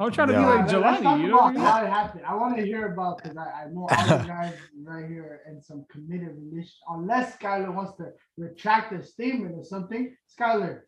[0.00, 0.40] I'm trying to Yeah.
[0.40, 1.20] be like Let's Jelani.
[1.22, 1.60] You know what I mean?
[1.60, 2.24] how it happened.
[2.26, 4.54] I want to hear about because I, I know all the guys
[4.84, 6.72] right here and some committed relation.
[6.88, 10.80] Unless Skyler wants to retract his statement or something, Skyler.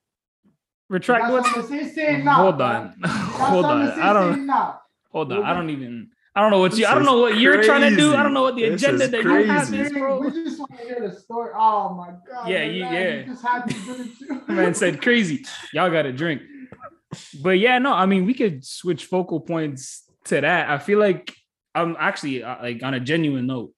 [0.89, 1.67] Retract what?
[1.69, 2.95] say, say now, Hold on.
[3.05, 3.87] Hold on.
[3.95, 4.51] say, I don't.
[5.13, 5.43] Hold on.
[5.45, 6.11] I don't even.
[6.37, 6.87] I don't know what you.
[6.87, 8.15] I don't know what you're trying to do.
[8.15, 8.69] I don't know what the.
[8.69, 9.81] This agenda is that you have crazy.
[9.83, 10.19] is, bro.
[10.21, 11.53] We just want to hear the story.
[11.57, 12.49] Oh my god.
[12.49, 13.15] Yeah, my you- yeah.
[13.21, 14.43] You just had to do it too.
[14.53, 15.45] Man said crazy.
[15.73, 16.43] Y'all got to drink.
[17.43, 17.93] But yeah, no.
[17.93, 20.71] I mean, we could switch focal points to that.
[20.71, 21.35] I feel like
[21.75, 23.73] I'm actually uh, like on a genuine note.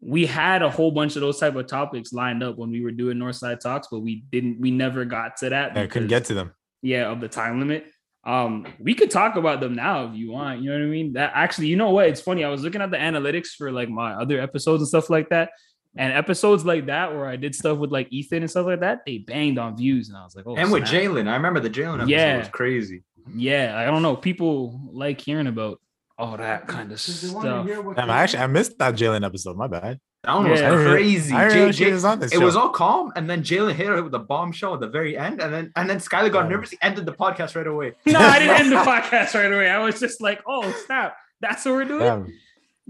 [0.00, 2.90] We had a whole bunch of those type of topics lined up when we were
[2.90, 4.60] doing Northside talks, but we didn't.
[4.60, 5.76] We never got to that.
[5.76, 6.52] I couldn't get to them.
[6.82, 7.86] yeah of the time limit
[8.26, 11.12] um we could talk about them now if you want you know what i mean
[11.12, 13.88] that actually you know what it's funny i was looking at the analytics for like
[13.88, 15.50] my other episodes and stuff like that
[15.96, 19.00] and episodes like that where i did stuff with like ethan and stuff like that
[19.06, 20.82] they banged on views and i was like oh and with.
[20.84, 22.38] Jalen, I remember the Jalen episode Yeah.
[22.38, 23.02] was crazy.
[23.34, 25.80] yeah i don't know people like hearing about
[26.18, 29.26] all that kind of Because they wanna stuff Damn, I actually I missed that Jalen
[29.26, 29.56] episode.
[29.56, 29.98] My bad.
[30.22, 30.52] That one Yeah.
[30.52, 31.34] I didn't really- crazy.
[31.34, 33.72] I didn't J- realize J- was on this it was all calm, and then Jalen
[33.74, 36.44] hit her with a bombshell at the very end, and then and then Skyler got
[36.44, 36.50] Yeah.
[36.50, 36.70] nervous.
[36.70, 37.94] He ended the podcast right away.
[38.06, 41.64] no i didn't end the podcast right away i was just like oh snap that's
[41.64, 42.32] what we're doing Damn,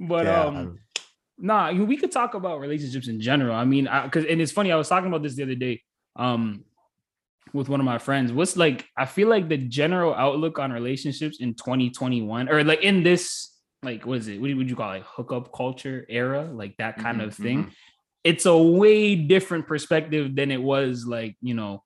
[0.09, 0.78] but yeah, um I'm-
[1.39, 3.55] Nah, you- we could talk about relationships in general.
[3.55, 4.70] I mean, because and it's funny.
[4.73, 5.82] I was talking about this the other day,
[6.16, 6.65] um,
[7.52, 8.32] with one of my friends.
[8.32, 8.86] What's like?
[8.97, 13.51] I feel like the general outlook on relationships in 2021, or like in this,
[13.82, 14.40] like, what is it?
[14.40, 14.94] What would you call it?
[14.98, 17.70] Like hookup culture era, like that kind Mhm, of thing.
[18.23, 21.82] It's a way different perspective than it was like you know,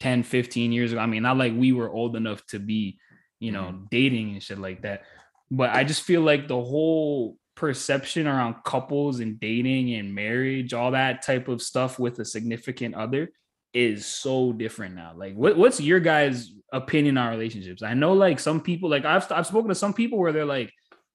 [0.00, 1.00] 10, 15 years ago.
[1.00, 2.98] I mean, not like we were old enough to be,
[3.40, 5.02] you know, dating and shit like that.
[5.50, 10.92] But I just feel like the whole perception around couples and dating and marriage, all
[10.92, 13.30] that type of stuff with a significant other
[13.72, 15.12] is so different now.
[15.16, 17.82] Like, what, what's your guys' opinion on relationships?
[17.82, 20.72] I know, like, some people, like, I've, I've spoken to some people where they're like,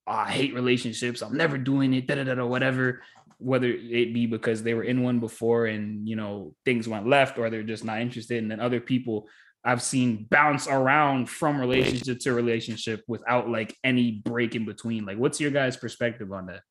[0.08, 1.22] oh, I hate relationships.
[1.22, 3.02] I'm never doing it, da da da whatever.
[3.40, 7.38] Whether it be because they were in one before and, you know, things went left
[7.38, 8.42] or they're just not interested.
[8.42, 9.28] And then other people
[9.68, 15.06] I've seen bounce around from relationship to relationship without like any break in between.
[15.06, 16.62] Like, what's your guys' perspective on that?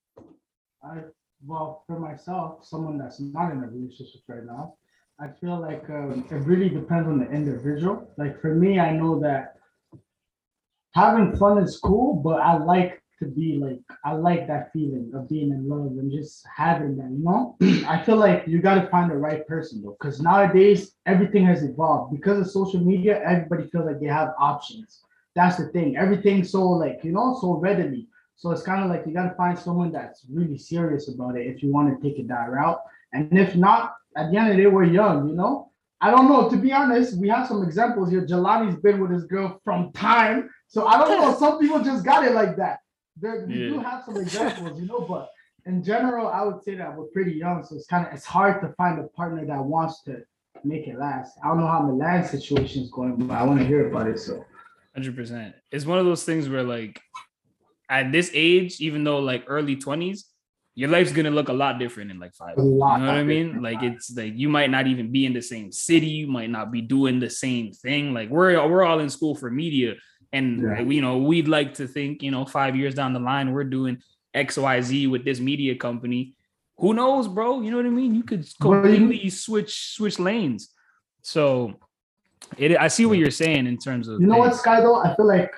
[0.83, 1.01] I,
[1.45, 4.77] well, for myself, someone that's not in a relationship right now,
[5.21, 8.09] I feel like um, it really depends on the individual.
[8.17, 9.57] Like for me, I know that
[10.95, 15.29] having fun is cool, but I like to be like, I like that feeling of
[15.29, 17.57] being in love and just having that, you know?
[17.89, 21.63] I feel like you got to find the right person though, because nowadays everything has
[21.63, 22.15] evolved.
[22.15, 25.01] Because of social media, everybody feels like they have options.
[25.35, 25.97] That's the thing.
[25.97, 28.09] Everything's so like, you know, so readily.
[28.37, 31.47] So it's kind of like you got to find someone that's really serious about it
[31.47, 32.81] if you want to take it that route.
[33.13, 35.71] And if not, at the end of the day, we're young, you know?
[36.01, 36.49] I don't know.
[36.51, 38.27] To be honest, we have some examples here.
[38.27, 40.51] Jelani's been with his girl from time.
[40.69, 41.35] So I don't know.
[41.39, 42.81] Some people just got it like that.
[43.19, 45.31] There, we do have some examples, you know, but
[45.65, 47.65] in general, I would say that we're pretty young.
[47.65, 50.23] So it's kind of it's hard to find a partner that wants to
[50.65, 51.39] make it last.
[51.43, 54.19] I don't know how Milan's situation is going, but I want to hear about it.
[54.19, 54.45] So
[54.95, 55.55] Hundred percent.
[55.71, 57.01] It's one of those things where like
[57.91, 60.27] at this age, even though like early twenties,
[60.75, 62.57] your life's gonna look a lot different in like five.
[62.57, 62.73] A years.
[62.73, 63.63] lot You know what I mean?
[63.63, 66.07] Like it's like you might not even be in the same city.
[66.07, 68.15] You might not be doing the same thing.
[68.15, 69.95] Like we're we're all in school for media,
[70.33, 70.81] and Yeah.
[70.81, 73.99] you know we'd like to think you know five years down the line we're doing
[74.35, 76.35] X Y Z with this media company.
[76.79, 77.63] Who knows, bro?
[77.63, 78.15] You know what I mean?
[78.15, 80.75] You could Well, you- completely switch switch lanes.
[81.23, 81.75] So
[82.59, 84.81] it I see what you're saying in terms of You know hey, what, Sky?
[84.81, 85.51] Though I feel like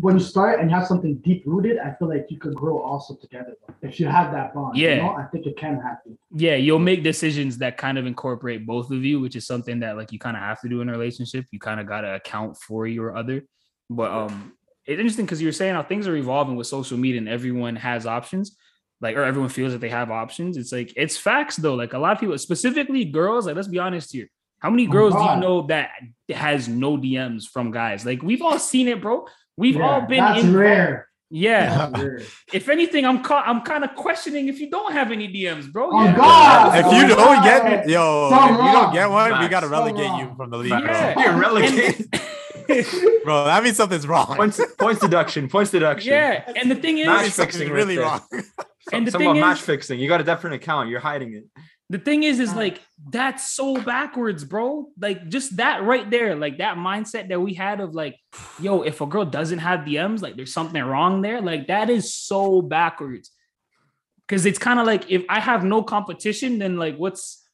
[0.00, 2.78] when you start and you have something deep rooted, I feel like you could grow
[2.82, 3.54] also together.
[3.80, 4.96] If you have that bond, Yeah.
[4.96, 6.18] you know, I think it can happen.
[6.32, 9.96] yeah, you'll make decisions that kind of incorporate both of you, which is something that
[9.96, 11.46] like you kind of have to do in a relationship.
[11.50, 13.42] You kind of got to account for your other.
[13.90, 14.52] But um,
[14.86, 18.06] it's interesting because you're saying how things are evolving with social media and everyone has
[18.06, 18.56] options,
[19.00, 20.56] like or everyone feels that they have options.
[20.56, 21.74] It's like it's facts though.
[21.74, 24.28] Like a lot of people, specifically girls, like let's be honest here.
[24.60, 25.90] How many Oh, girls do you know that
[26.28, 28.06] has no DMs from guys?
[28.06, 29.26] Like we've all seen it, bro.
[29.56, 31.08] We've Yeah, all been that's in rare.
[31.30, 31.90] Yeah.
[32.52, 35.90] If anything, I'm ca- I'm kind of questioning if you don't have any DMs, bro.
[35.92, 36.16] Oh, Yeah.
[36.16, 36.78] God.
[36.78, 40.06] if Oh, you don't get yo, So if you don't get one, we gotta relegate
[40.10, 40.20] wrong.
[40.20, 41.14] you from the league, Yeah.
[41.14, 41.22] bro.
[41.24, 42.20] You're relegated.
[43.24, 44.26] Bro, that means something's wrong.
[44.36, 45.48] points, points deduction.
[45.48, 46.12] Points deduction.
[46.12, 48.20] yeah, and the thing is, Match That fixing really right wrong.
[48.30, 48.42] there.
[48.92, 50.00] And the Something thing about match fixing.
[50.00, 50.88] You got a different account.
[50.88, 51.44] You're hiding it.
[51.90, 52.80] The thing is, is like
[53.10, 54.88] that's so backwards, bro.
[54.98, 58.16] Like just that right there, like that mindset that we had of like,
[58.58, 61.40] yo, if a girl doesn't have DMs, like there's something wrong there.
[61.40, 63.30] Like that is so backwards.
[64.26, 67.46] Cause it's kind of like if I have no competition, then like what's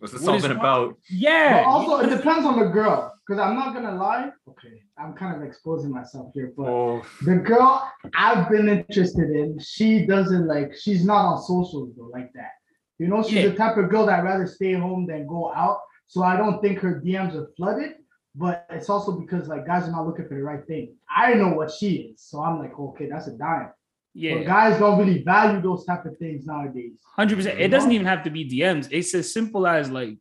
[0.00, 0.98] What's this What all been about?
[1.08, 1.62] yeah.
[1.62, 3.13] But also, it depends on the girl.
[3.26, 4.30] Because I'm not gonna lie.
[4.48, 9.58] Okay, I'm kind of exposing myself here, but Oh, the girl I've been interested in,
[9.60, 10.72] she doesn't like.
[10.78, 12.50] She's not on socials though, like that.
[12.98, 13.48] You know, she's Yeah.
[13.48, 15.78] the type of girl that rather stay home than go out.
[16.06, 17.94] So I don't think her DMs are flooded.
[18.36, 20.96] But it's also because like guys are not looking for the right thing.
[21.08, 23.70] I know what she is, so I'm like, okay, that's a dime.
[24.12, 26.92] Yeah, but guys don't really value those type of things nowadays.
[27.16, 27.60] Hundred percent.
[27.60, 28.88] It doesn't even have to be DMs.
[28.90, 30.18] It's as simple as like,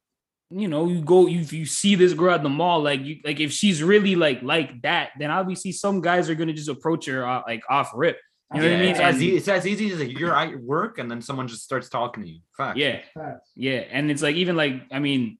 [0.55, 3.39] you know, you go, you you see this girl at the mall, like you like
[3.39, 7.25] if she's really like like that, then obviously some guys are gonna just approach her
[7.27, 8.19] uh, like off rip.
[8.53, 8.89] You know what I mean?
[8.91, 11.47] It's as, e- it's as easy as like you're at your work and then someone
[11.47, 12.39] just starts talking to you.
[12.55, 12.77] Fact.
[12.77, 13.49] Yeah, Facts.
[13.55, 15.39] yeah, and it's like even like I mean,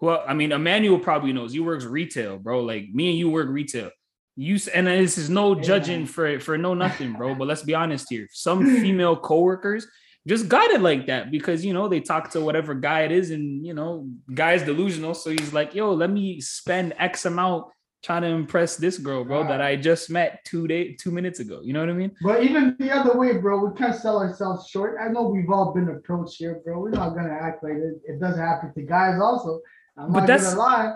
[0.00, 1.52] well, I mean, Emmanuel probably knows.
[1.52, 2.60] He works retail, bro.
[2.62, 3.90] Like me and you work retail.
[4.36, 5.62] You and this is no Yeah.
[5.62, 7.34] judging for for no nothing, bro.
[7.34, 8.28] But let's be honest here.
[8.30, 9.86] Some female coworkers
[10.26, 13.30] just got it like that because you know they talk to whatever guy it is,
[13.30, 15.14] and you know, guy's delusional.
[15.14, 17.66] So he's like, yo, let me spend X amount
[18.02, 21.60] trying to impress this girl, bro, that I just met two day two minutes ago.
[21.62, 22.12] You know what I mean?
[22.22, 24.96] But even the other way, bro, we can't sell ourselves short.
[25.00, 26.78] I know we've all been approached here, bro.
[26.80, 29.60] We're not gonna act like it, it doesn't happen to guys also.
[29.96, 30.94] I'm But not that's- gonna lie.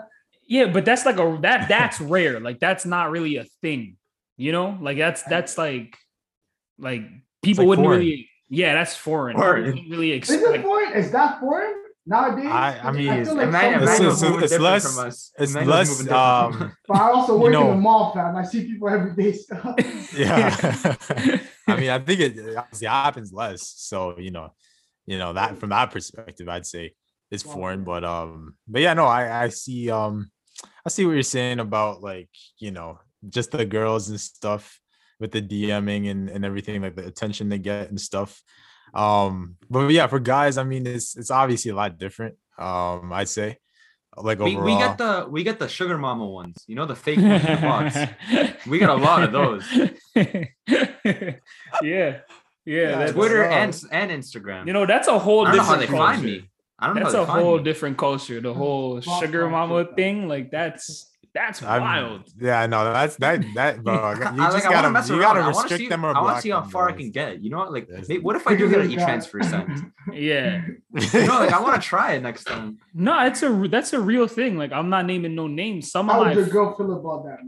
[0.49, 2.39] Yeah, but that's like a that that's rare.
[2.39, 3.97] Like that's not really a thing.
[4.37, 5.97] You know, like that's that's like
[6.79, 7.01] like
[7.43, 7.99] people like wouldn't foreign.
[7.99, 8.29] really.
[8.49, 9.37] Yeah, that's foreign.
[9.37, 9.63] Foreign.
[9.65, 10.63] People wouldn't really Is it expect.
[10.63, 10.93] foreign?
[10.93, 11.75] Is that foreign
[12.05, 12.45] nowadays?
[12.47, 15.31] I- I mean, feel like Emmanuel- It's- Emmanuel's it's- moving it's different less- from us.
[15.37, 18.13] it's Emmanuel's less, moving different from um, but I also you work in the mall,
[18.13, 18.35] fam.
[18.35, 19.75] I see people every day stuff.
[20.17, 20.95] yeah
[21.67, 24.53] i mean i think it obviously happens less so you know
[25.05, 26.93] you know that from that perspective i'd say
[27.29, 27.53] it's Wow.
[27.53, 30.31] foreign but um but yeah no i i see um
[30.85, 32.29] i see what you're saying about like
[32.59, 34.79] you know just the girls and stuff
[35.19, 38.41] with the dming and, and everything like the attention they get and stuff
[38.93, 43.27] um but yeah for guys i mean it's it's obviously a lot different um i'd
[43.29, 43.57] say
[44.19, 46.95] like We, overall we get the we get the sugar mama ones, you know, the
[46.95, 47.95] fake ones in the box.
[48.67, 49.63] We got a lot of those.
[51.83, 52.19] yeah,
[52.65, 52.97] yeah.
[52.97, 54.65] that's, Twitter and and Instagram.
[54.65, 56.13] you know that's a whole I don't know how different they culture.
[56.13, 56.49] find me.
[56.79, 57.63] I don't know That's how a whole me.
[57.63, 58.39] different culture.
[58.41, 62.21] The whole sugar mama thing, like that's that's I'm- wild.
[62.39, 63.93] Yeah, no, that's that that bro.
[64.17, 65.81] You I, just like, I want to gotta mess you gotta I want to restrict
[65.83, 65.87] see.
[65.89, 67.41] them or I want to see how them, far I can get.
[67.41, 67.71] You know what?
[67.71, 68.07] Like, Yes.
[68.21, 69.69] what if I do get an e-transfer sent?
[70.13, 70.61] Yeah.
[71.13, 72.79] You know, like I want to try it next time.
[72.93, 74.57] No, it's a that's a real thing.
[74.57, 75.91] Like I'm not naming no names.
[75.91, 77.39] Some of How my would your girl feel about that?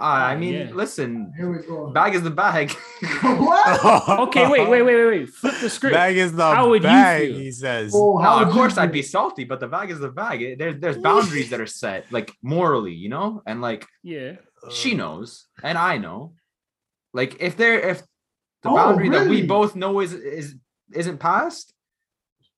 [0.00, 0.08] Man?
[0.08, 0.70] Uh, I mean, yeah.
[0.72, 1.90] listen, Here we go.
[1.90, 2.70] bag is the bag.
[3.22, 4.08] what?
[4.28, 5.28] okay, wait, wait, wait, wait, wait.
[5.28, 5.94] Flip the script.
[5.94, 7.38] Bag is the How would you bag, feel?
[7.38, 7.92] he says.
[7.94, 10.42] Oh, No, how would of course I'd be salty, but the bag is the bag.
[10.42, 14.36] It- There's there's boundaries that are set, like morally, you know, and like Yeah.
[14.70, 16.34] she knows, and I know.
[17.12, 18.02] Like if there if
[18.62, 20.54] the Oh, boundary that we both know is is
[20.92, 21.72] isn't passed,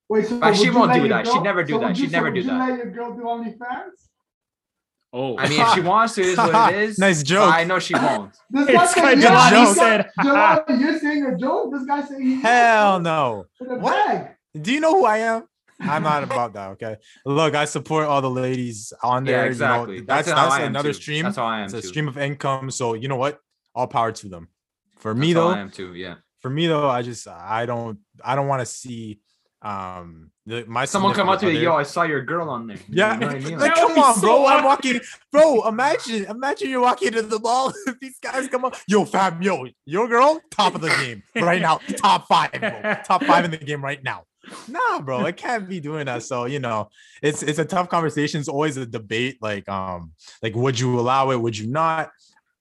[0.08, 1.26] Wait, so But she won't do your that.
[1.26, 1.96] She'd never do so that.
[1.96, 2.68] She'd you- so never would do you that.
[2.68, 3.96] Let your girl do OnlyFans?
[5.12, 5.36] Oh.
[5.38, 6.98] I mean, if she wants to, it is what it is.
[6.98, 7.52] Nice joke.
[7.52, 8.34] I know she won't.
[8.50, 9.68] This It's guy said kind of yeah, joke.
[9.68, 11.72] this said, Jelani, you're saying a joke.
[11.72, 13.44] This guy saying he Hell no.
[13.58, 14.06] for the What?
[14.06, 14.36] bag.
[14.60, 15.44] Do you know who I am?
[15.80, 16.70] I'm not about that.
[16.72, 16.96] Okay.
[17.26, 19.32] Look, I support all the ladies on there.
[19.34, 20.00] Yeah, you know, exactly.
[20.02, 20.94] that's how that's I am another too.
[20.94, 21.24] stream.
[21.24, 21.88] That's how I am It's a too.
[21.88, 22.70] stream of income.
[22.70, 23.38] So you know what?
[23.74, 24.48] All power to them.
[24.98, 25.94] For That's me how though, I am too.
[25.94, 26.16] Yeah.
[26.40, 29.18] for me though, I just I don't I don't want to see
[29.62, 30.30] um
[30.66, 32.76] my Someone come up to me, significant yo, I saw your girl on there.
[32.88, 33.58] You Yeah, know what I mean?
[33.60, 34.46] like come on, so bro.
[34.46, 35.66] I'm walking, bro.
[35.68, 37.72] Imagine, imagine you're walking to the mall.
[38.00, 41.78] These guys come up, yo, fam, yo, your girl, top of the game right now,
[41.96, 42.96] top five, bro.
[43.04, 44.24] top five in the game right now.
[44.66, 46.24] Nah, bro, I can't be doing that.
[46.24, 46.88] So you know,
[47.22, 48.40] it's it's a tough conversation.
[48.40, 49.38] It's always a debate.
[49.40, 50.12] Like, um,
[50.42, 51.40] like would you allow it?
[51.40, 52.10] Would you not?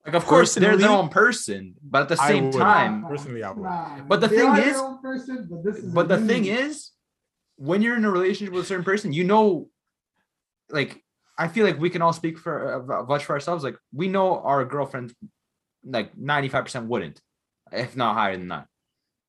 [0.06, 2.60] Like, of course, they're their Personally, own person, but at the same would.
[2.60, 3.64] time, Personally, I would.
[3.64, 6.91] Nah, But the they thing is- person, but this is but a the thing is,
[7.57, 9.69] when you're in a relationship with a certain person, you know,
[10.72, 11.03] like
[11.38, 12.53] I feel like we can all speak for
[12.91, 13.64] uh, much for ourselves.
[13.64, 15.14] Like we know our girlfriends,
[15.84, 17.22] like 95% wouldn't,
[17.72, 18.68] if not higher than that.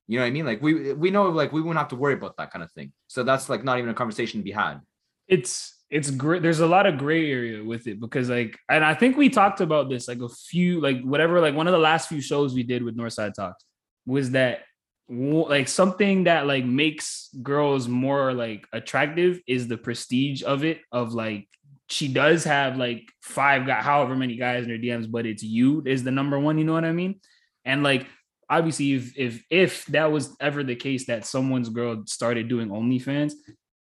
[0.09, 0.47] You know what I mean?
[0.47, 2.93] Like we we know like we wouldn't have to worry about that kind of thing.
[3.09, 4.81] So that's like not even a conversation to be had.
[5.29, 6.41] it's it's great.
[6.41, 9.61] There's a lot of gray area with it because like, and I think we talked
[9.61, 12.63] about this like a few, like whatever, like one of the last few shows we
[12.63, 13.63] did with Northside Talks
[14.07, 14.61] was that
[15.11, 20.81] like something that like makes girls more like attractive is the prestige of it.
[20.91, 21.47] Of like
[21.91, 25.83] she does have like five got however many guys in her DMs, but it's you
[25.85, 26.57] is the number one.
[26.57, 27.21] You know what I mean?
[27.67, 28.07] And like
[28.49, 33.35] obviously, if if if that was ever the case that someone's girl started doing OnlyFans,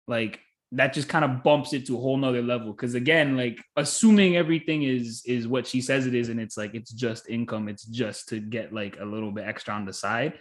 [0.07, 0.39] like
[0.73, 2.73] that just kind of bumps it to a whole nother level.
[2.73, 6.76] Cause again, like assuming everything is is what she says it is, and it's like
[6.76, 10.34] it's just income, it's just to get like a little bit extra on the side,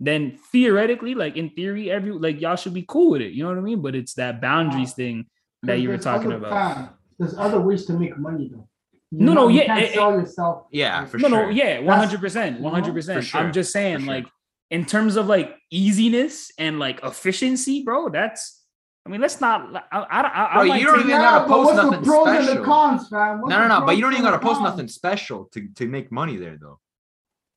[0.00, 3.32] then theoretically, like in theory, every like y'all should be cool with it.
[3.32, 3.82] You know what I mean?
[3.82, 5.26] But it's that boundaries thing
[5.64, 6.50] that you were talking about.
[6.76, 6.88] fam-
[7.18, 8.68] There's other ways to make money though.
[9.10, 10.66] You No, know, no, you yeah, can't it- sell yourself.
[10.70, 11.42] Yeah, for no, sure.
[11.46, 13.24] no, yeah, one hundred percent, one hundred percent.
[13.24, 14.06] sure, I'm just saying, sure.
[14.06, 14.26] like,
[14.70, 18.08] in terms of like easiness and like efficiency, bro.
[18.08, 18.61] That's,
[19.04, 19.74] I mean, let's not.
[19.90, 22.06] I, I, I, I Bro, might you don't take- even gotta post what's nothing the
[22.06, 22.60] pros and special.
[22.60, 23.40] the cons, fam?
[23.40, 23.86] What's No, no, the no.
[23.86, 24.70] But you don't even gotta post cons?
[24.70, 26.78] nothing special to, to make money there, though.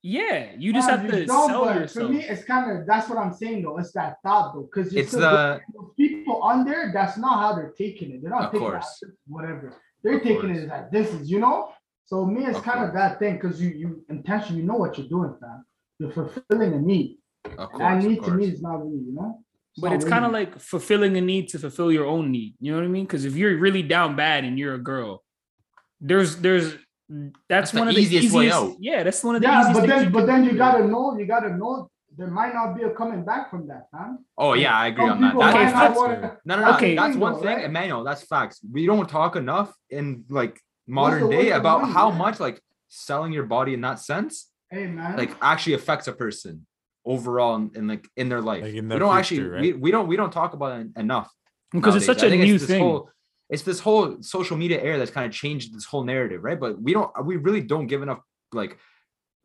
[0.01, 2.07] Yeah, you just Fam, have you to don't, sell but yourself.
[2.07, 3.77] For me, it's kind of that's what I'm saying though.
[3.80, 5.59] It's that thought though, because It's the
[5.97, 6.91] people on there.
[6.93, 8.22] That's not how they're taking it.
[8.22, 8.99] They're not Of taking course.
[9.01, 9.73] it as whatever.
[10.03, 10.57] They're Of taking course.
[10.59, 11.72] it as this is, you know.
[12.05, 14.97] So me, it's Of kind of that thing because you you intentionally you know what
[14.99, 15.65] you're doing, fam.
[15.97, 17.17] You're fulfilling a need.
[17.57, 19.43] of course, That of need to me is not really, you know.
[19.77, 22.56] But it's kind of like fulfilling a need to fulfill your own need.
[22.60, 23.06] You know what I mean?
[23.06, 25.23] Because if you're really down bad and you're a girl,
[25.99, 26.73] there's there's
[27.10, 28.35] that's, That's the one of the easiest easiest.
[28.35, 28.76] way out.
[28.80, 29.80] Yeah, that's one of the yeah, easiest.
[29.81, 32.84] but things then but then you gotta know you gotta know there might not be
[32.84, 34.26] a coming back from that, fam.
[34.38, 35.27] Oh yeah, I agree Some on that.
[35.27, 36.76] people That- that's- wanna- no, no, no.
[36.77, 36.95] Okay.
[36.95, 37.65] That's one thing, right?
[37.65, 38.03] Emmanuel.
[38.03, 38.61] That's facts.
[38.72, 42.18] We don't talk enough in like modern day about money, how yeah.
[42.18, 46.65] much like selling your body in that sense Hey man, like actually affects a person
[47.06, 48.64] overall in, in like in their life.
[48.64, 49.61] Like, in we don't future, actually right?
[49.61, 51.32] we, we don't we don't talk about it enough
[51.72, 52.82] because it's such a think it's new thing.
[52.82, 53.10] whole-
[53.48, 56.60] it's this whole social media era that's kind of changed this whole narrative, right?
[56.60, 58.19] But we don't we really don't give enough
[58.53, 58.80] like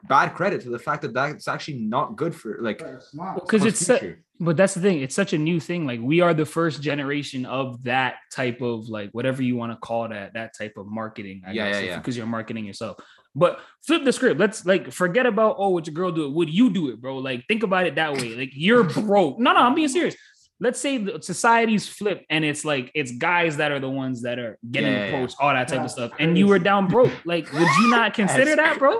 [0.08, 3.84] bad credit to the fact that that's actually not good for like because for it's
[3.86, 6.80] su- but that's the thing it's such a new thing like we are the first
[6.80, 10.86] generation of that type of like whatever you want to call that that type of
[10.86, 11.96] marketing I Yeah, guess, yeah, yeah.
[11.98, 12.96] because you're marketing yourself
[13.34, 14.38] but flip the script.
[14.40, 16.32] Let's like forget about oh would your girl do it.
[16.32, 17.18] Would you do it bro?
[17.18, 18.34] Like think about it that way.
[18.34, 19.38] Like you're broke.
[19.38, 20.16] No no i'm being serious.
[20.62, 24.38] Let's say the society's flipped and it's like it's guys that are the ones that
[24.38, 25.12] are getting Yeah, yeah, yeah.
[25.14, 26.12] approached all that type of That's stuff.
[26.18, 27.12] And you were down broke.
[27.24, 28.98] Like would you not consider that bro?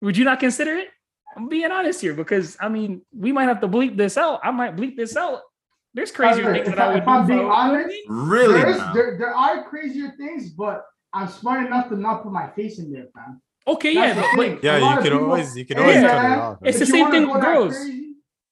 [0.00, 0.88] would you not consider it?
[1.36, 4.40] I'm being honest here because I mean we might have to bleep this out.
[4.42, 5.40] I might bleep this out.
[5.94, 7.34] There's crazier If things that I- I would if I'm do.
[7.34, 8.54] being honest, Really?
[8.54, 12.48] there, is, there, there are crazier things, but I'm smart enough to not put my
[12.50, 13.40] face in there, fam.
[13.66, 15.82] Okay, yeah, That's the but, but Yeah, you of could people- always you could Hey,
[15.82, 16.58] always cut it off.
[16.62, 17.76] It's the same thing with girls.
[17.76, 17.96] crazy-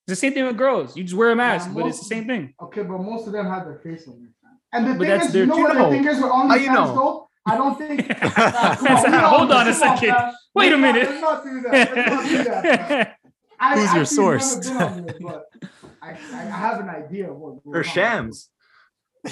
[0.06, 0.97] it's the same thing with girls.
[0.97, 2.55] You just wear a mask, Yeah, but it's the same thing.
[2.62, 4.59] Okay, but most of them have their face on there, fam.
[4.72, 6.55] And the But thing that's is, their- you know what the thing is with How
[6.55, 6.94] you OnlyFans, know?
[6.94, 7.28] though?
[7.47, 8.09] I don't think.
[8.20, 10.10] Come Hold we don't- on a second.
[10.10, 10.32] fam.
[10.55, 11.09] Wait a Let's not- minute.
[11.10, 11.72] Let's not do that.
[11.97, 13.16] Let's not do that.
[13.60, 14.56] I Who's your source?
[14.56, 15.44] never been on there, but
[16.01, 17.55] I, I, I have an idea of what.
[17.64, 18.51] Or shams.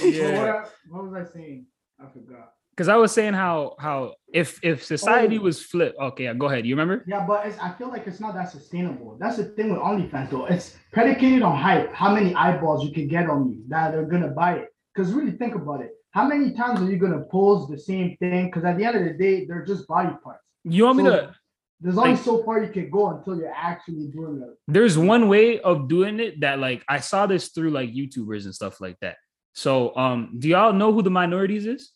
[0.03, 0.63] Yeah.
[0.63, 1.67] What, what was I saying?
[2.01, 2.53] I forgot.
[2.77, 5.43] Because I was saying how how if if society Oh.
[5.43, 5.99] was flipped.
[5.99, 6.67] Okay, yeah, go ahead.
[6.67, 7.03] You remember?
[7.07, 9.17] Yeah, but it's, I feel like it's not that sustainable.
[9.19, 10.45] That's the thing with OnlyFans, though.
[10.47, 11.93] It's predicated on hype.
[11.95, 14.69] How many eyeballs you can get on you that are gonna buy it?
[14.95, 15.93] Because really, think about it.
[16.11, 18.47] How many times are you gonna pose the same thing?
[18.47, 20.43] Because at the end of the day, they're just body parts.
[20.65, 21.35] You want me to?
[21.81, 24.55] There's only like- so far you can go until you're actually doing it.
[24.69, 28.55] There's one way of doing it that like I saw this through like YouTubers and
[28.55, 29.17] stuff like that.
[29.55, 31.93] So um, do y'all know who the minorities is?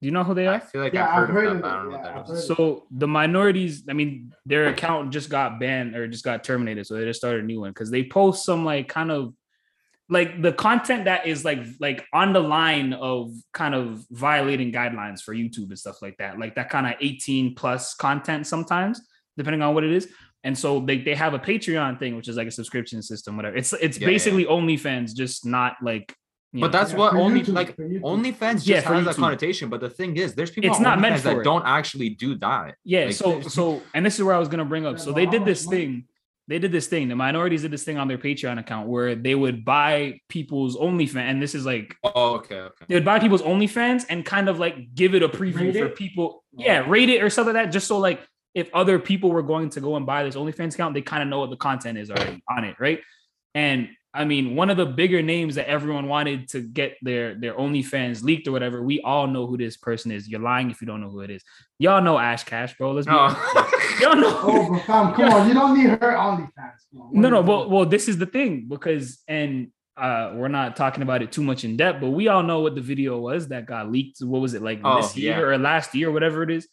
[0.00, 0.54] Do you know who they are?
[0.54, 1.92] I feel like Yeah, I've I've heard, heard of of that, but I don't know
[1.92, 2.46] yeah, what I've that is.
[2.46, 6.86] heard So the minorities, I mean, their account just got banned or just got terminated,
[6.86, 9.34] so they just started a new one because they post some like kind of
[10.08, 15.20] like the content that is like like on the line of kind of violating guidelines
[15.20, 19.00] for YouTube and stuff like that, like that kind of 18 plus content sometimes,
[19.36, 20.08] depending on what it is.
[20.44, 23.56] And so they, they have a Patreon thing, which is like a subscription system, whatever.
[23.56, 24.06] It's it's Yeah, yeah.
[24.14, 26.14] basically OnlyFans, just not like you
[26.52, 28.00] But know, that's Yeah, what only YouTube, like for YouTube.
[28.02, 29.68] OnlyFans just Yeah, for has that connotation.
[29.68, 31.44] But the thing is, there's people It's on not meant for that it.
[31.44, 32.74] don't actually do that.
[32.84, 34.98] Yeah, Like, so so and this is where I was gonna bring up.
[34.98, 36.04] So they did this thing.
[36.46, 37.08] They did this thing.
[37.08, 41.16] The minorities did this thing on their Patreon account where they would buy people's OnlyFans,
[41.16, 42.84] and this is like Oh, okay, okay.
[42.88, 45.84] they would buy people's OnlyFans and kind of like give it a preview Rate for
[45.88, 45.96] it?
[45.96, 46.44] people.
[46.58, 46.62] Oh.
[46.64, 49.68] Yeah, rate it or something like that, just so like if other people were going
[49.68, 52.10] to go and buy this OnlyFans account, they kind of know what the content is
[52.10, 53.00] already on it, right?
[53.54, 57.54] And I mean, one of the bigger names that everyone wanted to get their their
[57.54, 60.28] OnlyFans leaked or whatever, we all know who this person is.
[60.28, 61.42] You're lying if you don't know who it is.
[61.78, 62.92] Y'all know Ash Kash, bro.
[62.92, 63.28] Let's be No.
[64.00, 64.38] Y'all know.
[64.40, 66.48] Oh, but fam, come on, you don't need her OnlyFans.
[66.90, 67.40] Come on, what no, no.
[67.42, 71.42] Well, well, this is the thing because, and uh, we're not talking about it too
[71.42, 74.22] much in depth, but we all know what the video was that got leaked.
[74.22, 75.44] What was it like Oh, this year yeah.
[75.44, 76.66] or last year, whatever it is?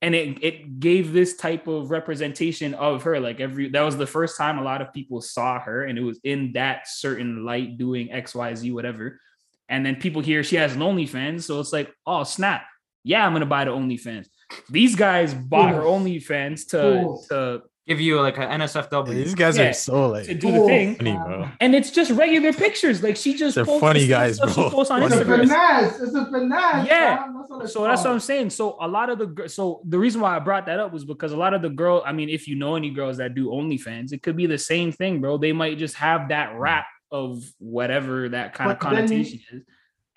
[0.00, 3.18] And it it gave this type of representation of her.
[3.18, 6.02] Like every that was the first time a lot of people saw her, and it
[6.02, 9.20] was in that certain light doing X, Y, Z, whatever.
[9.68, 12.64] And then people hear she has an OnlyFans, so it's like, oh snap,
[13.02, 14.28] yeah, I'm gonna buy the OnlyFans.
[14.70, 16.02] These guys bought her Fools.
[16.04, 19.08] OnlyFans to to give you like an NSFW.
[19.14, 19.70] These guys Yeah.
[19.70, 20.94] are so like to do the thing.
[20.96, 21.48] funny, bro.
[21.60, 23.02] And it's just regular pictures.
[23.02, 24.70] Like she just They're posts funny guys, stuff she bro.
[24.70, 25.38] posts on It's a Instagram.
[25.40, 26.00] finesse.
[26.00, 26.86] It's a finesse.
[26.86, 27.26] Yeah.
[27.34, 28.50] That's what So that's what I'm saying.
[28.50, 31.32] So a lot of the so the reason why I brought that up was because
[31.32, 34.12] a lot of the girl, I mean, if you know any girls that do OnlyFans,
[34.12, 35.38] it could be the same thing, bro.
[35.38, 39.40] They might just have that rap of whatever that kind of But then you- connotation
[39.52, 39.62] is.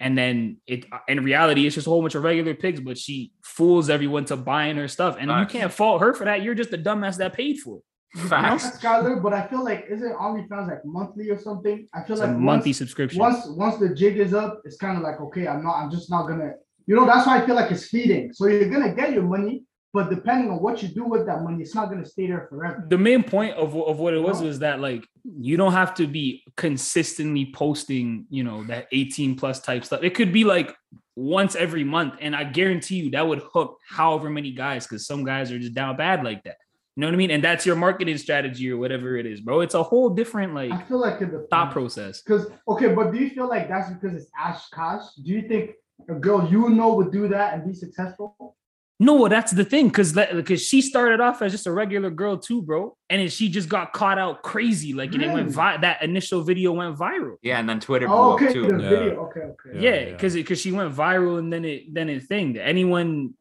[0.01, 3.31] And then it in reality, it's just a whole bunch of regular pigs, but she
[3.43, 5.15] fools everyone to buying her stuff.
[5.19, 5.53] And Facts.
[5.53, 6.41] you can't fault her for that.
[6.43, 7.83] You're just the dumbass that paid for it.
[8.27, 8.71] Facts.
[8.77, 11.87] Skyler, but I feel like isn't OnlyFans like monthly or something?
[11.93, 13.19] I feel It's like a once- monthly subscription.
[13.19, 16.09] once once the jig is up, it's kind of like okay, I'm not, I'm just
[16.09, 16.51] not gonna,
[16.87, 18.33] you know, that's why I feel like it's feeding.
[18.33, 21.61] So you're gonna get your money, but depending on what you do with that money,
[21.61, 22.85] it's not gonna stay there forever.
[22.89, 24.47] the main point of, of what it was No.
[24.47, 29.59] was that like you don't have to be consistently posting you know that 18 plus
[29.61, 30.75] type stuff it could be like
[31.15, 35.23] once every month and i guarantee you that would hook however many guys because some
[35.23, 36.55] guys are just down bad like that
[36.95, 39.59] you know what i mean and that's your marketing strategy or whatever it is bro
[39.61, 43.19] it's a whole different like I feel like the thought process Because okay, but do
[43.19, 45.03] you feel like that's because it's Ash Kash?
[45.23, 45.71] Do you think
[46.09, 48.55] a girl you know would do that and be successful?
[49.01, 52.61] No that's the thing because because she started off as just a regular girl too
[52.61, 55.51] bro and then she just got caught out crazy like and it went mm.
[55.59, 58.67] vi- that initial video went viral Yeah, and then Twitter blew Oh, up okay, too.
[58.67, 58.89] the Yeah.
[58.89, 59.11] video.
[59.25, 59.69] Okay, okay.
[59.73, 60.11] Yeah, yeah yeah.
[60.13, 63.33] because because she went viral and then it then it thing anyone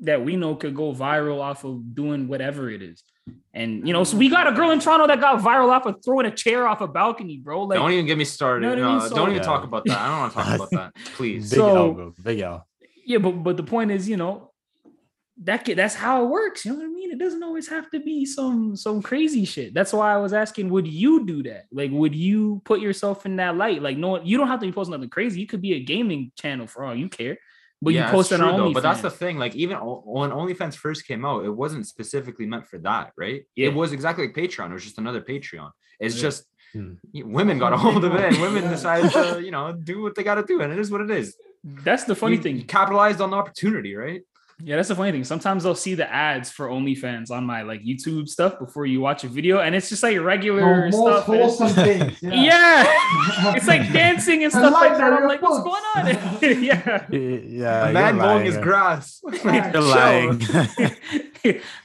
[0.00, 3.02] that we know could go viral off of doing whatever it is
[3.54, 5.94] and you know so we got a girl in toronto that got viral off of
[6.04, 8.68] throwing a chair off a balcony bro like don't even get me started.
[8.68, 9.08] You know what I mean?
[9.08, 9.52] So- don't even Yeah.
[9.52, 9.98] talk about that.
[9.98, 10.94] I don't want to talk about that.
[11.16, 11.48] Please.
[11.50, 12.12] Big So- L, bro.
[12.22, 12.66] Big L.
[13.06, 14.34] yeah but but the point is you know
[15.44, 17.90] that kid, that's how it works you know what i mean it doesn't always have
[17.90, 21.66] to be some some crazy shit that's why i was asking would you do that
[21.70, 24.72] like would you put yourself in that light like no you don't have to be
[24.72, 27.36] posting nothing crazy you could be a gaming channel for all you care
[27.82, 29.36] but Yeah, you it's post it true, on though, But that's the thing.
[29.36, 33.42] Like even o- when OnlyFans first came out, it wasn't specifically meant for that, right?
[33.54, 33.68] Yeah.
[33.68, 34.70] It was exactly like Patreon.
[34.70, 35.70] It was just another Patreon.
[36.00, 36.22] It's Yeah.
[36.22, 36.94] just Hmm.
[37.12, 38.70] women got a hold of it, and women Yeah.
[38.76, 41.10] decided to, you know, do what they got to do, and it is what it
[41.10, 41.36] is.
[41.84, 44.22] that's the funny You- thing you capitalized on the opportunity, right?
[44.62, 45.22] Yeah, that's the funny thing.
[45.24, 49.22] Sometimes I'll see the ads for OnlyFans on my like YouTube stuff before you watch
[49.22, 51.28] a video, and it's just like regular The most stuff.
[51.28, 52.18] and it's- wholesome things.
[52.22, 52.84] Yeah.
[53.42, 55.10] Yeah, it's like dancing and stuff like like that.
[55.10, 56.06] that, I'm your like, what's going on?
[56.62, 59.20] yeah, Yeah, a man you're mowing lying, his grass.
[59.24, 60.40] You're You're lying.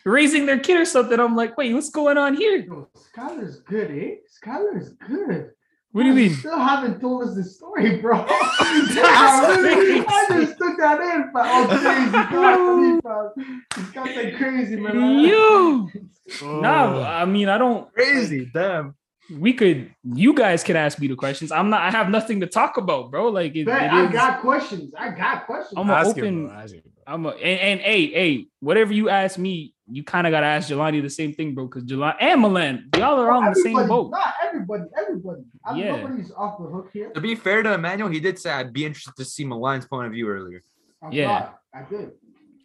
[0.06, 1.20] raising their kid or something.
[1.20, 2.58] I'm like, wait, what's going on here?
[2.58, 4.16] Yo, Skyler's good, eh?
[4.44, 5.52] Skyler's good.
[5.92, 6.38] What do you You mean?
[6.38, 8.18] still haven't told us the story, bro.
[8.28, 10.06] That's I.
[10.08, 12.12] I just took that in, but oh, crazy.
[13.02, 13.66] God, fam.
[13.78, 15.20] It's got that crazy, man.
[15.20, 15.90] You.
[16.42, 16.60] Oh.
[16.62, 17.92] No, I mean, I don't.
[17.94, 18.96] Crazy, damn.
[19.40, 19.94] We could.
[20.04, 21.52] You guys can ask me the questions.
[21.52, 21.82] I'm not.
[21.82, 23.30] I have nothing to talk about, bro.
[23.30, 24.94] Like it, Bet, it I is- got questions.
[24.98, 25.74] I got questions.
[25.78, 26.82] I'm Ask open- bro, ask him.
[27.08, 30.70] I'm a and, and hey, hey, whatever you ask me, you kind of gotta ask
[30.70, 31.66] Jelani the same thing, bro.
[31.66, 34.12] Because Jelani and Milan, y'all are on the same boat.
[34.12, 35.42] Not everybody, everybody.
[35.66, 35.96] I Yeah.
[35.98, 37.10] Nobody's off the hook here.
[37.12, 40.08] To be fair to Emmanuel, he did say I'd be interested to see Milan's point
[40.08, 40.62] of view earlier.
[41.02, 41.28] I'm Yeah.
[41.28, 41.60] not.
[41.74, 42.12] I did.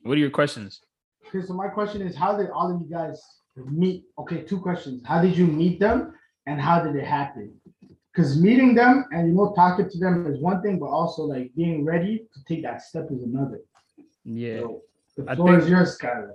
[0.02, 0.80] What are your questions?
[1.28, 3.20] Okay, so my question is, how did all of you guys
[3.56, 4.04] meet?
[4.18, 5.02] Okay, two questions.
[5.04, 6.12] How did you meet them,
[6.46, 7.52] and how did it happen?
[8.12, 11.50] Because meeting them and you know talking to them is one thing, but also like
[11.56, 13.60] being ready to take that step is another.
[14.24, 14.60] Yeah.
[14.60, 14.82] So
[15.24, 16.32] the I floor is yours, Skylar.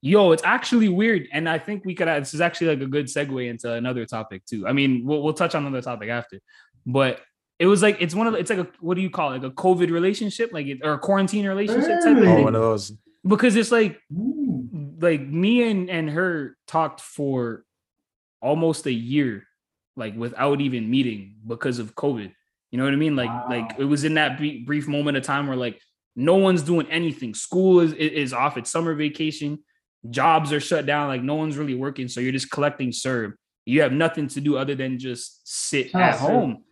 [0.00, 2.06] Yo, it's actually weird, and I think we could.
[2.06, 4.66] This is actually like a good segue into another topic too.
[4.66, 6.40] I mean, we'll we'll touch on another topic after,
[6.86, 7.20] but
[7.58, 9.42] it was like it's one of the, it's like a what do you call it?
[9.42, 12.44] like a COVID relationship, like it, or a quarantine relationship type of Oh, thing.
[12.44, 12.92] one of those.
[13.26, 14.68] Because it's like Ooh.
[15.00, 17.64] like me and and her talked for
[18.40, 19.44] almost a year
[19.96, 22.32] like without even meeting because of covid.
[22.70, 23.16] You know what i mean?
[23.16, 25.80] Like like it was in that brief, brief moment of time where like
[26.14, 27.34] no one's doing anything.
[27.34, 28.56] School is is off.
[28.56, 29.58] It's summer vacation.
[30.10, 31.08] Jobs are shut down.
[31.08, 32.08] Like no one's really working.
[32.08, 33.32] So you're just collecting serve.
[33.64, 36.28] You have nothing to do other than just sit Ah, at serve.
[36.28, 36.64] home.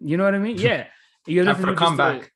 [0.00, 0.56] You know what i mean?
[0.68, 0.86] Yeah.
[1.26, 2.30] You have Time nothing for a to do just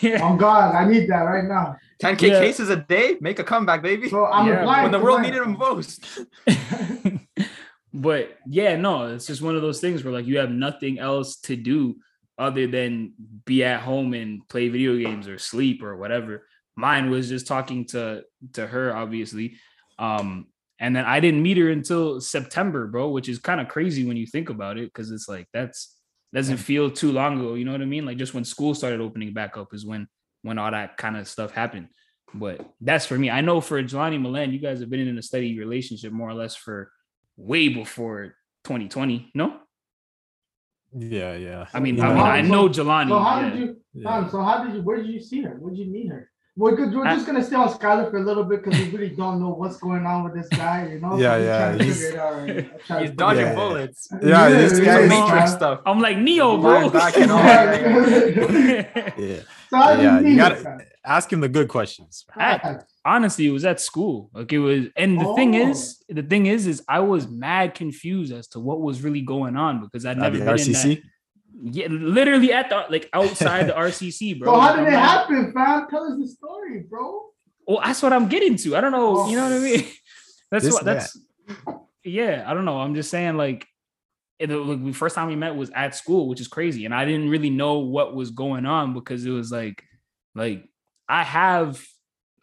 [0.00, 0.20] to- yeah.
[0.22, 1.76] Oh God, I need that right now.
[2.02, 2.40] 10k Yeah.
[2.40, 4.08] cases a day, make a comeback, baby.
[4.08, 4.82] So I'm Yeah, applying.
[4.84, 6.04] when the world needed them most.
[7.98, 11.36] but yeah, no, it's just one of those things where like you have nothing else
[11.40, 11.96] to do
[12.38, 13.12] other than
[13.44, 16.46] be at home and play video games or sleep or whatever.
[16.76, 18.22] Mine was just talking to
[18.52, 19.56] to her, obviously.
[19.98, 20.46] Um,
[20.78, 24.16] and then I didn't meet her until September, bro, which is kind of crazy when
[24.16, 25.96] you think about it, because it's like that's
[26.32, 27.54] doesn't feel too long ago.
[27.54, 28.06] You know what I mean?
[28.06, 30.06] Like just when school started opening back up is when
[30.42, 31.88] when all that kind of stuff happened.
[32.32, 33.30] But that's for me.
[33.30, 36.34] I know for Jelani Milan, you guys have been in a steady relationship more or
[36.34, 36.92] less for
[37.38, 38.34] way before
[38.64, 39.30] 2020.
[39.34, 39.54] No,
[40.92, 41.66] Yeah, yeah.
[41.72, 42.08] I mean, Yeah.
[42.08, 43.08] I mean, I know Jelani.
[43.08, 43.50] So how yeah.
[43.50, 43.76] did you?
[43.94, 44.10] Yeah.
[44.20, 44.82] Fam, so how did you?
[44.82, 45.56] Where did you see her?
[45.60, 46.30] Where did you meet her?
[46.56, 46.92] We're good.
[46.92, 49.40] We're I- just gonna stay on Skyler for a little bit because we really don't
[49.40, 50.88] know what's going on with this guy.
[50.92, 51.16] You know?
[51.18, 52.54] Yeah, we're yeah, trying to he's- out right now.
[52.72, 53.54] I'm trying He's dodging Yeah.
[53.54, 54.08] bullets.
[54.22, 55.80] Yeah, this Some guy is- Matrix stuff.
[55.86, 56.90] I'm like Neo, bro.
[56.90, 57.38] Back and all.
[57.38, 59.40] Yeah.
[59.70, 62.26] So how Yeah, you you gotta- it, Ask him the good questions.
[62.36, 62.80] I- fam?
[63.14, 64.30] Honestly it was at school.
[64.34, 65.70] Like it was and the thing Oh.
[65.70, 65.78] is
[66.08, 69.80] the thing is is i was mad confused as to what was really going on
[69.84, 70.98] because i'd never the been in that.
[71.78, 74.46] Yeah literally at the like outside the rcc bro.
[74.54, 75.86] So how Like, did I'm it like, happen, fam?
[75.90, 77.06] Tell us the story, bro.
[77.66, 78.76] well that's what i'm getting to.
[78.76, 79.28] I don't know.
[79.28, 79.60] You know what i oh.
[79.68, 79.84] mean?
[80.50, 81.18] That's This what that's
[82.04, 82.78] yeah i don't know.
[82.84, 83.66] I'm just saying like
[84.38, 87.04] it, like the first time we met was at school which is crazy and i
[87.04, 89.82] didn't really know what was going on because it was like
[90.42, 90.60] like
[91.08, 91.84] i have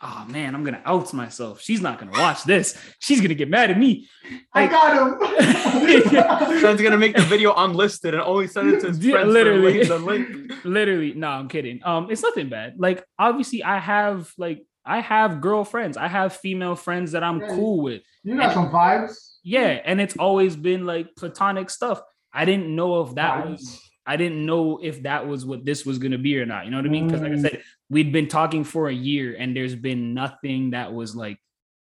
[0.02, 3.72] oh man i'm gonna out myself she's not gonna watch this she's gonna get mad
[3.72, 4.08] at me
[4.54, 6.60] I got him.
[6.62, 9.32] Son's gonna make the video unlisted and only send it to his friends.
[9.32, 9.84] literally.
[9.84, 10.52] The link.
[10.66, 15.42] Literally no i'm kidding um it's nothing bad like obviously i have like i have
[15.42, 17.50] girlfriends i have female friends that i'm Yeah.
[17.50, 19.36] cool with you got some vibes.
[19.44, 22.02] yeah and it's always been like platonic stuff
[22.34, 23.50] i didn't know if that Vibes.
[23.52, 26.66] was i didn't know if that was what this was going to be or not
[26.66, 27.42] you know what i mean because like i Mm.
[27.42, 31.38] said we'd been talking for a year and there's been nothing that was like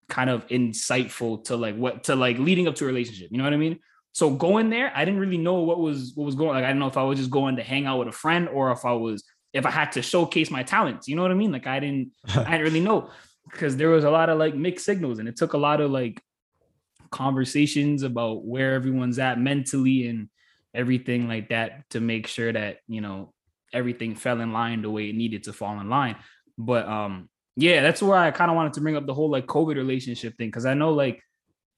[0.10, 3.44] kind of insightful to like what to like leading up to a relationship you know
[3.44, 3.80] what i mean?
[4.14, 6.80] So going there i didn't really know what was what was going like i didn't
[6.80, 8.94] know if i was just going to hang out with a friend or if i
[8.94, 11.52] was if i had to showcase my talents you know what i mean?
[11.52, 13.10] Like i didn't I didn't really know
[13.52, 15.92] because there was a lot of like mixed signals and it took a lot of
[15.92, 16.22] like
[17.12, 20.30] conversations about where everyone's at mentally and
[20.74, 23.34] everything like that to make sure that you know
[23.78, 26.18] everything fell in line the way it needed to fall in line.
[26.58, 27.30] But um
[27.60, 30.38] yeah that's where i kind of wanted to bring up the whole like covid relationship
[30.38, 31.24] thing because i know like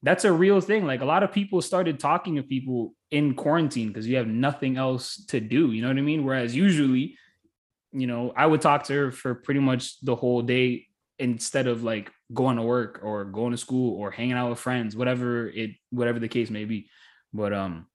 [0.01, 0.85] that's a real thing.
[0.85, 4.77] Like a lot of people started talking to people in quarantine because you have nothing
[4.77, 6.23] else to do you know what i mean?
[6.23, 7.17] Whereas usually
[7.91, 10.85] you know i would talk to her for pretty much the whole day
[11.17, 14.95] instead of like going to work or going to school or hanging out with friends
[14.95, 16.88] whatever it whatever the case may be.
[17.34, 17.88] But um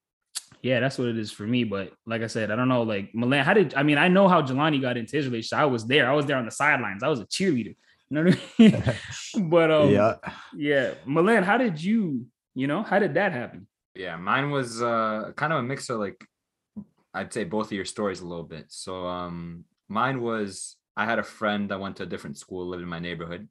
[0.65, 3.15] yeah that's what it is for me but like i said i don't know like
[3.15, 5.87] milan how did i mean i know how jelani got into his relationship i was
[5.87, 7.77] there i was there on the sidelines i was a cheerleader
[8.09, 10.15] you know what i mean but um yeah,
[10.57, 10.95] yeah.
[11.05, 15.53] milan how did you you know how did that happen Yeah, mine was uh kind
[15.53, 16.19] of a mix of like
[17.15, 18.67] I'd say both of your stories a little bit.
[18.69, 22.83] So um mine was I had a friend that went to a different school, lived
[22.83, 23.49] in my neighborhood.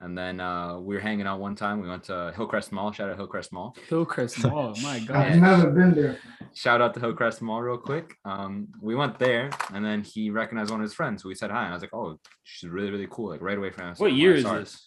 [0.00, 1.80] And then uh we were hanging out one time.
[1.80, 2.92] We went to Hillcrest Mall.
[2.92, 3.74] Shout out Hillcrest Mall.
[3.88, 5.16] hillcrest mall my God.
[5.16, 6.18] I've god never been there.
[6.54, 8.14] Shout out to Hillcrest Mall real quick.
[8.24, 11.22] Um, we went there and then he recognized one of his friends.
[11.22, 11.62] So we said hi.
[11.64, 13.30] And I was like, Oh, she's really, really cool.
[13.30, 13.98] Like right away from us.
[13.98, 14.86] what year is this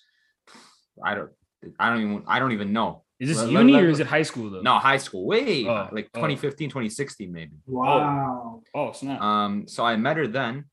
[1.04, 1.32] I don't
[1.80, 3.04] I don't even I don't even know.
[3.20, 5.26] is this Let- let- uni let- or is it high school though No, high school.
[5.26, 6.20] Way Oh, like oh.
[6.20, 7.54] 2015, 2016, maybe.
[7.66, 8.62] Wow.
[8.76, 10.66] oh snap Um, so I met her then,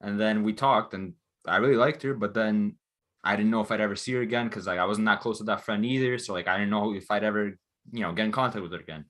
[0.00, 1.14] and then we talked, and
[1.46, 2.76] I really liked her, but then
[3.24, 5.38] I didn't know if I'd ever see her again because like I wasn't that close
[5.38, 6.18] to that friend either.
[6.18, 7.58] So like I didn't know if I'd ever,
[7.92, 9.04] you know, get in contact with her again.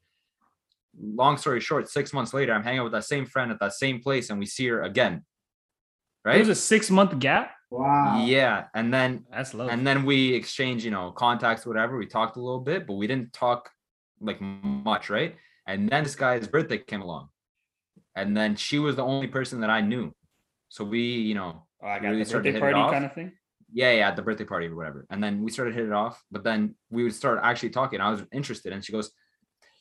[1.00, 3.74] Long story short, six months later, I'm hanging out with that same friend at that
[3.74, 5.24] same place, and we see her again.
[6.24, 6.38] There Right?
[6.40, 7.52] was a six month gap.
[7.70, 8.24] Wow.
[8.24, 9.68] Yeah, and then That's low.
[9.68, 11.96] and then we exchange, you know, contacts, whatever.
[11.98, 13.70] We talked a little bit, but we didn't talk
[14.20, 15.36] like much, right?
[15.66, 17.28] And then this guy's birthday came along,
[18.16, 20.12] and then she was the only person that I knew.
[20.70, 23.12] So we, you know, oh, I really the birthday to hit it party kind of
[23.14, 23.32] thing.
[23.72, 25.06] Yeah, yeah, at the birthday party or whatever.
[25.10, 28.00] And then we started hitting it off, but then we would start actually talking.
[28.00, 29.10] I was interested, and she goes,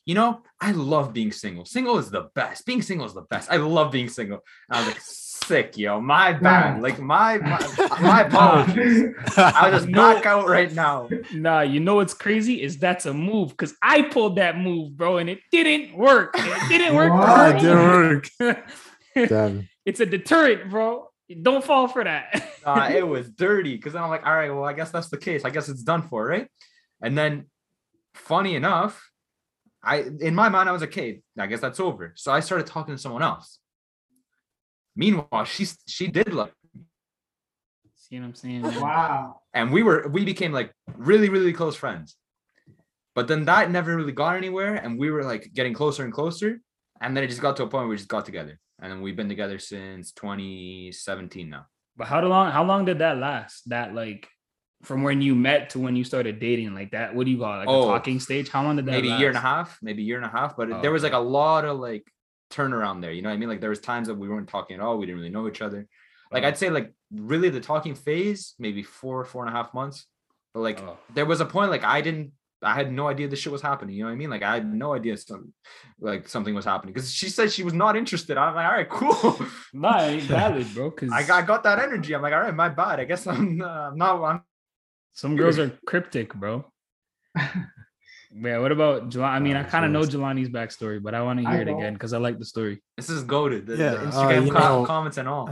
[0.06, 1.66] "You know, I love being single.
[1.66, 2.66] Single is the best.
[2.66, 3.52] Being single is the best.
[3.52, 4.40] I love being single."
[4.70, 6.82] And I was like, "Sick, yo, my bad.
[6.82, 7.60] Like my my,
[8.02, 9.14] my apologies.
[9.38, 10.14] I'll just No.
[10.14, 14.02] knock out right now." Nah, you know what's crazy is that's a move because I
[14.04, 16.34] pulled that move, bro, and it didn't work.
[16.38, 17.12] It didn't work.
[17.12, 18.64] for Wow, her it didn't either.
[19.28, 19.70] Damn.
[19.86, 21.07] it's a deterrent, bro.
[21.42, 22.42] Don't fall for that.
[22.66, 25.18] uh, it was dirty because then I'm like, all right, well, I guess that's the
[25.18, 25.44] case.
[25.44, 26.48] I guess it's done for, right?
[27.02, 27.48] And then,
[28.14, 29.04] funny enough,
[29.84, 32.14] I in my mind I was like, okay, I guess that's over.
[32.16, 33.60] So I started talking to someone else.
[34.96, 36.84] Meanwhile, she she did love, me.
[37.96, 38.64] See what I'm saying?
[38.64, 39.42] Wow.
[39.54, 42.16] and we were we became like really really close friends.
[43.16, 46.62] But then that never really got anywhere, and we were like getting closer and closer,
[47.02, 49.16] and then it just got to a point where we just got together, and we've
[49.16, 51.66] been together since 2017 now.
[51.96, 52.52] But how long?
[52.52, 53.68] How long did that last?
[53.70, 54.28] That like
[54.84, 57.16] from when you met to when you started dating, like that.
[57.16, 57.58] What do you call it?
[57.66, 58.50] Like Oh, a talking stage?
[58.50, 58.92] How long did that?
[58.92, 60.56] maybe a year and a half, maybe a year and a half.
[60.56, 62.06] But Oh, there was like a lot of like
[62.52, 63.12] turnaround there.
[63.12, 63.50] You know what I mean?
[63.50, 64.98] Like there was times that we weren't talking at all.
[64.98, 65.88] We didn't really know each other.
[66.32, 66.48] Like Oh.
[66.48, 70.06] I'd say like really the talking phase, maybe four, four and a half months.
[70.54, 70.98] But like Oh.
[71.16, 72.34] there was a point like I didn't
[72.64, 73.96] I had no idea this shit was happening.
[73.96, 74.30] You know what I mean?
[74.32, 75.54] Like I had no idea some
[76.00, 78.36] like something was happening because she said she was not interested.
[78.38, 79.48] I'm like, all right, cool.
[79.74, 80.90] Nah, it ain't valid, bro.
[80.90, 82.14] Because I got, I got that energy.
[82.16, 83.00] I'm like, all right, my bad.
[83.00, 84.24] I guess I'm, uh, not.
[84.24, 84.42] I'm
[85.14, 86.66] some girls are cryptic, bro.
[88.40, 89.24] Yeah, what about Jelani?
[89.30, 90.14] I mean, I Uh, kind of know girls.
[90.14, 91.80] Jelani's backstory, but I want to I hear it don't.
[91.80, 92.84] again because I like the story.
[92.98, 93.66] This is goaded.
[93.66, 95.50] The, Yeah, the uh, Instagram you co- know- comments and all.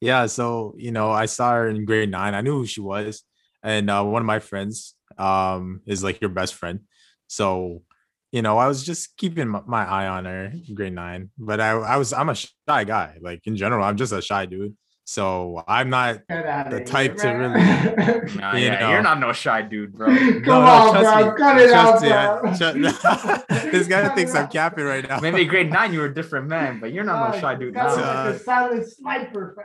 [0.00, 3.22] yeah so you know i saw her in grade nine i knew who she was
[3.62, 6.80] and uh, one of my friends um is like your best friend.
[7.26, 7.82] So
[8.34, 11.96] you know i was just keeping my, eye on her grade nine but I, I
[11.96, 14.76] was i'm a shy guy like in general i'm just a shy dude
[15.06, 17.60] so i'm not Get outta The here, type to really.
[18.40, 18.90] Nah, You yeah, know.
[18.90, 20.06] you're not no shy dude, bro.
[20.16, 21.30] Come No, no, on, trust bro.
[21.30, 21.38] me.
[21.38, 22.00] Cut it out,
[22.56, 22.94] Trust me, bro.
[22.96, 26.14] trust- this guy Cut thinks i'm capping right now Maybe grade nine you were a
[26.14, 28.02] different man, but you're not no shy dude Got now.
[28.04, 29.56] Uh, like a silent sniper.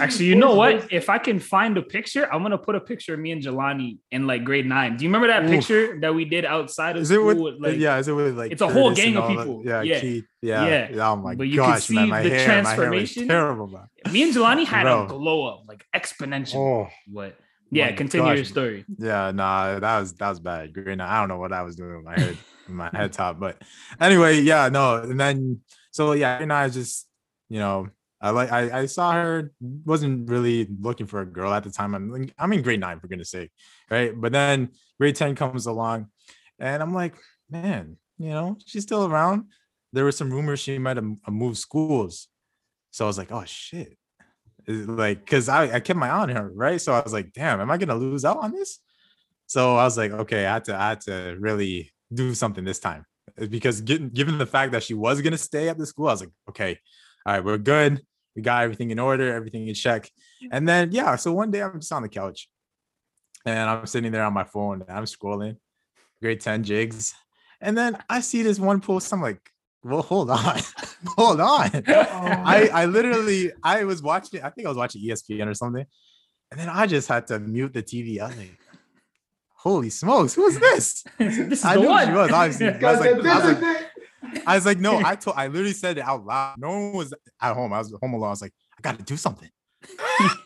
[0.00, 0.92] Actually, you know what?
[0.92, 3.98] If I can find a picture, I'm gonna put a picture of me and Jelani
[4.10, 4.96] in like grade nine.
[4.96, 5.50] Do you remember that Oof.
[5.50, 7.26] picture that we did outside of is it school?
[7.26, 9.38] with, with, like, yeah is it with like it's a whole gang of all that?
[9.46, 9.62] people.
[9.64, 10.00] yeah Yeah.
[10.00, 11.10] Keith, yeah Yeah.
[11.10, 13.28] oh my But you can gosh man see my the hair my hair transformation.
[13.28, 13.88] terrible man.
[14.12, 15.04] me and Jelani had Bro.
[15.04, 16.56] a glow up, like exponential.
[16.56, 17.34] oh What?
[17.38, 18.84] Oh yeah, my continue your story.
[18.98, 20.72] Yeah, nah, that was that was bad.
[20.72, 21.00] Green.
[21.02, 23.60] I don't know what I was doing with my head, my head top, but
[24.00, 24.96] anyway, yeah, no.
[24.96, 25.60] And then
[25.90, 27.06] so yeah, and I just,
[27.50, 27.88] you know,
[28.22, 31.94] I like I, I saw her, wasn't really looking for a girl at the time.
[31.94, 33.50] I'm in- I'm in grade nine for goodness sake,
[33.90, 34.18] right?
[34.18, 36.06] But then grade 10 comes along,
[36.58, 37.16] and I'm like,
[37.50, 39.44] man, you know, she's still around.
[39.92, 42.28] There were some rumors she might have uh, moved schools.
[42.90, 43.96] So I was like, oh shit.
[44.66, 46.80] Like, cause I, I kept my eye on her, right?
[46.80, 48.80] So I was like, damn, am I gonna lose out on this?
[49.46, 52.78] So I was like, okay, I had to, I had to really do something this
[52.78, 53.04] time
[53.40, 56.12] Uh, because given, given the fact that she was gonna stay at the school, I
[56.12, 56.78] was like, okay,
[57.24, 58.02] all right, we're good.
[58.36, 60.10] We got everything in order, everything in check.
[60.52, 62.48] And then yeah, so one day I'm just on the couch
[63.46, 65.56] and I'm sitting there on my phone and I'm scrolling,
[66.20, 67.14] grade 10 jigs.
[67.60, 69.12] And then I see this one post.
[69.12, 69.40] I'm like,
[69.88, 70.58] well, hold on,
[71.16, 71.70] hold on.
[71.86, 75.84] I, I literally I was watching I think I was watching ESPN or something,
[76.50, 78.20] and then I just had to mute the TV.
[78.20, 78.58] I was like,
[79.56, 82.06] "Holy smokes, who's this?" this is I the knew one.
[82.06, 82.68] she was, obviously.
[82.86, 83.86] I was like- I was like-
[84.46, 86.56] I was like, "No," I told I literally said it out loud.
[86.58, 87.72] No one was at home.
[87.72, 88.26] I was home alone.
[88.28, 89.48] I was like, "I got to do something."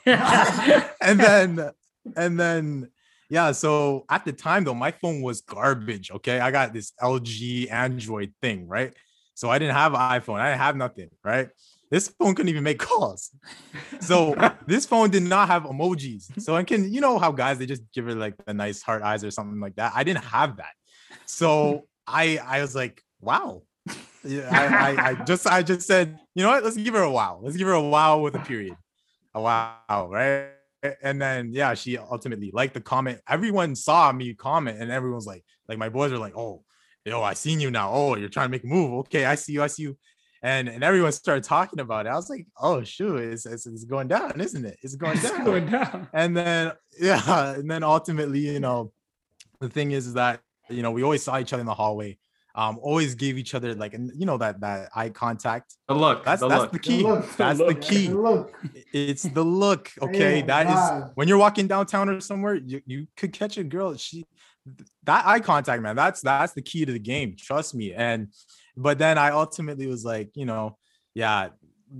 [0.05, 1.71] and then
[2.17, 2.89] and then
[3.31, 7.71] yeah so at the time though my phone was garbage okay i got this lg
[7.73, 8.95] android thing right
[9.35, 11.49] so i didn't have an iphone i didn't have nothing right
[11.91, 13.31] this phone couldn't even make calls
[14.01, 14.35] so
[14.67, 17.83] this phone did not have emojis so i can you know how guys they just
[17.93, 20.73] give her like a nice heart eyes or something like that i didn't have that
[21.27, 23.63] so i i was like wow
[24.25, 26.65] yeah, I, I, I just I just said, you know what?
[26.65, 27.41] Let's give her a wow.
[27.43, 28.77] Let's give her a wow with a period.
[29.35, 30.51] A wow, right?
[31.03, 33.21] And then yeah, she ultimately liked the comment.
[33.29, 36.63] Everyone saw me comment, and everyone's like, like my boys are like, oh,
[37.05, 37.91] yo, I seen you now.
[37.93, 38.93] Oh, you're trying to make a move.
[39.01, 39.63] Okay, I see you.
[39.63, 39.97] I see you.
[40.45, 42.09] And and everyone started talking about it.
[42.11, 44.77] I was like, oh shoot, it's, it's, it's going down, isn't it?
[44.83, 46.09] It's going It's down going down.
[46.13, 48.93] and then yeah and then ultimately you know
[49.61, 52.19] the thing is, is that you know we always saw each other in the hallway
[52.55, 56.25] um always gave each other like and you know that that eye contact The look.
[56.25, 56.73] that's the that's look.
[56.73, 57.81] the key look, that's the the look.
[57.81, 58.53] key Look,
[58.93, 61.11] it's the look okay Yeah, that is wow.
[61.15, 64.27] when you're walking downtown or somewhere you, you could catch a girl she
[65.05, 67.93] that eye contact man that's that's the key to the game trust me.
[67.93, 68.29] And
[68.77, 70.79] but then i ultimately was like you know
[71.15, 71.49] yeah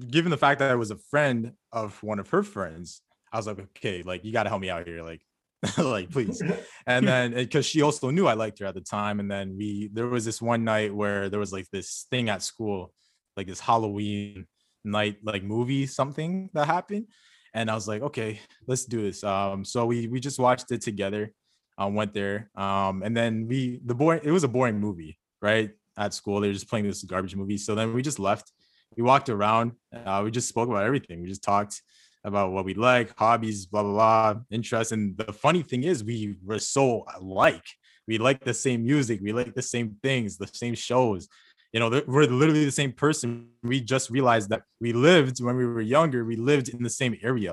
[0.09, 3.03] given the fact that i was a friend of one of her friends
[3.33, 5.21] i was like okay like you got to help me out here like
[5.79, 6.43] like please.
[6.89, 9.91] And then because she also knew i liked her at the time and then we
[9.93, 12.93] there was this one night where there was like this thing at school
[13.37, 14.47] like this halloween
[14.83, 17.07] night like movie something that happened
[17.55, 19.23] and i was like okay let's do this.
[19.23, 21.33] Um so we we just watched it together
[21.81, 25.71] uh, went there um and then we the boy it was a boring movie right
[25.97, 28.53] at school they were just playing this garbage movie so then we just left.
[28.97, 31.83] We walked around uh, we just spoke about everything we just talked
[32.25, 36.37] about what we like hobbies blah blah blah interests and the funny thing is we
[36.45, 37.65] were so alike.
[38.07, 41.29] We like the same music we like the same things the same shows
[41.73, 45.67] you know we're literally the same person we just realized that we lived when we
[45.67, 47.53] were younger we lived in the same area.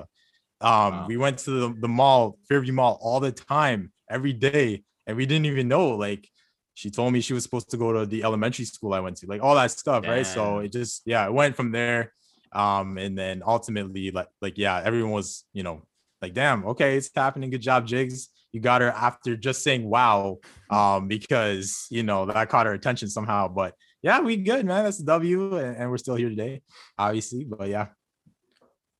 [0.60, 1.06] Um Wow.
[1.08, 5.26] we went to the, the mall fairview mall all the time every day and we
[5.26, 6.28] didn't even know like
[6.74, 9.26] she told me she was supposed to go to the elementary school i went to
[9.26, 12.12] like all that stuff right so it just yeah it went from there
[12.52, 15.82] um and then ultimately like like yeah everyone was you know
[16.20, 20.38] like damn okay it's happening good job jigs you got her after just saying wow
[20.70, 24.98] um because you know that caught her attention somehow but yeah we good man that's
[24.98, 26.60] w and, and we're still here today
[26.98, 27.86] obviously but yeah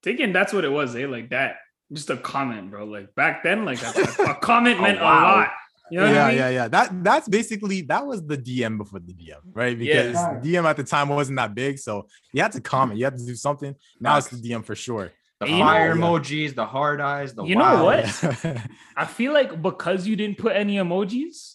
[0.02, 1.06] Thinking that's what it was, eh?
[1.06, 1.56] Like that.
[1.92, 2.84] Just a comment, bro.
[2.84, 5.18] Like back then, like a, a comment Oh, meant wow.
[5.18, 5.50] a lot.
[5.90, 6.38] You know what yeah, I mean?
[6.38, 6.68] yeah, yeah.
[6.68, 9.76] That that's basically that was the DM before the DM, right?
[9.76, 10.40] Because Yeah.
[10.40, 13.26] DM at the time wasn't that big, so you had to comment, you had to
[13.26, 13.74] do something.
[13.98, 15.10] Now it's the DM for sure.
[15.40, 16.00] The You know- fire Yeah.
[16.00, 18.04] emojis, the hard eyes, the You know what?
[18.96, 21.54] I feel like because you didn't put any emojis,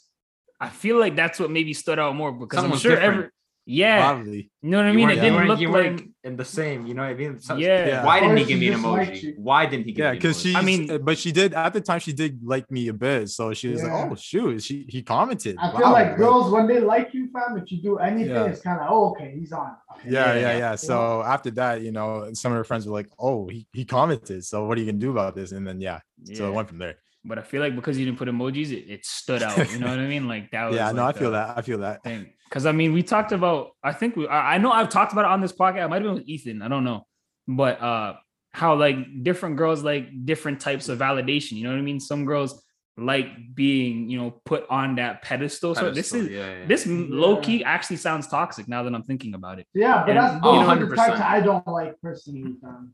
[0.60, 3.18] I feel like that's what maybe stood out more because Someone's I'm sure different.
[3.18, 3.30] every
[3.66, 4.52] yeah, Probably.
[4.62, 5.10] you know what I mean.
[5.10, 6.86] It didn't look like in the same.
[6.86, 7.40] You know what I mean?
[7.40, 7.88] So- yeah.
[7.88, 8.06] Yeah.
[8.06, 9.24] Why didn't he give me an she just liked emoji?
[9.24, 9.34] you.
[9.38, 10.56] Why didn't he give Yeah, because she.
[10.56, 12.00] I I mean- mean, but she did at the time.
[12.00, 13.94] She did like me a bit, so she was Yeah.
[13.94, 15.56] like, "Oh shoot!" She he commented.
[15.60, 18.46] I feel Wow, like girls when they like you, fam, if you do anything, Yeah.
[18.46, 19.72] it's kind of oh okay, he's on.
[19.98, 20.10] Okay.
[20.12, 20.58] Yeah, Yeah, yeah, yeah.
[20.58, 20.76] yeah.
[20.76, 24.46] So after that, you know, some of her friends were like, "Oh, he, he commented.
[24.46, 26.50] So what are you gonna do about this?" And then yeah, so Yeah.
[26.50, 26.96] it went from there.
[27.28, 29.58] But I feel like because you didn't put emojis, it, it stood out.
[29.72, 30.28] You know what I mean?
[30.28, 31.58] Like that was Yeah, no, I feel that.
[31.58, 32.04] I feel that.
[32.04, 32.28] Thing.
[32.46, 33.72] Because I mean, we talked about.
[33.84, 34.28] I think we.
[34.28, 35.84] I I know I've talked about it on this podcast.
[35.84, 36.62] I might have been with Ethan.
[36.62, 37.06] I don't know,
[37.48, 38.14] but uh,
[38.54, 41.54] how like different girls like different types of validation.
[41.54, 42.00] You know what I mean?
[42.00, 42.62] Some girls
[42.98, 45.76] like being you know put on that pedestal.
[45.76, 46.66] So this is yeah, yeah.
[46.66, 47.08] this Yeah.
[47.10, 49.68] low key actually sounds toxic now that I'm thinking about it.
[49.74, 51.26] Yeah, but And, that's you those know, are the types 100%.
[51.26, 52.94] I don't like personally, fam.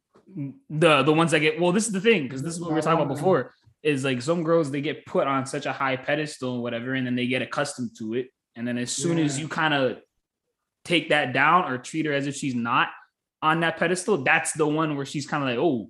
[0.69, 2.75] the the ones that get well this is the thing because this is what we
[2.75, 3.53] were talking about before
[3.83, 7.05] is like some girls they get put on such a high pedestal and whatever and
[7.05, 9.97] then they get accustomed to it and then as soon as you kind of
[10.85, 12.89] take that down or treat her as if she's not
[13.41, 15.89] on that pedestal that's the one where she's kind of like oh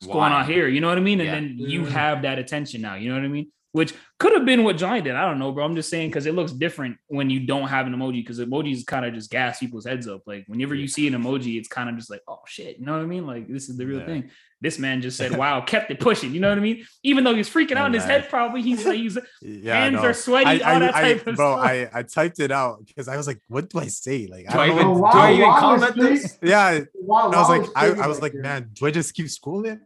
[0.00, 1.34] what's going on here you know what i mean and Yeah.
[1.34, 1.88] then you mm.
[1.88, 5.00] have that attention now you know what i mean which could have been what Johnny
[5.00, 5.16] did.
[5.16, 5.64] I don't know, bro.
[5.64, 8.86] I'm just saying because it looks different when you don't have an emoji because emojis
[8.86, 10.22] kind of just gas people's heads up.
[10.26, 12.92] Like whenever you see an emoji, it's kind of just like, oh shit, you know
[12.92, 13.26] what I mean?
[13.26, 14.06] Like this is the real Yeah.
[14.06, 14.30] thing.
[14.64, 16.34] This man just said, wow, kept it pushing.
[16.34, 16.84] You know what I mean?
[17.04, 20.08] Even though he's freaking out in his head, probably he's like, he's Yeah, hands no.
[20.08, 21.58] are sweaty, I, all that type I, of bro, stuff.
[21.64, 24.26] I, I typed it out because I was like, what do I say?
[24.26, 24.98] Like, Do I I don't even, know.
[25.00, 26.38] Wow, do I even wow, comment this this?
[26.42, 28.42] Yeah, Wow, And I was like, it's I, I was like, there.
[28.42, 29.78] man, do I just keep scrolling it?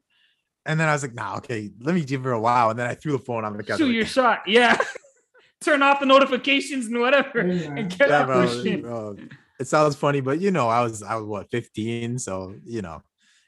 [0.65, 2.71] And then I was like, nah, okay, let me give her a wow.
[2.71, 3.79] And then I threw the phone on the couch.
[3.79, 4.43] Shoot like, your shot.
[4.47, 4.79] Yeah.
[5.61, 7.45] Turn off the notifications and whatever.
[7.47, 7.73] Yeah.
[7.77, 8.83] And get yeah, bro, pushing.
[8.83, 9.17] bro.
[9.59, 13.03] It sounds funny, but you know, I was I was what 15, so you know,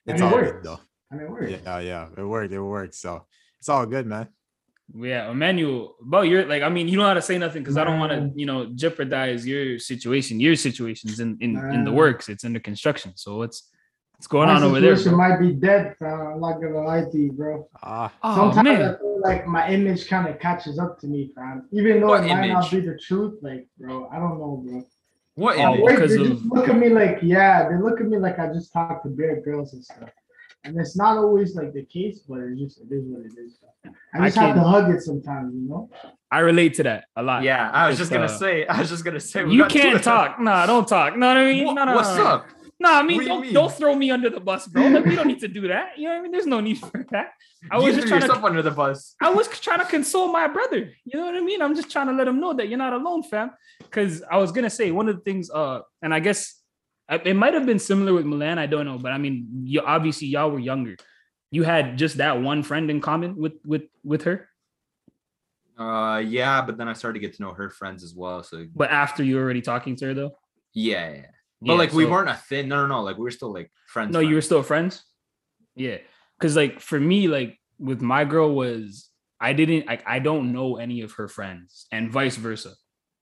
[0.07, 0.65] it's And all worked.
[0.65, 0.81] good though.
[1.11, 2.95] I mean, we're Yeah, yeah, it worked, it worked.
[2.95, 3.27] So
[3.59, 4.29] it's all good, man.
[4.93, 7.85] Yeah, Emmanuel, bro, you're like, I mean, you don't have to say nothing because I
[7.85, 10.41] don't want to, you know, jeopardize your situation.
[10.41, 12.29] Your situation's in in, in the works.
[12.29, 13.13] It's under construction.
[13.17, 13.69] So what's
[14.17, 14.97] what's going on over there?
[14.97, 15.29] situation bro?
[15.29, 16.21] might be dead, fam.
[16.21, 17.69] I'm not gonna lie to you, bro.
[17.83, 21.69] Ah, Oh Sometimes I feel like my image kind of catches up to me, fam.
[21.73, 24.83] Even though What it might not be the truth, like, bro, I don't know, bro.
[25.37, 25.85] What Oh, image?
[25.85, 28.41] Like, because they of- just look at me like, yeah, they look at me like
[28.41, 30.11] I just talk to bare girls and stuff.
[30.65, 33.59] And it's not always like the case, but it's just it is what it is.
[34.15, 35.89] I I just have to hug it sometimes, you know.
[36.31, 37.43] I relate to that a lot.
[37.43, 38.67] Yeah, I was It's, just gonna uh, say.
[38.67, 39.49] I was just gonna say.
[39.49, 40.15] You can't of them.
[40.15, 40.41] talk.
[40.41, 41.17] Nah, don't talk.
[41.17, 42.27] No, what I mean, Wha- no, no, What's no, no.
[42.27, 42.47] up?
[42.79, 43.53] No, I mean, do you don't mean?
[43.55, 44.87] don't throw me under the bus, bro.
[44.89, 45.99] Like, we don't need to do that.
[45.99, 46.33] You know what I mean?
[46.33, 47.33] There's no need for that.
[47.71, 48.47] I you was just threw trying yourself to.
[48.47, 49.17] under the bus.
[49.21, 50.91] I was trying to console my brother.
[51.07, 51.61] You know what I mean?
[51.63, 53.51] I'm just trying to let him know that you're not alone, fam.
[53.79, 56.60] Because I was gonna say one of the things, uh, and I guess I-
[57.11, 58.59] it might have been similar with Milan.
[58.59, 60.97] I don't know, but I mean, you obviously y'all were younger.
[61.51, 64.49] You had just that one friend in common with with with her,
[65.79, 68.43] Uh, yeah, but then I started to get to know her friends as well.
[68.43, 70.33] So but after you were already talking to her though.
[70.75, 71.27] yeah, yeah.
[71.63, 72.69] But Yeah, like we weren't a thin.
[72.69, 73.03] No, no, no.
[73.03, 74.13] Like we were still like friends.
[74.13, 75.03] No, you were still friends.
[75.75, 75.99] Yeah,
[76.39, 79.09] because like for me, like with my girl was
[79.41, 82.75] I didn't like I don't know any of her friends, and vice versa.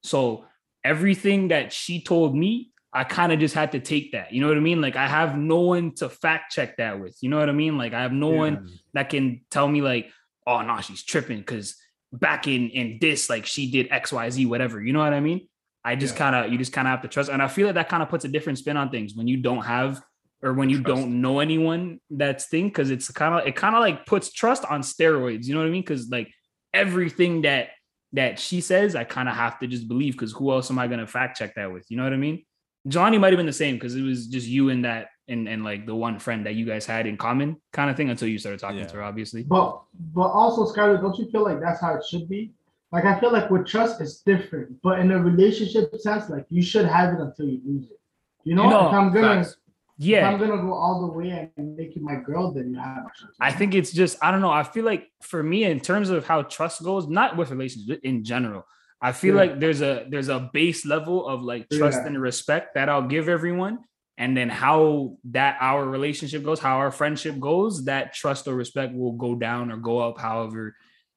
[0.03, 0.45] So
[0.85, 4.33] everything that she told me, I kind of just had to take that.
[4.33, 4.81] You know what I mean?
[4.81, 7.17] Like I have no one to fact check that with.
[7.21, 7.77] You know what I mean?
[7.77, 10.11] Like I have no one that can tell me like,
[10.47, 11.77] oh no, she's tripping because
[12.13, 14.83] back in in this like she did X Y Z whatever.
[14.83, 15.49] You know what I mean?
[15.85, 16.19] I just Yeah.
[16.19, 18.03] kind of you just kind of have to trust, and I feel like that kind
[18.03, 20.01] of puts a different spin on things when you don't have
[20.43, 21.03] or when you Trust.
[21.03, 24.65] don't know anyone that's thing because it's kind of it kind of like puts trust
[24.65, 25.45] on steroids.
[25.45, 25.83] You know what I mean?
[25.83, 26.33] Because like
[26.73, 27.71] everything that
[28.15, 30.87] that she says, I kind of have to just believe because who else am I
[30.89, 31.85] gonna fact check that with?
[31.91, 32.45] You know what I mean?
[32.87, 35.65] Johnny might have been the same because it was just you and that and and
[35.65, 38.39] like the one friend that you guys had in common kind of thing until you
[38.39, 38.87] started talking Yeah.
[38.87, 39.43] to her, obviously.
[39.43, 39.81] But
[40.15, 42.53] but also, Skyler, don't you feel like that's how it should be?
[42.93, 46.63] Like I feel like with trust it's different, but in a relationship sense, like you
[46.63, 48.01] should have it until you lose it.
[48.45, 49.51] You know, You know, if I'm gonna Facts.
[49.99, 52.79] if Yeah, I'm gonna go all the way and make you my girl, then you
[52.79, 53.35] have trust.
[53.41, 54.51] I think it's just I don't know.
[54.51, 58.25] I feel like for me, in terms of how trust goes, not with relationships in
[58.25, 58.65] general,
[59.01, 59.41] I feel Yeah.
[59.43, 62.07] like there's a there's a base level of like trust Yeah.
[62.07, 63.79] and respect that I'll give everyone,
[64.17, 68.95] and then how that our relationship goes, how our friendship goes, that trust or respect
[68.95, 70.75] will go down or go up, however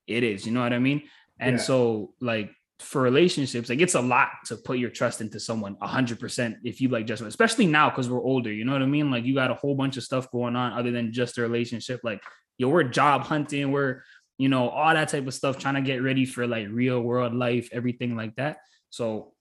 [0.07, 0.45] it is.
[0.45, 1.03] You know what I mean?
[1.39, 1.61] And Yeah.
[1.63, 6.19] so like for relationships, like it's a lot to put your trust into someone hundred
[6.19, 9.09] percent if you like just especially now because we're older, you know what I mean?
[9.09, 12.01] Like you got a whole bunch of stuff going on other than just a relationship.
[12.03, 12.21] Like
[12.57, 14.03] yo, we're job hunting, we're
[14.41, 17.31] you know, all that type of stuff, trying to get ready for like real world
[17.31, 18.57] life, everything like that.
[18.89, 19.33] So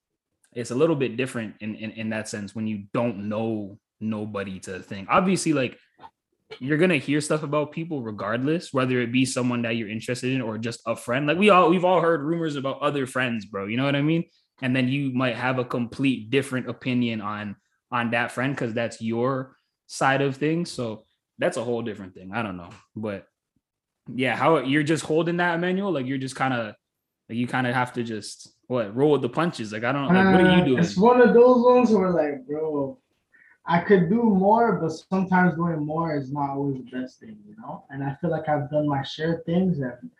[0.52, 4.60] it's a little bit different in, in, in that sense when you don't know nobody
[4.60, 5.08] to think.
[5.10, 5.78] Obviously, like
[6.58, 10.42] you're gonna hear stuff about people regardless, whether it be someone that you're interested in
[10.42, 11.26] or just a friend.
[11.26, 13.68] Like we all we've all heard rumors about other friends, bro.
[13.68, 14.24] You know what I mean?
[14.60, 17.56] And then you might have a complete different opinion on
[17.90, 19.56] on that friend because that's your
[19.86, 20.70] side of things.
[20.70, 21.06] So
[21.38, 22.32] that's a whole different thing.
[22.34, 23.24] I don't know, but
[24.14, 26.74] yeah, how you're just holding that Emmanuel, like you're just kind of
[27.28, 29.72] like you kind of have to just what roll with the punches.
[29.72, 30.78] Like I don't like what are you Uh, doing?
[30.78, 32.98] It's one of those ones where like, bro,
[33.66, 37.54] I could do more, but sometimes doing more is not always the best thing, you
[37.60, 37.84] know.
[37.90, 40.10] And I feel like I've done my share of things, and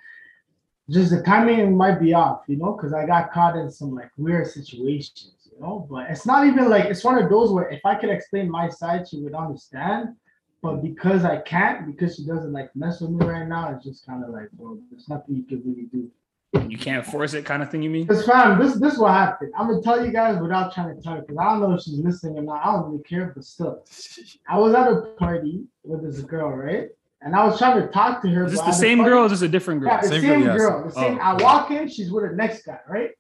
[0.89, 4.11] just the timing might be off, you know, because I got caught in some like
[4.17, 5.87] weird situations, you know.
[5.91, 8.69] But it's not even like it's one of those where if I could explain my
[8.69, 10.17] side, she would understand.
[10.63, 14.05] But because I can't, because she doesn't like mess with me right now, it's just
[14.07, 16.11] kind of like, well, there's nothing you can really do.
[16.69, 17.83] You can't force it, kind of thing.
[17.83, 18.07] You mean?
[18.11, 18.59] It's fine.
[18.59, 19.53] this this what happened.
[19.57, 21.83] I'm gonna tell you guys without trying to tell you, because I don't know if
[21.83, 22.67] she's listening or not.
[22.67, 23.85] I don't really care, but still.
[24.49, 26.89] I was at a party with this girl, right?
[27.23, 28.45] And I was trying to talk to her.
[28.45, 29.23] Is this the same party- girl?
[29.23, 29.91] Or is this a different girl?
[29.93, 30.85] Yeah, the Same same, girl, girl.
[30.87, 31.19] The same.
[31.19, 33.11] Oh, I walk in, she's with the next guy, right?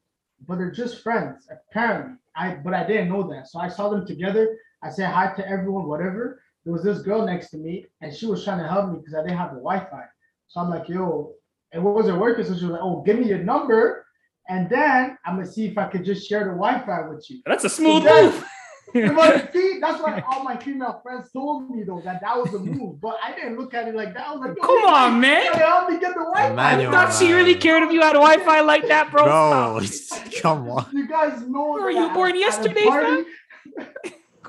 [0.49, 2.17] But they're just friends, apparently.
[2.35, 3.49] I but I didn't know that.
[3.49, 4.57] So I saw them together.
[4.83, 6.41] I said hi to everyone, whatever.
[6.65, 9.15] There was this girl next to me, and she was trying to help me because
[9.15, 10.03] I didn't have the Wi-Fi.
[10.49, 11.32] So I'm like, yo,
[11.73, 12.45] it wasn't working.
[12.45, 14.05] So she was like, oh, give me your number.
[14.49, 17.41] And then I'm gonna see if I could just share the Wi-Fi with you.
[17.47, 18.45] That's a smooth That- move.
[18.93, 22.59] But see, that's what all my female friends told me though, that that was a
[22.59, 23.01] move.
[23.01, 24.27] But I didn't look at it like that.
[24.27, 25.45] I was like, yo, Come you on, man.
[25.53, 26.51] gotta help me get the Wi-Fi.
[26.51, 29.23] Emmanuel, Thought she really cared if you had Wi-Fi like that, bro.
[29.27, 30.32] Bro, Stop.
[30.43, 30.87] come on.
[30.93, 31.69] You guys know.
[31.81, 33.23] Were you at- born yesterday, party,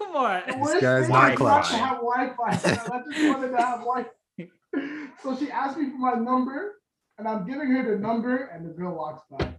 [0.02, 0.42] Come on.
[0.48, 1.70] the worst guy's thing not is clutch.
[1.70, 2.58] to have Wi-Fi.
[2.58, 4.10] So I just wanted to have Wi-Fi.
[5.24, 6.76] So she asked me for my number,
[7.18, 9.46] and I'm giving her the number, and the girl walks by.
[9.46, 9.56] As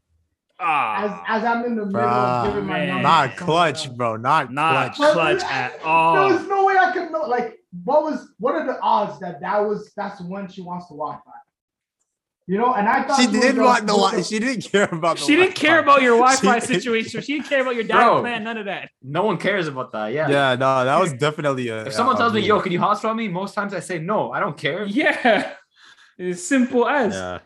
[0.64, 2.89] Ah, as I'm in the middle Bruh, of giving my man.
[2.89, 3.02] number.
[3.02, 4.16] Not clutch, bro.
[4.16, 5.12] Not not clutch.
[5.12, 6.14] clutch at all.
[6.14, 6.32] There all.
[6.32, 7.23] was no way I could know.
[7.23, 10.94] Like, what was what are the odds that that was that's when she wants to
[10.94, 11.31] Wi-Fi?
[12.48, 14.23] You know, and I thought She did a- want the with Wi.
[14.23, 15.90] She didn't care about the She didn't care Wi-Fi.
[15.93, 17.23] about your Wi-Fi She- situation.
[17.23, 18.20] She didn't care about your data Bro.
[18.23, 18.43] plan.
[18.44, 18.90] None of that.
[19.02, 20.12] No one cares about that.
[20.12, 20.28] Yeah.
[20.28, 21.85] Yeah, no, that was definitely a.
[21.86, 24.32] If someone a tells me, "Yo, can you hotspot me?" Most times I say no.
[24.32, 24.85] I don't care.
[24.85, 25.52] Yeah,
[26.19, 27.14] it's simple as.
[27.14, 27.39] Yeah.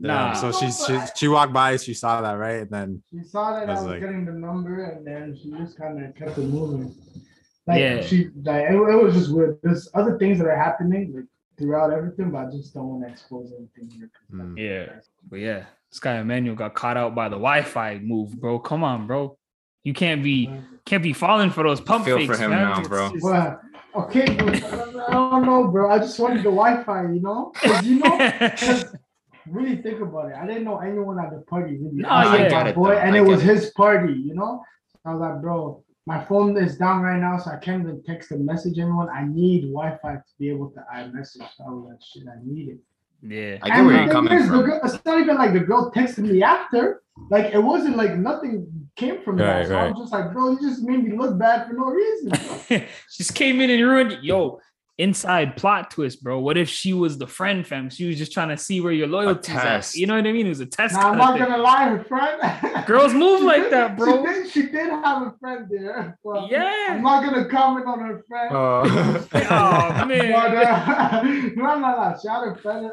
[0.00, 0.32] Nah.
[0.32, 2.60] Yeah, So she, she she walked by, she saw that, right?
[2.62, 5.38] And then She saw that I I was was like- getting the number, and then
[5.40, 6.94] she just kind of kept it moving.
[7.66, 8.02] Like Yeah.
[8.02, 9.56] she, like it, it was just weird.
[9.62, 11.24] There's other things that are happening like
[11.58, 14.10] throughout everything, but I just don't want to expose anything here.
[14.12, 14.58] 'cause, like, Mm.
[14.58, 15.00] Yeah.
[15.30, 18.58] But yeah, this guy Emmanuel got caught out by the Wi-Fi move, bro.
[18.58, 19.36] Come on, bro.
[19.84, 20.50] You can't be
[20.86, 22.82] can't be falling for those pump feel fakes, for him man.
[22.82, 23.10] now, bro.
[23.12, 23.60] just- Well,
[23.96, 25.90] okay, but I don't, I don't know, bro.
[25.90, 28.18] I just wanted the Wi-Fi, you know, 'Cause you know,
[28.56, 28.96] 'cause
[29.48, 30.36] really think about it.
[30.36, 31.96] I didn't know anyone at the party really.
[32.02, 32.48] No, I yeah.
[32.50, 32.98] got I it, boy, though.
[32.98, 33.46] and I it was it.
[33.46, 34.62] his party, you know.
[35.04, 38.30] I was like, bro, my phone is down right now, so I can't even text
[38.30, 39.08] and message anyone.
[39.08, 41.48] I need Wi-Fi to be able to iMessage.
[41.56, 42.78] So I was like, shit, I need it.
[43.22, 43.58] yeah.
[43.62, 44.62] I get And where the you're thing coming is, from.
[44.64, 47.00] girl- it's not even like the girl texted me after.
[47.30, 48.66] Like it wasn't like nothing
[48.96, 49.44] came from that.
[49.60, 49.90] Right, So I right.
[49.94, 52.32] was just like, bro, you just made me look bad for no reason.
[52.68, 52.86] She
[53.18, 54.24] just came in and ruined it.
[54.24, 54.58] Yo,
[54.98, 56.38] inside plot twist, bro.
[56.38, 57.90] What if she was the friend, fam?
[57.90, 59.96] She was just trying to see where your loyalty is test.
[59.96, 60.46] You know what I mean?
[60.46, 60.94] It was a test.
[60.94, 61.48] Now I'm not thing.
[61.48, 62.86] gonna lie, her friend.
[62.86, 64.24] Girls move like did- that, bro.
[64.24, 66.16] She did, she did have a friend there.
[66.22, 66.72] Well, Yeah.
[66.90, 68.54] I'm not gonna comment on her friend.
[68.54, 70.32] Uh, Oh man.
[70.32, 71.22] But uh,
[71.56, 72.16] no, no, no.
[72.20, 72.90] She had a friend.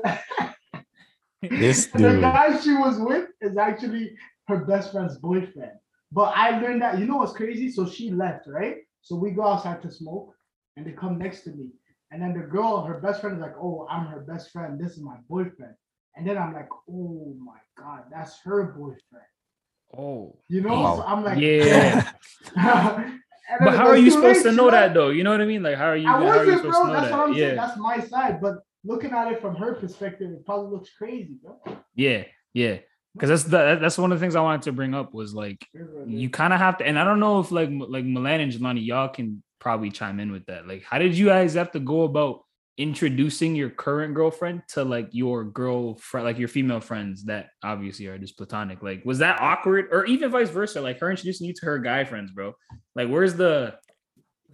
[1.41, 4.15] this And the guy she was with is actually
[4.47, 5.71] her best friend's boyfriend.
[6.11, 7.71] But I learned that you know what's crazy?
[7.71, 8.77] So she left, right?
[9.01, 10.33] So we go outside to smoke,
[10.75, 11.67] and they come next to me.
[12.11, 14.79] And then the girl, her best friend, is like, "Oh, I'm her best friend.
[14.79, 15.75] This is my boyfriend."
[16.15, 19.25] And then I'm like, "Oh my god, that's her boyfriend."
[19.97, 20.37] oh.
[20.47, 20.69] You know?
[20.69, 20.95] Wow.
[20.97, 22.11] So I'm like, Yeah.
[23.59, 24.73] But how are you supposed to know left.
[24.73, 25.09] that though?
[25.09, 25.61] You know what I mean?
[25.61, 26.81] Like how are you I how are you supposed bro.
[26.83, 27.27] to know That's what that?
[27.27, 27.49] I'm saying.
[27.49, 27.55] Yeah.
[27.55, 28.41] That's my side.
[28.41, 28.55] But
[28.85, 31.59] looking at it from her perspective, it probably looks crazy, bro.
[31.93, 32.23] Yeah,
[32.53, 32.77] yeah.
[33.13, 35.67] Because that's the, that's one of the things I wanted to bring up was like
[36.07, 38.85] you kind of have to, and I don't know if like like Milan and Jelani,
[38.85, 40.67] y'all can probably chime in with that.
[40.67, 42.41] Like, how did you guys have to go about
[42.77, 48.17] introducing your current girlfriend to like your girlfriend, like your female friends that obviously are
[48.17, 48.81] just platonic?
[48.83, 50.81] Like, was that awkward, or even vice versa?
[50.81, 52.53] Like her introducing you to her guy friends, bro.
[52.95, 53.75] Like, where's the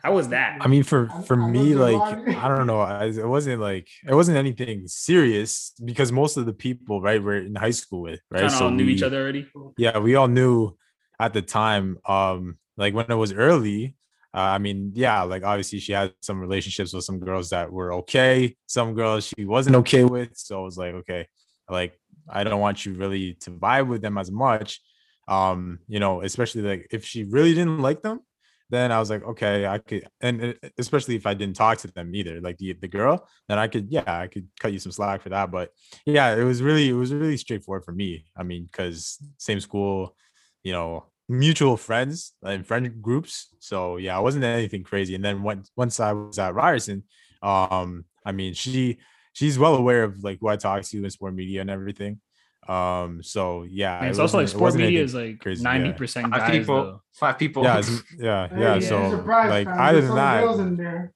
[0.04, 0.60] how was that?
[0.62, 2.38] I mean, for for I me, wasn't like.
[2.38, 6.54] I don't know, I, it wasn't like it wasn't anything serious because most of the
[6.54, 9.48] people, right, we're in high school with, right, Kind of all knew each other already.
[9.78, 10.78] yeah we all knew
[11.20, 13.96] at the time um like when it was early
[14.38, 17.92] uh, i mean yeah like obviously she had some relationships with some girls that were
[17.94, 21.28] okay some girls she wasn't okay with so i was like okay
[21.70, 22.00] like
[22.30, 24.82] I don't want you really to vibe with them as much.
[25.28, 28.22] Um, you know, especially like if she really didn't like them,
[28.70, 32.14] then I was like, okay, I could, and especially if I didn't talk to them
[32.14, 35.22] either, like the the girl, then I could, yeah, I could cut you some slack
[35.22, 35.52] for that.
[35.52, 35.70] But
[36.06, 38.26] yeah, it was really, it was really straightforward for me.
[38.36, 40.16] I mean, because same school,
[40.64, 43.48] you know, mutual friends and friend groups.
[43.60, 45.16] So yeah, it wasn't anything crazy.
[45.16, 47.04] And then once once I was at Ryerson,
[47.41, 48.98] um, I mean, she
[49.34, 52.20] she's well aware of like who I talk to in sport media and everything.
[52.68, 55.72] Um, so yeah, And it's it also like wasn't- sport media is like crazy, yeah.
[55.72, 56.52] ninety percent Five guys.
[56.52, 56.76] people.
[56.84, 57.02] though.
[57.14, 57.64] Five people.
[57.64, 58.74] yeah, it's- yeah, Hey, yeah.
[58.76, 59.80] yeah, So surprise, like fam.
[59.80, 61.14] other There's than that, girls in there.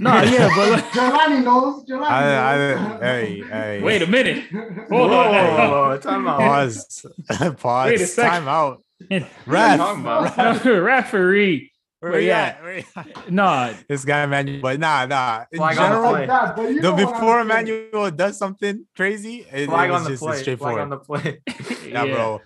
[0.00, 1.84] No, yeah, but like, Jelani knows.
[1.84, 3.00] Jelani I, I, knows.
[3.02, 4.44] hey, hey, wait a minute.
[4.52, 5.34] Whoa, Hold whoa, on.
[5.34, 6.38] whoa, whoa, time out.
[6.38, 7.06] pause,
[7.58, 8.30] pause, Wait a second.
[8.30, 8.89] time out, What are you
[9.46, 10.64] ref, talking about?
[10.64, 11.70] referee.
[12.00, 12.38] Where But you yeah.
[12.38, 12.62] at?
[12.62, 13.30] Where you at?
[13.30, 15.44] Nah, this guy Emmanuel, but nah, nah.
[15.52, 16.26] In Flag on the general, play.
[16.26, 17.40] like you the know before saying.
[17.42, 20.32] Emmanuel does something crazy, it, Flag it on was the just play.
[20.32, 20.80] Flag straightforward.
[20.80, 21.40] on the play.
[21.88, 22.40] yeah, bro.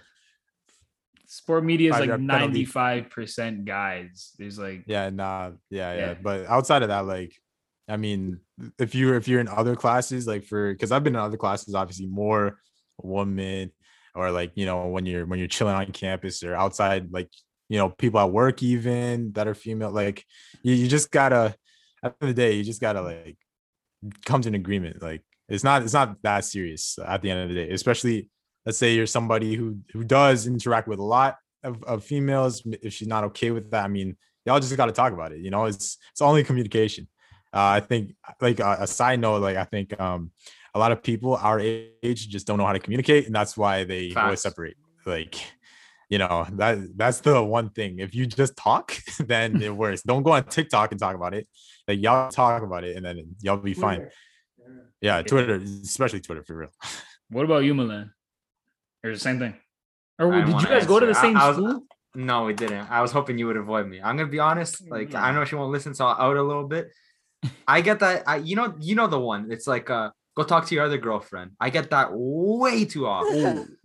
[1.26, 4.32] sport media is like ninety five percent guys.
[4.38, 6.14] There's like Yeah, nah, yeah, yeah, Yeah.
[6.20, 7.32] But outside of that, like,
[7.88, 8.40] I mean,
[8.80, 11.76] if you're if you're in other classes, like for because I've been in other classes,
[11.76, 12.58] obviously more
[13.00, 13.70] women,
[14.14, 17.28] or like you know when you're when you're chilling on campus or outside, like
[17.68, 20.24] you know people at work even that are female, like
[20.62, 21.54] you, you just gotta
[22.02, 23.36] at the end of the day, you just gotta like
[24.24, 25.02] come to an agreement.
[25.02, 28.30] Like it's not it's not that serious at the end of the day, especially
[28.64, 32.62] let's say you're somebody who who does interact with a lot of, of females.
[32.82, 35.40] If she's not okay with that, I mean, y'all just got to talk about it.
[35.40, 37.08] You know, it's it's only communication.
[37.52, 40.32] Uh, I think like a side note, like I think um
[40.74, 43.84] a lot of people our age just don't know how to communicate, and that's why
[43.84, 44.42] they always Facts.
[44.42, 44.76] separate.
[45.06, 45.36] Like.
[46.10, 47.98] You know that that's the one thing.
[47.98, 50.02] If you just talk, then it works.
[50.02, 51.48] Don't go on TikTok and talk about it.
[51.88, 54.08] Like y'all talk about it, and then y'all be fine.
[55.00, 56.68] Yeah, Twitter, especially Twitter for real.
[57.30, 58.12] what about you, Milan?
[59.02, 59.54] Or the same thing?
[60.18, 61.86] Or I did you wanna guys go to the same I- I was- school?
[62.14, 62.88] No, we didn't.
[62.90, 64.00] I was hoping you would avoid me.
[64.00, 64.88] I'm gonna be honest.
[64.88, 66.92] Like I know she won't listen, so I'll out a little bit.
[67.66, 68.24] I get that.
[68.26, 69.50] I you know you know the one.
[69.50, 71.52] It's like uh go talk to your other girlfriend.
[71.60, 73.76] I get that way too often.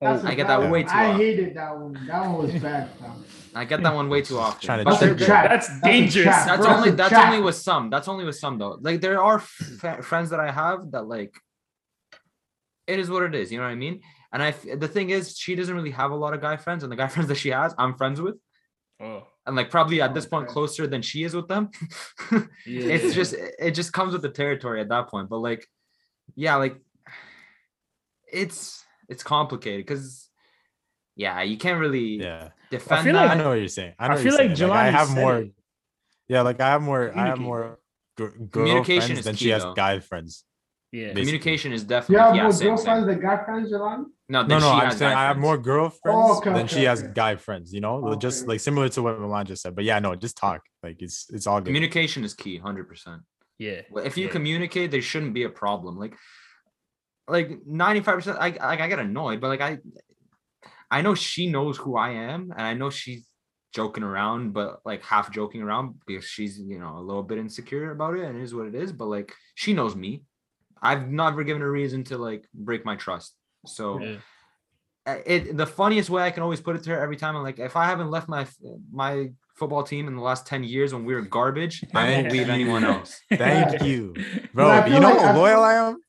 [0.00, 0.70] That's a I get that one.
[0.70, 0.98] way too often.
[1.00, 1.20] I often.
[1.20, 1.92] hated that one.
[2.06, 2.90] That one was bad.
[2.98, 3.24] fam.
[3.54, 4.60] I get that one way too often.
[4.60, 5.48] Trying to But That's a trick there- trap.
[5.50, 6.24] That's dangerous.
[6.24, 7.26] trap, that's only that's trap.
[7.30, 7.88] only with some.
[7.90, 8.76] That's only with some though.
[8.80, 11.34] Like there are f- friends that I have that like
[12.86, 13.50] it is what it is.
[13.52, 14.00] You know what I mean?
[14.32, 16.82] And I f- the thing is, she doesn't really have a lot of guy friends,
[16.82, 18.34] and the guy friends that she has, I'm friends with,
[19.00, 21.70] Oh, and like probably at this oh, point closer than she is with them.
[22.30, 22.46] yeah.
[22.66, 25.28] it's just it just comes with the territory at that point.
[25.28, 25.66] But like,
[26.34, 26.76] yeah, like
[28.32, 30.28] it's it's complicated because
[31.16, 33.26] yeah, you can't really Yeah, defend feel that.
[33.26, 33.94] like- I know what you're saying.
[33.98, 34.72] I, I know what feel you're like saying.
[34.72, 35.38] I have more.
[35.38, 35.52] it.
[36.28, 37.12] Yeah, like I have more.
[37.16, 37.78] I have more
[38.16, 39.74] gr- girl Communication friends than key, she has though.
[39.74, 40.44] guy friends.
[40.94, 41.08] Yeah.
[41.12, 42.74] Communication is You definitely have yeah, more same, same.
[42.76, 44.04] girlfriends than guy friends, Jelani?
[44.28, 46.74] No, No, no, she I'm has saying I have more girlfriends Oh, okay, than okay,
[46.76, 47.66] she has guy friends.
[47.76, 49.74] You know, just like similar to what Milan just said.
[49.74, 50.60] But yeah, no, just talk.
[50.84, 51.66] Like it's it's all good.
[51.66, 53.22] Communication is key, hundred percent.
[53.58, 53.80] Yeah.
[54.10, 54.30] If you Yeah.
[54.36, 55.98] communicate, there shouldn't be a problem.
[55.98, 56.14] Like,
[57.36, 58.38] like ninety five percent.
[58.40, 59.78] I like I get annoyed, but like I,
[60.90, 63.26] I know she knows who I am, and I know she's
[63.74, 67.90] joking around, but like half joking around because she's you know a little bit insecure
[67.90, 68.92] about it, and it is what it is.
[68.92, 70.22] But like she knows me.
[70.84, 73.34] I've never given a reason to like break my trust.
[73.66, 74.16] So yeah.
[75.26, 77.58] it the funniest way I can always put it to her every time I'm like,
[77.58, 78.46] if I haven't left my
[78.92, 82.48] my football team in the last 10 years when we were garbage, I won't leave
[82.48, 83.20] anyone else.
[83.32, 84.12] Thank you,
[84.52, 84.86] But bro.
[84.86, 86.00] You know like- I how loyal I am.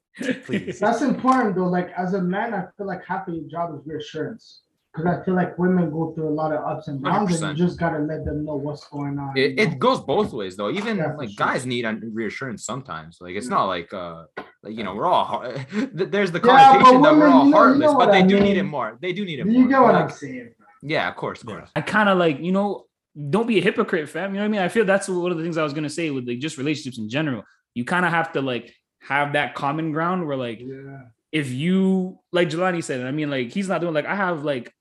[0.46, 0.80] Please.
[0.80, 1.68] That's important though.
[1.68, 4.62] Like as a man, I feel like half of your job is reassurance.
[4.94, 7.58] Because I feel like women go through a lot of ups and downs, and 100%.
[7.58, 9.38] you just gotta let them know what's going on.
[9.38, 10.72] It, it goes both ways though.
[10.72, 11.46] Even Yeah, like sure.
[11.48, 13.18] guys need un- reassurance sometimes.
[13.20, 15.60] Like it's not like uh like you know we're all heart-
[15.94, 18.40] there's the Yeah, that we're all you know- you heartless, know but they I do
[18.40, 18.98] need it more.
[19.02, 19.68] They do need it you more.
[19.70, 20.54] get what I'm saying.
[20.82, 21.70] yeah, of course, of course.
[21.76, 22.86] I kind of like, you know,
[23.30, 24.32] don't be a hypocrite, fam.
[24.32, 24.62] You know what I mean?
[24.62, 26.98] I feel that's one of the things I was gonna say with like just relationships
[26.98, 27.44] in general.
[27.74, 31.02] You kind of have to like have that common ground where like Yeah.
[31.32, 34.72] if you like Jelani said, I mean, like he's not doing like I have like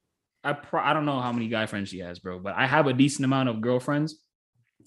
[0.43, 2.87] I pro- I don't know how many guy friends she has, bro, but I have
[2.87, 4.17] a decent amount of girlfriends.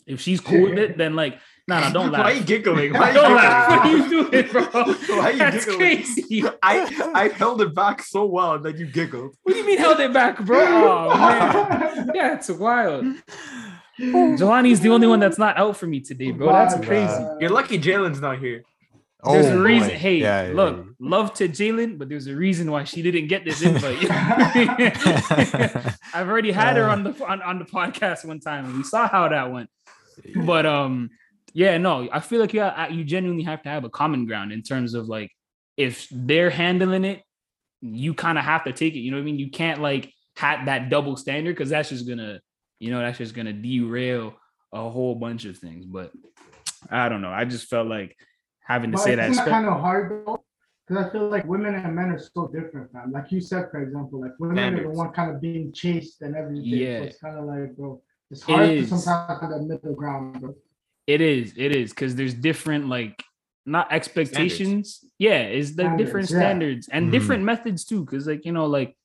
[0.05, 2.23] If she's cool with it, then like, no, no, don't laugh.
[2.23, 2.94] Why are you giggling?
[2.94, 3.69] Why are you Don't laugh.
[3.69, 4.61] What are you doing, bro?
[4.72, 4.84] Why
[5.27, 5.80] are you That's giggling?
[5.80, 6.44] crazy.
[6.64, 9.35] I I held it back so well and then you giggled.
[9.44, 10.60] What do you mean held it back, bro?
[10.60, 13.06] Oh man, yeah, it's wild.
[13.99, 16.48] Jelani's the only one that's not out for me today, bro.
[16.53, 17.26] That's crazy.
[17.39, 18.64] You're lucky Jalen's not here.
[19.23, 19.89] There's Oh, a reason.
[19.89, 19.95] boy.
[19.95, 23.44] Hey, Yeah, yeah, look, love to Jalen, but there's a reason why she didn't get
[23.44, 23.98] this invite.
[26.14, 26.94] I've already had her Uh.
[26.94, 29.69] on the on, on the podcast one time, and we saw how that went.
[30.45, 31.10] But um,
[31.53, 34.51] yeah, no, I feel like you ha- you genuinely have to have a common ground
[34.51, 35.31] in terms of like
[35.75, 37.23] if they're handling it,
[37.81, 38.99] you kind of have to take it.
[38.99, 39.39] You know what I mean?
[39.39, 42.39] You can't like have that double standard because that's just gonna,
[42.79, 44.35] you know, that's just gonna derail
[44.73, 45.85] a whole bunch of things.
[45.85, 46.11] But
[46.89, 47.31] I don't know.
[47.31, 48.15] I just felt like
[48.63, 49.33] having to But say that.
[49.33, 50.43] spe- kind of hard though?
[50.87, 53.11] Because I feel like women and men are so different, man.
[53.11, 56.35] Like you said, for example, like women are the one kind of being chased and
[56.35, 56.63] everything.
[56.65, 56.99] Yeah.
[56.99, 58.01] So it's kind of like, bro,
[58.31, 60.55] it's It hard to sometimes find that middle ground, bro.
[61.07, 63.23] It is, it is, because there's different like
[63.65, 65.03] not expectations.
[65.19, 66.39] Yeah, is the different Standards, yeah.
[66.39, 67.11] standards and Mhm.
[67.11, 68.05] different methods too.
[68.05, 68.95] Cause like, you know, like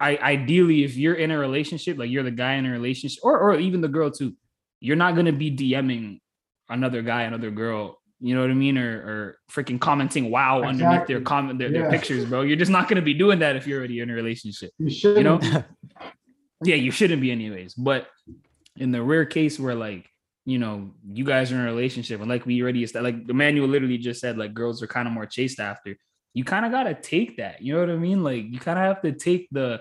[0.00, 3.38] I ideally if you're in a relationship, like you're the guy in a relationship, or
[3.38, 4.34] or even the girl too,
[4.80, 6.20] you're not gonna be DMing
[6.68, 8.78] another guy, another girl, you know what I mean?
[8.78, 12.42] Or or freaking commenting wow underneath their comment their, their pictures, bro.
[12.42, 15.16] You're just not gonna be doing that if you're already in a relationship You should,
[15.18, 15.40] you know
[16.64, 18.06] yeah you shouldn't be anyways but
[18.76, 20.08] in the rare case where like
[20.44, 23.98] you know you guys are in a relationship and like we already like Emmanuel literally
[23.98, 25.96] just said like girls are kind of more chased after.
[26.34, 28.24] You kind of got to take that you know what i mean?
[28.24, 29.80] Like you kind of have to take the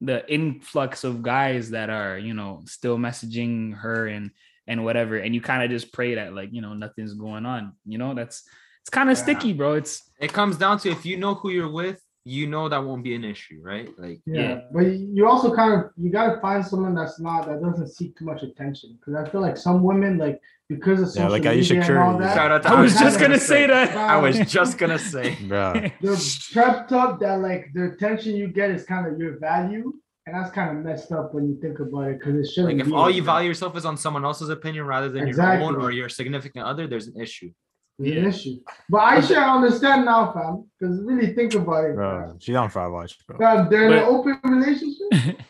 [0.00, 4.30] the influx of guys that are you know still messaging her and
[4.66, 7.72] and whatever and you kind of just pray that like you know nothing's going on
[7.86, 8.12] you know?
[8.14, 8.42] That's
[8.82, 9.22] it's kind of Yeah.
[9.22, 9.74] sticky bro.
[9.74, 13.04] It's It comes down to if you know who you're with, you know that won't
[13.04, 13.88] be an issue, right?
[13.96, 14.60] Like Yeah, Yeah.
[14.72, 18.24] but you also kind of you gotta find someone that's not that doesn't seek too
[18.24, 21.76] much attention because I feel like some women like because of Yeah, social like Aisha
[21.76, 24.40] media and all that, Shout out to i was just gonna say that I was
[24.40, 25.36] just gonna say.
[25.46, 25.72] bro.
[25.74, 26.20] they're
[26.54, 29.92] prepped up that like the attention you get is kind of your value,
[30.26, 32.76] and that's kind of messed up when you think about it because it shouldn't.
[32.78, 33.26] Like if all like you that.
[33.26, 36.88] value yourself is on someone else's opinion rather than your own or your significant other,
[36.88, 37.52] there's an issue.
[37.98, 38.20] It's Yeah.
[38.20, 38.56] an issue.
[38.90, 42.38] But I should understand now, fam, because really think about it, Bro, fam.
[42.40, 43.38] she's on Five Watch, bro.
[43.38, 45.38] Fam, they're in an open relationship.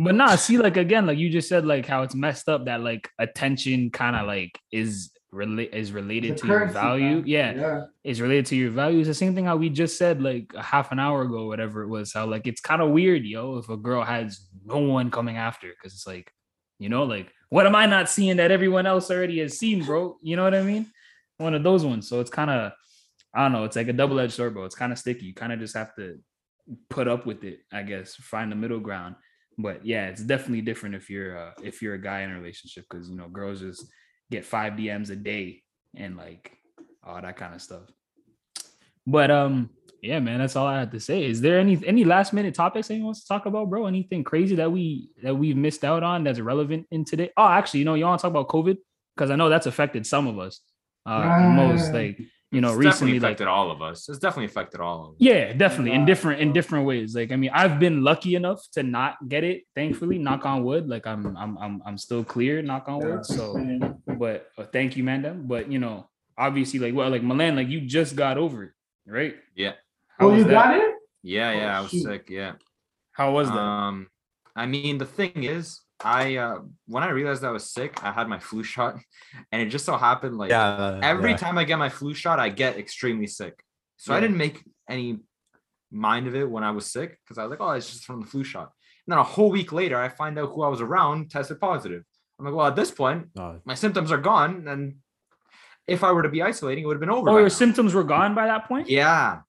[0.00, 2.82] But nah, see, like again, like you just said, like how it's messed up that
[2.82, 7.22] like attention kind of like is relate is related The to your value.
[7.26, 7.80] Yeah, yeah.
[8.04, 9.08] is related to your values.
[9.08, 11.88] The same thing how we just said like a half an hour ago, whatever it
[11.88, 12.12] was.
[12.12, 15.66] How like it's kind of weird, yo, if a girl has no one coming after,
[15.70, 16.30] because it's like,
[16.78, 20.16] you know, like what am I not seeing that everyone else already has seen, bro?
[20.22, 20.86] You know what I mean?
[21.38, 22.08] One of those ones.
[22.08, 22.72] So it's kind of,
[23.34, 23.64] I don't know.
[23.64, 24.64] It's like a double edged sword, bro.
[24.64, 25.26] It's kind of sticky.
[25.26, 26.18] You kind of just have to
[26.90, 28.14] put up with it, I guess.
[28.14, 29.16] Find the middle ground.
[29.56, 32.84] But yeah, it's definitely different if you're uh, if you're a guy in a relationship
[32.88, 33.86] because you know girls just
[34.30, 35.62] get five DMs a day
[35.96, 36.56] and like
[37.04, 37.82] all that kind of stuff.
[39.04, 39.70] But um,
[40.00, 41.24] yeah, man, that's all I had to say.
[41.24, 43.86] Is there any any last minute topics anyone wants to talk about, bro?
[43.86, 47.30] Anything crazy that we that we've missed out on that's relevant in today?
[47.36, 48.76] Oh, actually, you know, y'all want to talk about COVID
[49.16, 50.60] because I know that's affected some of us.
[51.08, 52.18] Uh, most like
[52.50, 54.08] you know It's definitely recently, like affected all of us.
[54.08, 55.16] It's definitely affected all of us.
[55.18, 57.14] yeah, definitely in different in different ways.
[57.14, 59.62] Like I mean, I've been lucky enough to not get it.
[59.74, 60.88] Thankfully, knock on wood.
[60.88, 62.62] Like I'm I'm I'm I'm still clear.
[62.62, 63.24] Knock on wood.
[63.26, 63.42] So
[64.22, 65.32] but uh, thank you, Manda.
[65.32, 68.72] But you know, obviously, like well, like Milan, like you just got over it,
[69.06, 69.36] right?
[69.54, 69.74] Yeah.
[70.18, 70.50] How Oh, you that?
[70.50, 70.94] got it?
[71.22, 72.02] Yeah, yeah, Oh, I was shoot.
[72.02, 72.30] sick.
[72.30, 72.52] Yeah.
[73.12, 73.56] How was that?
[73.58, 74.08] Um,
[74.56, 78.28] I mean, the thing is, I uh when I realized I was sick, I had
[78.28, 78.96] my flu shot,
[79.52, 81.00] and it just so happened like Yeah.
[81.02, 81.36] every yeah.
[81.36, 83.62] time I get my flu shot, I get extremely sick.
[83.96, 85.18] So I didn't make any
[85.90, 88.20] mind of it when I was sick because I was like, oh, it's just from
[88.20, 88.70] the flu shot.
[89.06, 92.04] And then a whole week later, I find out who I was around tested positive.
[92.38, 94.96] I'm like, well, at this point, No, my symptoms are gone, and
[95.88, 97.28] if I were to be isolating, it would have been over.
[97.30, 97.48] oh, your now.
[97.48, 98.88] symptoms were gone by that point.
[98.88, 99.40] Yeah.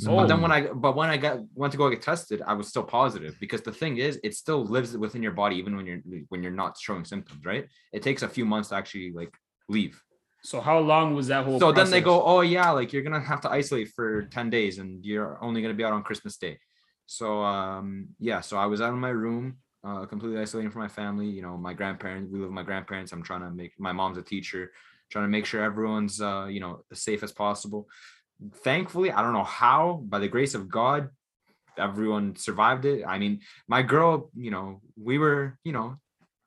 [0.00, 0.16] So, Oh.
[0.16, 2.68] but then when I but when I got went to go get tested, I was
[2.68, 6.00] still positive because the thing is, it still lives within your body even when you're
[6.28, 7.66] when you're not showing symptoms, right?
[7.92, 9.34] It takes a few months to actually like
[9.68, 10.00] leave.
[10.44, 11.58] So how long was that whole?
[11.58, 14.78] So then they go, oh yeah, like you're gonna have to isolate for ten days,
[14.78, 16.58] and you're only gonna be out on Christmas Day.
[17.06, 20.88] So um yeah, so I was out in my room, uh, completely isolating from my
[20.88, 21.26] family.
[21.26, 22.30] You know, my grandparents.
[22.30, 23.10] We live with my grandparents.
[23.10, 24.70] I'm trying to make my mom's a teacher,
[25.10, 27.88] trying to make sure everyone's uh you know as safe as possible.
[28.62, 31.08] Thankfully, I don't know how, by the grace of God,
[31.76, 33.04] everyone survived it.
[33.06, 35.96] I mean, my girl, you know, we were, you know,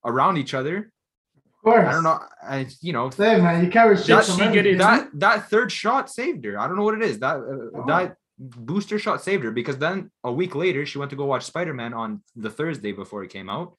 [0.06, 0.92] around each other.
[1.36, 1.88] Of course.
[1.88, 4.78] I don't know, I you know, Say, man, you carry shit that from she get
[4.80, 6.60] that that third shot saved her.
[6.60, 7.20] I don't know what it is.
[7.20, 7.86] That uh, Oh.
[7.88, 11.44] that booster shot saved her because then a week later she went to go watch
[11.46, 13.78] Spider Man on the Thursday before it came out,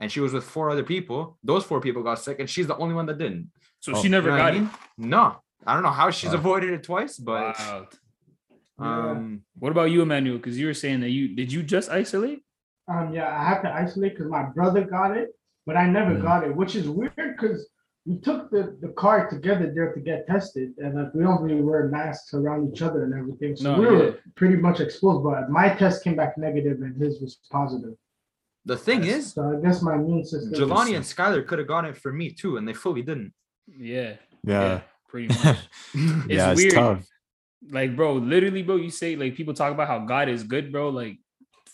[0.00, 1.38] and she was with four other people.
[1.44, 3.50] Those four people got sick, and she's the only one that didn't.
[3.78, 4.68] So Oh, she You never know what I got it.
[4.98, 6.36] No, I don't know how she's Wow.
[6.38, 7.86] avoided it twice, but Wow.
[8.80, 9.10] Yeah.
[9.10, 10.38] um, What about you, Emmanuel?
[10.38, 12.42] Because you were saying that you did you just isolate?
[12.88, 15.28] Um, yeah, I have to isolate because my brother got it,
[15.66, 16.22] but I never Mm.
[16.22, 17.68] got it, which is weird because
[18.06, 21.60] we took the, the car together there to get tested, and like we don't really
[21.60, 23.54] wear masks around each other and everything.
[23.54, 24.10] So No, we were yeah.
[24.34, 27.94] pretty much exposed, but my test came back negative and his was positive.
[28.66, 30.52] the thing is, So I guess my immune system.
[30.52, 33.32] Jelani and Skyler could have gotten it for me too, and they fully didn't.
[33.66, 34.16] Yeah.
[34.44, 34.80] Yeah.
[35.10, 35.58] Pretty much.
[36.28, 36.74] yeah, it's weird.
[36.74, 37.06] tough.
[37.70, 40.88] Like, bro, literally, bro, you say like people talk about how God is good, bro.
[40.90, 41.18] Like,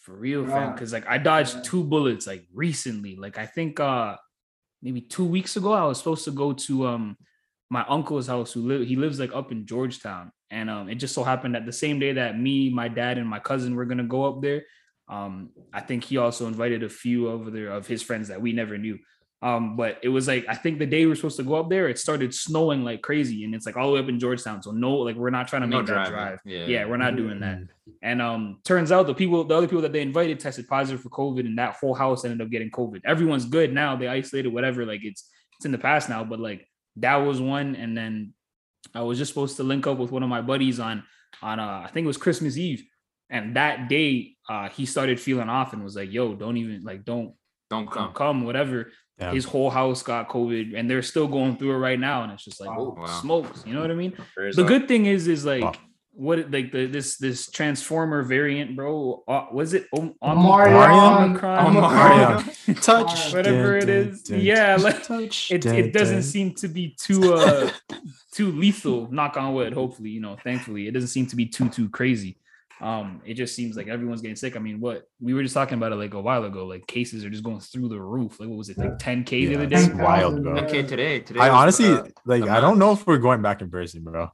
[0.03, 0.73] for real, fam.
[0.73, 1.63] Because like I dodged Yeah.
[1.65, 3.17] two bullets like recently.
[3.17, 4.17] Like I think uh
[4.83, 7.17] maybe two weeks ago, I was supposed to go to um
[7.71, 10.33] my uncle's house who live he lives like up in Georgetown.
[10.51, 13.29] And um it just so happened that the same day that me, my dad, and
[13.29, 14.63] my cousin were gonna go up there.
[15.09, 18.53] Um, I think he also invited a few of their of his friends that we
[18.53, 18.99] never knew.
[19.43, 21.69] Um, but it was like I think the day we were supposed to go up
[21.69, 24.63] there, it started snowing like crazy, and it's like all the way up in Georgetown.
[24.63, 26.41] So no, like we're not trying to No make that drive.
[26.45, 26.65] Yeah.
[26.67, 27.59] Yeah, we're not doing that.
[27.59, 27.69] Mm.
[28.03, 31.11] And um, turns out the people, the other people that they invited tested positive for
[31.11, 33.03] COVID, and that whole house ended up getting COVID.
[33.05, 33.95] Everyone's good now.
[33.95, 34.87] They isolated whatever.
[34.87, 37.77] Like it's it's in the past now, but like that was one.
[37.77, 38.33] And then
[38.95, 41.05] I was just supposed to link up with one of my buddies on
[41.43, 42.85] on uh, I think it was Christmas Eve,
[43.29, 47.05] and that day uh he started feeling off and was like, "Yo, don't even like
[47.05, 47.35] don't
[47.69, 48.15] Don't come, come.
[48.15, 49.33] come whatever." Yeah.
[49.33, 52.23] His whole house got COVID, and they're still going through it right now.
[52.25, 52.95] And it's just like, Wow.
[52.99, 53.07] oh, Wow.
[53.07, 53.65] smokes.
[53.67, 54.13] You know what I mean?
[54.35, 54.69] Prayers the up.
[54.69, 55.73] good thing is is like Wow.
[56.13, 61.25] what like the this this transformer variant bro uh, was it Om- Omarion.
[61.25, 61.75] Omicron?
[61.77, 62.83] Omarion.
[62.83, 67.71] Touch whatever it is yeah like it, it doesn't seem to be too uh
[68.33, 71.69] too lethal knock on wood hopefully you know thankfully it doesn't seem to be too
[71.69, 72.39] too crazy
[72.81, 75.79] um it just seems like everyone's getting sick i mean what we were just talking
[75.79, 78.49] about it like a while ago like cases are just going through the roof like
[78.51, 80.57] what was it like 10k the other it's day wild, bro.
[80.59, 81.21] Okay, today.
[81.21, 81.41] Today.
[81.41, 82.43] I was, honestly uh, like.
[82.43, 84.29] I don't know if we're going back in person, bro.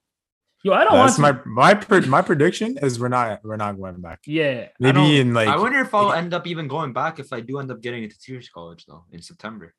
[0.65, 3.57] yo i don't want That's to my my pre- my prediction is we're not we're
[3.57, 4.21] not going back.
[4.27, 7.41] yeah Maybe in like I wonder if I'll end up even going back if I
[7.41, 9.73] do end up getting into Teachers College though in September.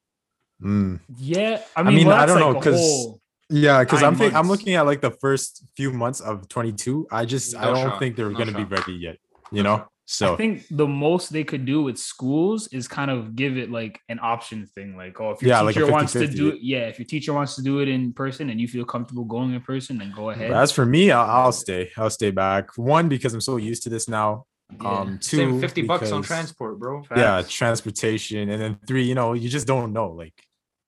[0.62, 3.20] mm, yeah i I mean, mean, well, I don't know, like a 'cause whole-
[3.54, 7.08] yeah, because I'm think, I'm looking at like the first few months of 22.
[7.12, 8.00] I just I don't shot.
[8.00, 9.18] think they're No gonna be ready yet.
[9.52, 9.90] You No know, shot.
[10.06, 13.70] so I think the most they could do with schools is kind of give it
[13.70, 14.98] like an option thing.
[14.98, 16.36] Like, oh, if your Yeah, like a teacher wants to 50-50.
[16.36, 18.86] do it, yeah, if your teacher wants to do it in person and you feel
[18.86, 20.50] comfortable going in person, then go ahead.
[20.50, 21.92] But as for me, I'll, I'll stay.
[21.98, 22.76] I'll stay back.
[22.78, 24.46] One because I'm so used to this now.
[24.82, 25.02] Yeah.
[25.02, 27.04] Um, two Same 50 bucks on transport, bro.
[27.16, 29.04] Yeah, transportation, and then three.
[29.04, 30.10] You know, you just don't know.
[30.10, 30.34] Like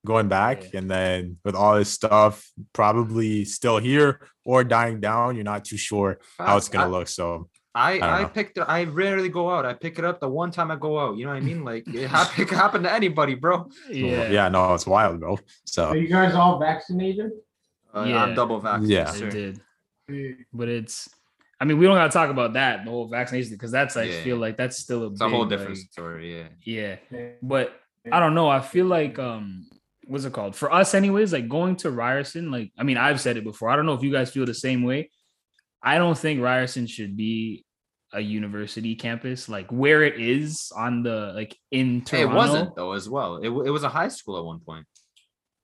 [0.05, 0.79] going back, Yeah.
[0.79, 5.35] and then with all this stuff, probably still here or dying down.
[5.35, 7.07] You're not too sure how it's gonna look.
[7.07, 8.61] So I don't I, picked it.
[8.67, 9.65] I rarely go out.
[9.65, 11.17] I pick it up the one time I go out.
[11.17, 11.65] You know what I mean?
[11.65, 13.69] Like it, hap- it could happen to anybody, bro.
[13.89, 15.37] yeah, yeah, no, it's wild, bro.
[15.65, 17.31] So Are you guys all vaccinated?
[17.93, 18.23] Uh, Yeah.
[18.23, 18.89] I'm double vaccinated.
[18.91, 19.09] Yeah.
[19.11, 19.29] I sir.
[19.29, 19.59] did.
[20.53, 21.09] But it's,
[21.59, 24.21] I mean, we don't gotta talk about that the whole vaccination because that's I Yeah.
[24.23, 26.37] feel like that's still a It's a whole different like- story.
[26.37, 26.47] Yeah.
[27.11, 27.73] yeah, but
[28.11, 28.47] I don't know.
[28.47, 29.65] I feel like um
[30.07, 30.55] what's it called?
[30.55, 33.69] For us anyways, like going to Ryerson, like I mean, I've said it before.
[33.69, 35.09] I don't know if you guys feel the same way.
[35.81, 37.65] I don't think Ryerson should be
[38.13, 42.31] a university campus like where it is on the like in Hey, Toronto.
[42.31, 43.37] it wasn't though as well.
[43.37, 44.85] It, it was a high school at one point.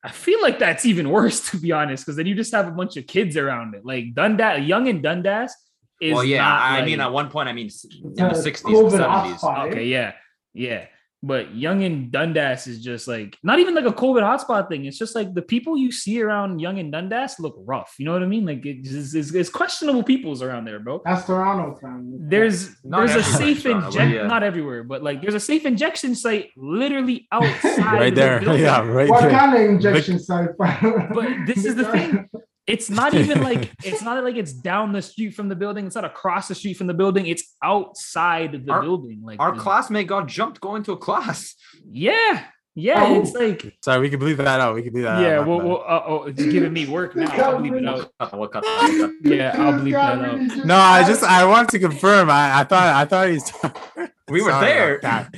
[0.03, 2.71] I feel like that's even worse to be honest, because then you just have a
[2.71, 3.85] bunch of kids around it.
[3.85, 5.55] Like Dundas, Yonge and Dundas
[6.01, 6.39] is well, yeah.
[6.41, 7.69] not, I mean, at one point, I mean,
[8.03, 9.43] in the 60s and 70s.
[9.43, 9.63] eh?
[9.69, 10.13] Okay, yeah,
[10.53, 10.87] yeah.
[11.23, 14.85] But Yonge and Dundas is just like not even like a COVID hotspot thing.
[14.85, 17.93] It's just like the people you see around Yonge and Dundas look rough.
[17.99, 18.45] You know what I mean?
[18.45, 21.01] Like it's, it's, it's questionable peoples around there, bro.
[21.05, 22.27] That's Toronto, fam.
[22.27, 24.27] There's Not there's a safe injection, yeah.
[24.27, 27.77] not everywhere, but like there's a safe injection site literally outside.
[27.77, 28.63] right there, building.
[28.63, 29.31] yeah, right what there.
[29.31, 30.49] kind of injection site?
[30.57, 32.29] But this is the thing.
[32.67, 35.85] It's not even like it's not like it's down the street from the building.
[35.87, 37.25] It's not across the street from the building.
[37.27, 39.21] It's outside the Our- building.
[39.23, 41.55] Like Our the- classmate got jumped going to a class.
[41.91, 43.03] Yeah, yeah.
[43.03, 43.21] Oh.
[43.21, 44.75] It's like Sorry, we can believe that out.
[44.75, 45.21] We can believe that.
[45.21, 45.39] yeah.
[45.39, 45.47] out.
[45.47, 47.31] My Well, well uh, oh, it's giving me work now.
[47.31, 48.33] I'll bleep it out.
[48.37, 50.65] What cut cut Yeah, I'll bleep that out.
[50.65, 52.29] no, I just I wanted to confirm.
[52.29, 53.51] I, I thought I thought he's.
[54.29, 55.29] We were Sorry there.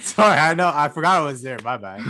[0.00, 1.58] Sorry, I know I forgot I was there.
[1.62, 2.00] My bad.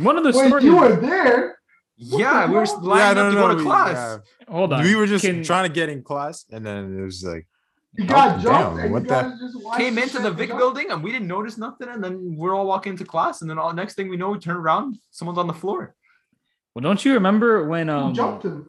[0.00, 0.64] One of the Wait, stories.
[0.64, 1.58] you were there?
[1.98, 4.18] Yeah, we were Yeah, lining up to go to we- class.
[4.48, 4.82] Hold on.
[4.84, 7.46] We were just Can- trying to get in class, and then it was like,
[7.94, 10.48] You got Oh, jumped damn, what the- guys just watched Came into the shit Vic
[10.50, 11.88] building and we didn't notice nothing.
[11.88, 13.40] And then we're all walking into class.
[13.40, 15.94] And then all next thing we know, we turn around, someone's on the floor.
[16.74, 18.12] Well, don't you remember when um?
[18.12, 18.68] jumped him?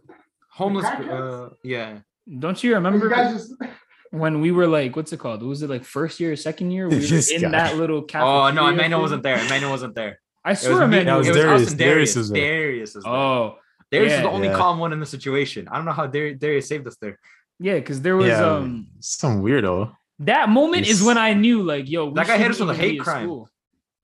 [0.51, 0.85] Homeless.
[0.85, 1.97] Uh, yeah.
[2.39, 3.53] Don't you And You remember guys just
[4.11, 5.43] when we were like, what's it called?
[5.43, 6.87] Was it like first year, or second year?
[6.87, 7.49] We were in guy.
[7.51, 9.01] that little Oh, no, Emmanuel thing.
[9.01, 9.37] wasn't there.
[9.45, 10.21] Emmanuel wasn't there.
[10.47, 11.05] I It was swear, me- Emmanuel.
[11.05, 11.61] That was it was Darius.
[11.63, 12.15] us and Darius Darius.
[12.15, 12.51] was there.
[12.61, 13.13] Darius was there.
[13.13, 13.55] Oh,
[13.91, 14.17] Darius yeah.
[14.17, 14.55] is the only Yeah.
[14.61, 15.67] calm one in the situation.
[15.69, 17.15] I don't know how Darius, Darius saved us there.
[17.59, 19.91] yeah, because there was yeah, um some weirdo.
[20.19, 22.79] that moment is when I knew like, yo, we That guy hit us shouldn't with
[22.79, 23.25] a hate crime.
[23.25, 23.49] school.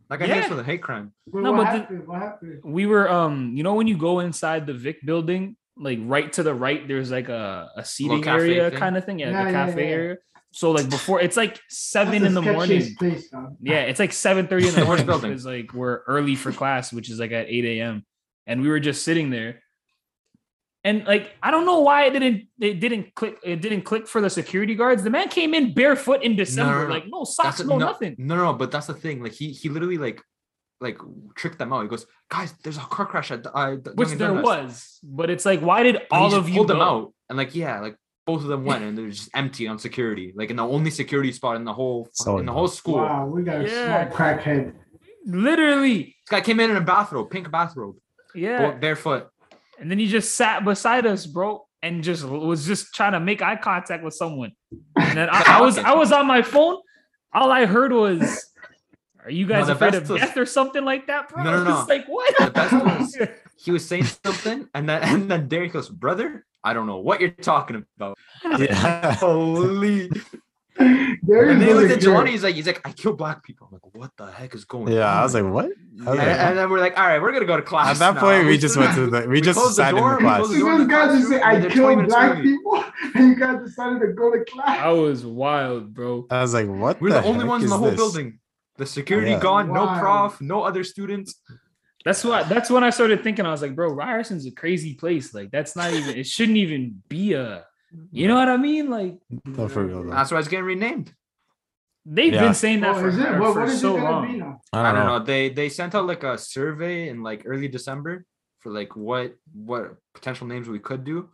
[0.09, 0.49] Like I hit us Yeah.
[0.55, 1.05] with a hate crime.
[1.31, 2.07] Wait, No, what but the- happened?
[2.07, 2.59] What happened?
[2.63, 5.55] we were um you know when you go inside the Vic building,
[5.87, 8.79] like right to the right, there's like a, a seating cafe area thing?
[8.83, 9.19] kind of thing.
[9.19, 9.95] Yeah, Yeah, the yeah, cafe yeah.
[9.99, 10.15] area.
[10.53, 12.95] So like before it's like seven in the the morning.
[12.95, 13.27] Place.
[13.59, 15.31] Yeah, it's like 7 30 in the morning building?
[15.31, 18.05] because like we're early for class, which is like at 8 a.m.
[18.45, 19.63] And we were just sitting there.
[20.83, 24.21] And like I don't know why it didn't it didn't click it didn't click for
[24.21, 25.01] the security guards.
[25.01, 28.15] The man came in barefoot in December, no, like no socks, a- no, no, nothing.
[28.19, 29.23] No, no, but that's the thing.
[29.23, 30.21] Like he he literally like
[30.81, 30.99] like
[31.35, 31.81] tricked them out.
[31.81, 35.45] He goes, guys, there's a car crash at the, uh, Which there was, but it's
[35.45, 38.47] like, why did all of you pulled them out and like yeah, like both of
[38.47, 41.65] them went and they're just empty on security, like in the only security spot in
[41.65, 42.95] the whole So in the whole school.
[42.95, 44.73] Wow, we got a smart crackhead.
[45.25, 47.95] Literally, This guy came in in a bathrobe, pink bathrobe,
[48.35, 48.71] yeah.
[48.71, 49.29] barefoot.
[49.79, 53.41] And then he just sat beside us, bro, and just was just trying to make
[53.41, 54.51] eye contact with someone.
[54.97, 56.77] And then I, I was I was on my phone.
[57.33, 58.21] All I heard was,
[59.23, 61.63] "Are you guys the afraid of was- death or something like that, bro?" No, no,
[61.69, 61.79] no.
[61.79, 62.37] It's like what?
[62.37, 63.17] The best was
[63.57, 67.19] he was saying something, and then and then Derek goes, "Brother, I don't know what
[67.21, 68.17] you're talking about."
[68.59, 69.13] Yeah.
[69.15, 70.09] Holy!
[70.75, 72.29] There And then he is looked at Jelani.
[72.29, 73.67] He's like, he's like, I kill black people.
[73.67, 74.93] I'm like, what the heck is going on?
[74.93, 75.65] Yeah, I was like, what?
[75.65, 75.71] I was
[76.07, 77.89] and, like, and then we're like, all right, we're gonna go to class.
[77.91, 79.99] At that now." point, we just went to the we just closed the sat in
[79.99, 80.37] door, the we class.
[80.39, 80.77] closed the door.
[80.79, 82.41] This guy just say I there 20 kill black early.
[82.41, 82.83] people,
[83.15, 84.79] and you guys decided to go to class.
[84.79, 86.25] I was wild, bro.
[86.31, 86.99] I was like, what?
[86.99, 87.95] We're the, only heck ones in the whole this?
[87.95, 88.39] building.
[88.77, 89.39] The security Yeah.
[89.39, 91.35] gone, no prof, no other students.
[92.05, 92.43] That's why.
[92.43, 93.45] That's when I started thinking.
[93.45, 95.33] I was like, bro, Ryerson's a crazy place.
[95.33, 96.17] Like, that's not even.
[96.17, 97.65] It shouldn't even be a.
[98.11, 98.89] You know what I mean?
[98.89, 100.09] Like, No, for real.
[100.09, 101.13] That's why it's getting renamed.
[102.05, 102.41] they've Yeah.
[102.41, 103.23] been saying that Oh, for, is it?
[103.27, 104.59] for What, what is so it gonna long.
[104.73, 105.19] I don't, know.
[105.23, 108.25] They they sent out like a survey in like early December
[108.59, 111.29] for like what what potential names we could do.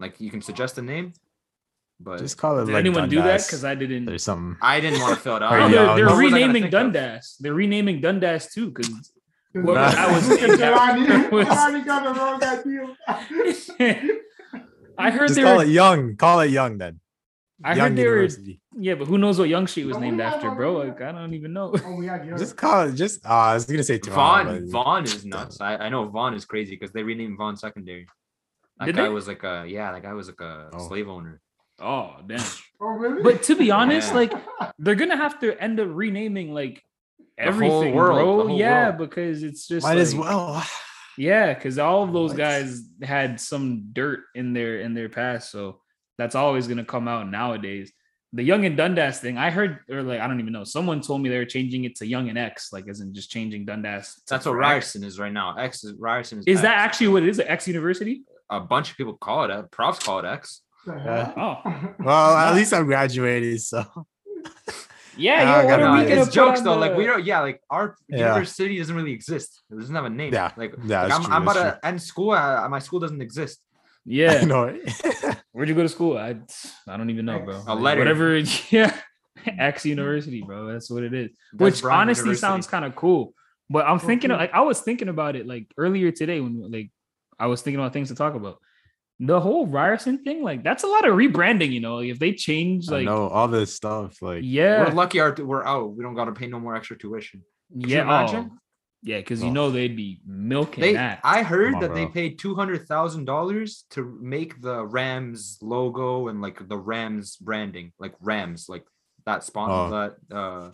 [0.00, 1.12] Like you can suggest a name,
[2.00, 3.40] but Just call it Did like anyone do that?
[3.46, 4.04] Because I didn't.
[4.04, 4.58] There's something.
[4.60, 5.52] I didn't want to fill it out.
[5.54, 6.14] Or Oh, they're, they're know.
[6.16, 6.70] What was I gonna renaming think of?
[6.92, 7.36] Dundas.
[7.40, 8.70] They're renaming Dundas too.
[8.72, 8.90] Because
[9.54, 14.10] Because Well, that was- Jelani, was- got the wrong idea.
[14.98, 15.62] I heard Just they call were.
[15.64, 16.16] it young.
[16.16, 17.00] Call it young then.
[17.62, 18.14] I young heard they were.
[18.16, 18.60] University.
[18.76, 20.72] Yeah, but who knows what Yonge Street was Oh, named after, well, bro?
[20.78, 21.72] Like I don't even know.
[21.84, 22.40] Oh, we had yours.
[22.40, 22.94] Just call it.
[22.94, 24.52] Just uh, I was gonna say Toronto.
[24.52, 25.60] Vaughan but- Vaughan is nuts.
[25.60, 28.06] I, I know Vaughan is crazy because they renamed Vaughan Secondary.
[28.78, 29.08] That Did guy they?
[29.08, 30.88] was like a yeah, that guy was like a Oh.
[30.88, 31.40] slave owner.
[31.80, 32.40] Oh damn!
[32.80, 33.22] Oh, really?
[33.22, 34.14] But to be honest, Yeah.
[34.16, 34.32] like
[34.78, 36.84] they're gonna have to end up renaming like The whole
[37.38, 38.46] everything, world, the bro.
[38.48, 38.98] whole Yeah, world.
[38.98, 40.64] because it's just Might as well.
[41.16, 42.38] Yeah, because all of those What?
[42.38, 45.80] guys had some dirt in their in their past, so
[46.18, 47.92] that's always gonna come out nowadays.
[48.32, 50.64] The Yonge and Dundas thing, I heard, or like I don't even know.
[50.64, 53.30] Someone told me they were changing it to Yonge and X, like as in just
[53.30, 54.22] changing Dundas.
[54.28, 54.68] That's what for X.
[54.68, 55.56] Ryerson is right now.
[55.56, 56.46] X is Ryerson is.
[56.48, 57.38] Is that actually what it is?
[57.38, 58.22] At X University?
[58.50, 59.50] a bunch of people call it?
[59.52, 59.68] X.
[59.70, 60.62] Profs call it X.
[60.84, 61.32] The Yeah.
[61.36, 63.84] Oh, Well, at least I'm graduated, so
[65.16, 65.32] yeah.
[65.34, 66.76] I yo, what gotta are we No, gonna it's put jokes on though.
[66.78, 67.24] Like we don't.
[67.24, 68.18] Yeah, like our Yeah.
[68.18, 69.62] university doesn't really exist.
[69.70, 70.32] It doesn't have a name.
[70.32, 70.52] Yeah.
[70.56, 72.30] Like, yeah, like, I'm, true, I'm about that's to end school.
[72.32, 73.60] Uh, my school doesn't exist.
[74.04, 74.38] Yeah.
[74.42, 74.76] I know.
[75.52, 76.18] Where'd you go to school?
[76.18, 76.36] I
[76.88, 77.56] I don't even know, bro.
[77.56, 77.64] X.
[77.66, 78.00] A Like, letter.
[78.00, 78.38] Whatever.
[78.70, 78.94] Yeah.
[79.46, 80.66] X University, bro.
[80.72, 81.30] That's what it is.
[81.52, 82.40] That's Which Brown honestly University.
[82.40, 83.34] sounds kind of cool.
[83.68, 86.90] But I'm thinking of, like I was thinking about it like earlier today when like
[87.38, 88.58] I was thinking about things to talk about.
[89.20, 91.98] The whole Ryerson thing, like that's a lot of rebranding, you know.
[92.00, 94.20] If they change like know all this stuff.
[94.20, 95.94] Like, yeah, We're lucky our we're out.
[95.94, 97.42] We don't got to pay no more extra tuition.
[97.72, 98.50] Could you yeah, imagine?
[98.52, 98.58] oh,
[99.02, 99.52] yeah, because you Oh.
[99.52, 101.20] know they'd be milking They, that.
[101.22, 106.26] I heard on, that they paid two hundred thousand dollars to make the Rams logo
[106.28, 108.84] and like the Rams branding, like Rams, like
[109.26, 109.90] that spawn, Oh.
[109.90, 110.70] that uh,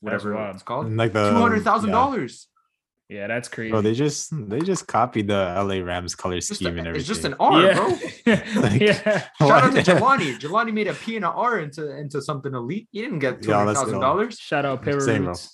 [0.00, 0.86] whatever it's called.
[0.86, 1.94] and like the Two hundred thousand yeah.
[1.96, 2.48] dollars.
[3.10, 3.70] Yeah, that's crazy.
[3.72, 7.00] Bro, they just they just copied the LA Rams color Just scheme and everything.
[7.00, 7.74] it's just an R, yeah.
[7.74, 7.88] bro.
[8.62, 9.26] Like- yeah.
[9.38, 10.20] Shout out to What?
[10.20, 10.38] Jelani.
[10.38, 12.88] Jelani made a P and a R into into something elite.
[12.92, 14.00] He didn't get two Yeah, hundred let's thousand go.
[14.00, 14.38] dollars.
[14.38, 15.32] Shout out Same, bro.
[15.34, 15.48] Pararoots.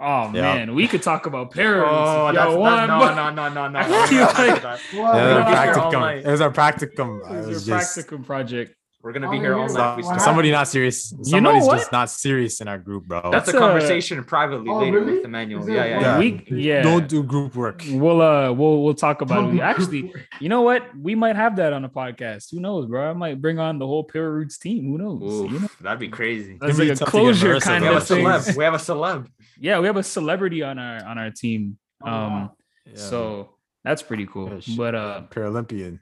[0.00, 0.42] Oh Yeah.
[0.42, 1.88] man, we could talk about Pararoots.
[1.90, 3.78] Oh, that's y'all that, want, no, but- no, no, no, no.
[3.80, 4.06] I no.
[4.06, 4.80] feel We're not gonna like- do that.
[4.92, 6.24] Well, Yeah, We're the gonna be here all practicum.
[6.26, 7.20] It was our practicum.
[7.20, 8.74] It It's was your just practicum project.
[9.00, 9.74] We're gonna Oh, be here all yeah.
[9.74, 9.96] night.
[9.98, 11.12] We somebody not serious.
[11.12, 11.78] know Somebody's what?
[11.78, 13.20] just not serious in our group, bro.
[13.30, 15.12] That's, That's a a- conversation privately Oh, later really?
[15.18, 15.62] with Emmanuel.
[15.62, 16.18] Is Yeah, yeah, yeah.
[16.18, 16.82] We- yeah.
[16.82, 17.84] Don't do group work.
[17.88, 19.60] We'll uh we'll we'll talk about it.
[19.60, 20.82] Actually, you know what?
[20.98, 22.50] We might have that on a podcast.
[22.50, 23.08] Who knows, bro?
[23.08, 24.90] I might bring on the whole Pararoots team.
[24.90, 25.22] Who knows?
[25.44, 26.58] Oof, You know, that'd be crazy.
[26.60, 28.06] that's It'd be like a tough to get closure Marissa kind We have a of
[28.08, 28.24] thing.
[28.26, 28.56] celeb.
[28.56, 29.26] We have a celeb.
[29.60, 31.78] Yeah, we have a celebrity on our on our team.
[32.04, 32.52] Oh, Um, wow.
[32.94, 33.50] so
[33.84, 34.52] that's pretty cool.
[34.60, 36.00] Yeah, But uh, Paralympian.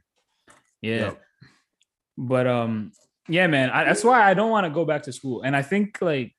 [0.81, 0.97] yeah.
[0.97, 1.23] Yep.
[2.19, 2.93] But um,
[3.29, 3.71] yeah, man.
[3.71, 6.35] I, that's why I don't want to go back to school, and I think like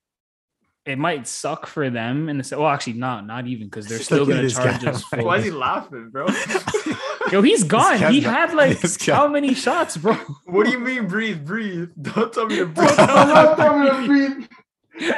[0.86, 4.00] it might suck for them in the se- well, actually, not not even because they're
[4.00, 5.04] still gonna charge us.
[5.12, 5.26] Why full.
[5.26, 6.28] Why is he laughing, bro?
[7.32, 7.98] Yo, he's gone.
[8.12, 10.14] He not- had like how many shots, bro?
[10.46, 11.90] what do you mean breathe, breathe?
[12.02, 12.90] Don't tell me to breathe.
[12.98, 14.48] I'm not telling to breathe.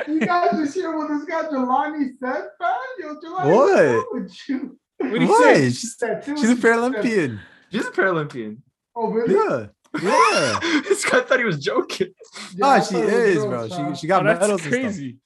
[0.08, 2.80] You guys just hear what this guy Jelani said, man?
[3.00, 4.06] Yo, Jelani, What?
[4.14, 4.78] with you?
[4.98, 5.56] What do you What?
[5.56, 7.40] She's, she's a Paralympian.
[7.72, 8.58] She's a Paralympian.
[8.96, 9.36] Oh, really?
[9.36, 9.68] Yeah.
[10.02, 10.60] Yeah.
[10.88, 12.10] this guy thought he was joking.
[12.56, 13.68] Yeah, I Ah, she thought it was is, bro.
[13.68, 13.94] huh?
[13.94, 14.82] She she got Oh, that's medals and stuff.
[14.84, 15.18] crazy.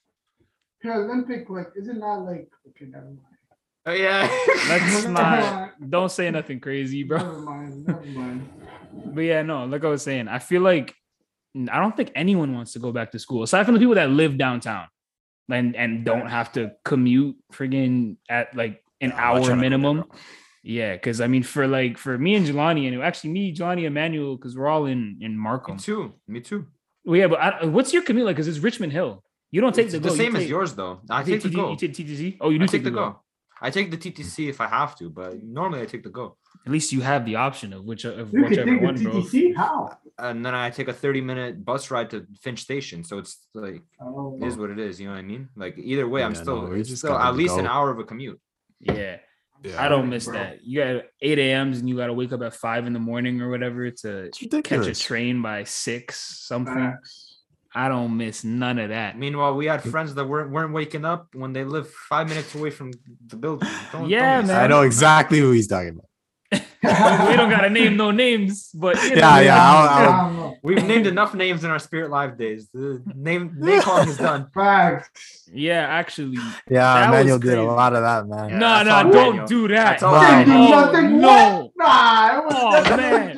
[0.84, 3.20] Paralympic, like, is it not like okay, never mind.
[3.86, 4.30] Oh, yeah.
[4.70, 5.74] Let's not.
[5.90, 7.18] Don't say nothing crazy, bro.
[7.18, 7.86] Never mind.
[7.88, 8.50] Never mind.
[9.14, 10.94] But yeah, no, like I was saying, I feel like
[11.70, 14.10] I don't think anyone wants to go back to school aside from the people that
[14.10, 14.88] live downtown
[15.52, 19.42] and and don't have to commute friggin' at like an Yeah, I'm not trying hour
[19.44, 20.04] to go minimum.
[20.64, 20.72] Bro.
[20.72, 24.36] Yeah, because I mean, for like for me and Jelani, and actually me, Jelani, Emmanuel,
[24.38, 25.76] because we're all in in Markham.
[25.76, 26.14] Me too.
[26.28, 26.66] Me too.
[27.06, 28.36] Well, yeah, but I, what's your commute like?
[28.36, 29.24] Because it's Richmond Hill.
[29.52, 30.16] You don't take It's the the GO.
[30.16, 31.02] you same as yours though.
[31.10, 31.72] I you take the GO.
[31.72, 32.38] You take TTC.
[32.42, 33.20] Oh, you do I take the GO.
[33.62, 36.38] I take the TTC if I have to, but normally I take the GO.
[36.66, 38.96] At least you have the option of which of You can whichever take the one,
[39.04, 39.14] bro.
[39.22, 39.56] TTC.
[39.56, 39.98] How?
[40.20, 43.04] Uh, and then I take a 30 minute bus ride to Finch Station.
[43.04, 45.00] So it's like Oh, it is what it is.
[45.00, 45.50] You know what I mean?
[45.56, 48.40] Like either way, I'm still no, it's still at least an hour of a commute.
[48.80, 49.18] Yeah.
[49.64, 49.84] Yeah.
[49.84, 50.34] I don't miss Bro.
[50.36, 50.64] that.
[50.66, 53.42] You got 8 a.m.s and you got to wake up at five in the morning
[53.42, 56.74] or whatever to It's catch a train by six something.
[56.76, 57.30] facts.
[57.76, 59.18] I don't miss none of that.
[59.18, 62.70] Meanwhile, we had friends that weren't weren't waking up when they live five minutes away
[62.70, 62.92] from
[63.28, 63.68] the building.
[63.92, 64.62] Don't- Yeah, don't man.
[64.64, 66.06] I know exactly who he's talking about.
[66.84, 70.84] We don't gotta name no names, but you know, Yeah, yeah, I'll- I I'll- We've
[70.86, 72.70] named enough names in our SpiritLive days.
[72.74, 74.48] The name name calling is done.
[74.54, 75.50] Facts.
[75.54, 76.38] yeah, actually,
[76.70, 78.50] Yeah, That was Emmanuel did a lot of that, man.
[78.50, 79.48] Yeah, no, no, don't Daniel.
[79.48, 79.86] do that.
[80.00, 80.40] That's all Wow.
[80.40, 81.22] Didn't do Oh, nothing.
[81.22, 81.72] no.
[81.74, 81.88] What?
[81.88, 83.38] Nah, it was Oh, man.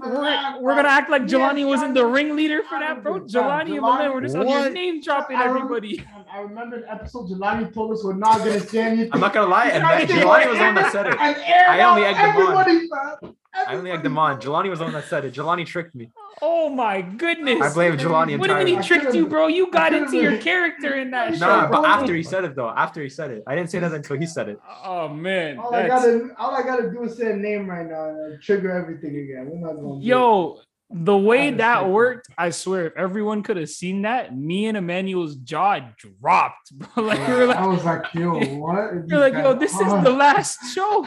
[0.00, 3.02] Jelani and the We're, we're gonna act like Yes, Jelani wasn't the ringleader for that,
[3.02, 3.20] bro.
[3.20, 6.04] Jelani, Jelani and my man were just out here name dropping everybody.
[6.32, 9.10] I remember an episode Jelani told us we're not gonna say anything.
[9.12, 11.16] I'm not gonna lie, and Jelani Jelani was the one that said it.
[11.18, 13.36] And aired I only out egged him on.
[13.54, 13.74] Everybody.
[13.74, 14.40] I only egged him on.
[14.40, 15.34] Jelani was the one that said it.
[15.34, 16.10] Jelani tricked me.
[16.40, 17.60] Oh my goodness.
[17.60, 19.02] I blame Jelani What do you mean he entirely.
[19.02, 19.46] Tricked you, bro?
[19.48, 21.46] You got into your character in that show.
[21.46, 23.92] Nah, but after he said it though, after he said it, I didn't say that
[23.92, 24.60] until he said it.
[24.84, 25.58] Oh man.
[25.58, 28.70] All I gotta, all I gotta do is say a name right now and trigger
[28.70, 29.48] everything again.
[29.50, 30.00] We're not gonna.
[30.00, 30.60] Yo,
[30.90, 35.36] the way that worked, I swear, if everyone could have seen that, me and Emmanuel's
[35.36, 36.88] jaw dropped, bro.
[37.04, 38.94] Like we were I was like, yo, what?
[38.94, 41.06] is you're like, yo, this is the last show.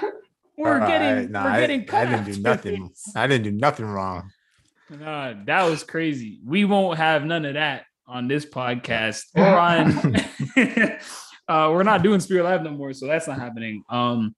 [0.61, 2.07] We're Uh, getting, I- nah, we're I- getting cut.
[2.07, 2.87] I didn't do nothing.
[2.89, 3.13] this.
[3.15, 4.29] I didn't do nothing wrong.
[4.89, 6.39] Nah, that was crazy.
[6.45, 10.15] We won't have none of that on this podcast or on.
[11.47, 13.83] uh, we're not doing SpiritLive no more, so that's not happening.
[13.89, 14.35] Um,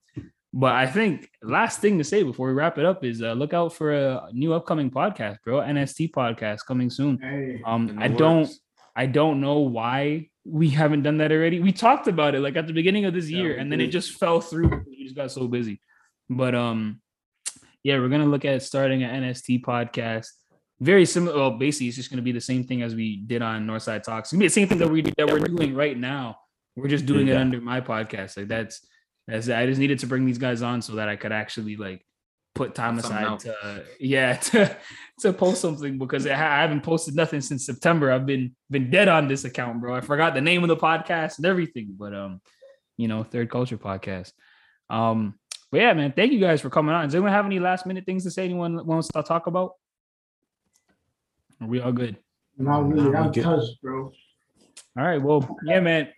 [0.53, 3.53] but I think last thing to say before we wrap it up is uh, look
[3.53, 5.57] out for a new upcoming podcast, bro.
[5.61, 7.17] NST podcast coming soon.
[7.19, 8.59] Hey, Um, In the I don't, works.
[8.95, 11.59] I don't know why we haven't done that already.
[11.59, 13.81] We talked about it like at the beginning of this Yeah, year, we and then
[13.81, 14.69] it just fell through.
[14.69, 15.79] because We just got so busy.
[16.29, 17.01] But um,
[17.83, 20.27] yeah, we're gonna look at starting an NST podcast.
[20.79, 21.37] Very similar.
[21.37, 24.27] Well, basically, it's just gonna be the same thing as we did on Northside Talks.
[24.27, 26.37] It's gonna be the same thing that we that we're doing right now.
[26.75, 28.37] We're just doing it under my podcast.
[28.37, 28.85] Like that's
[29.27, 29.49] that's.
[29.49, 32.05] I just needed to bring these guys on so that I could actually like
[32.55, 34.77] put time aside to yeah to
[35.19, 38.11] to post something because I, I haven't posted nothing since September.
[38.11, 39.95] I've been been dead on this account, bro.
[39.95, 42.41] I forgot the name of the podcast and everything, but um,
[42.97, 44.31] you know, Third Culture Podcast.
[44.89, 45.35] Um,
[45.73, 47.05] but yeah, man, thank you guys for coming on.
[47.05, 48.43] Does anyone have any last minute things to say?
[48.45, 49.71] Anyone wants to talk about?
[51.59, 52.15] Are we all good?
[52.59, 53.09] not really.
[53.09, 53.43] We I'm good.
[53.43, 54.11] touched, bro.
[54.95, 55.19] All right.
[55.19, 56.09] Well, yeah, man.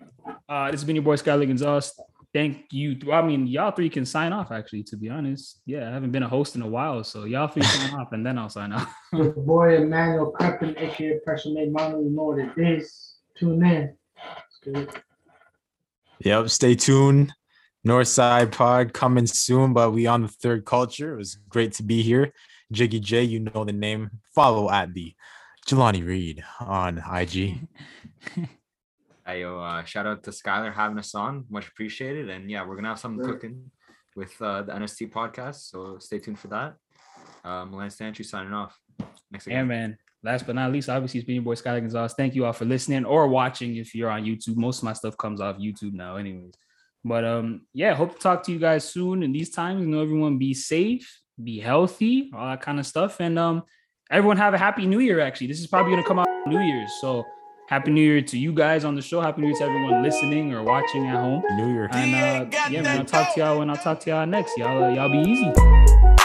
[0.49, 1.97] Uh, this has been your boy Skyler Gonzalez.
[2.33, 2.99] Thank you.
[3.13, 4.51] I mean, y'all three can sign off.
[4.51, 7.47] Actually, to be honest, yeah, I haven't been a host in a while, so y'all
[7.47, 8.93] three sign off, and then I'll sign off.
[9.13, 13.19] Your boy Emmanuel Crepin, aka Pressure Made Mama, you know what it is.
[13.37, 13.95] Tune in.
[14.49, 14.89] It's good.
[16.19, 16.49] Yep.
[16.49, 17.31] Stay tuned.
[17.85, 21.13] Northside Pod coming soon, but we on the third culture.
[21.13, 22.31] It was great to be here.
[22.71, 24.09] Jiggy J, you know the name.
[24.33, 25.13] Follow at the
[25.67, 27.59] Jelani Reid on IG.
[29.25, 31.45] Hey, yo, uh, shout out to Skyler having us on.
[31.49, 32.29] Much appreciated.
[32.29, 33.33] And yeah, we're gonna have something Right.
[33.33, 33.69] cooking
[34.15, 35.69] with uh, the NST podcast.
[35.69, 36.75] So stay tuned for that.
[37.43, 38.79] Uh, Milan Stanciu signing off.
[39.29, 39.97] Next Yeah, man.
[40.23, 42.15] Last but not least, obviously, it's been your boy Skyler Gonzalez.
[42.17, 44.55] Thank you all for listening or watching if you're on YouTube.
[44.55, 46.55] Most of my stuff comes off YouTube now, anyways.
[47.05, 49.21] But um, yeah, hope to talk to you guys soon.
[49.21, 53.19] In these times, you know, everyone be safe, be healthy, all that kind of stuff.
[53.19, 53.61] And um,
[54.09, 55.19] everyone have a happy new year.
[55.19, 56.91] Actually, this is probably gonna come out New Year's.
[56.99, 57.23] So
[57.69, 59.21] happy new year to you guys on the show.
[59.21, 61.43] Happy new year to everyone listening or watching at home.
[61.51, 61.89] New Year.
[61.91, 64.57] And uh, yeah, man, I'll talk to y'all when I'll talk to y'all next.
[64.57, 66.24] Y'all, uh, y'all be easy.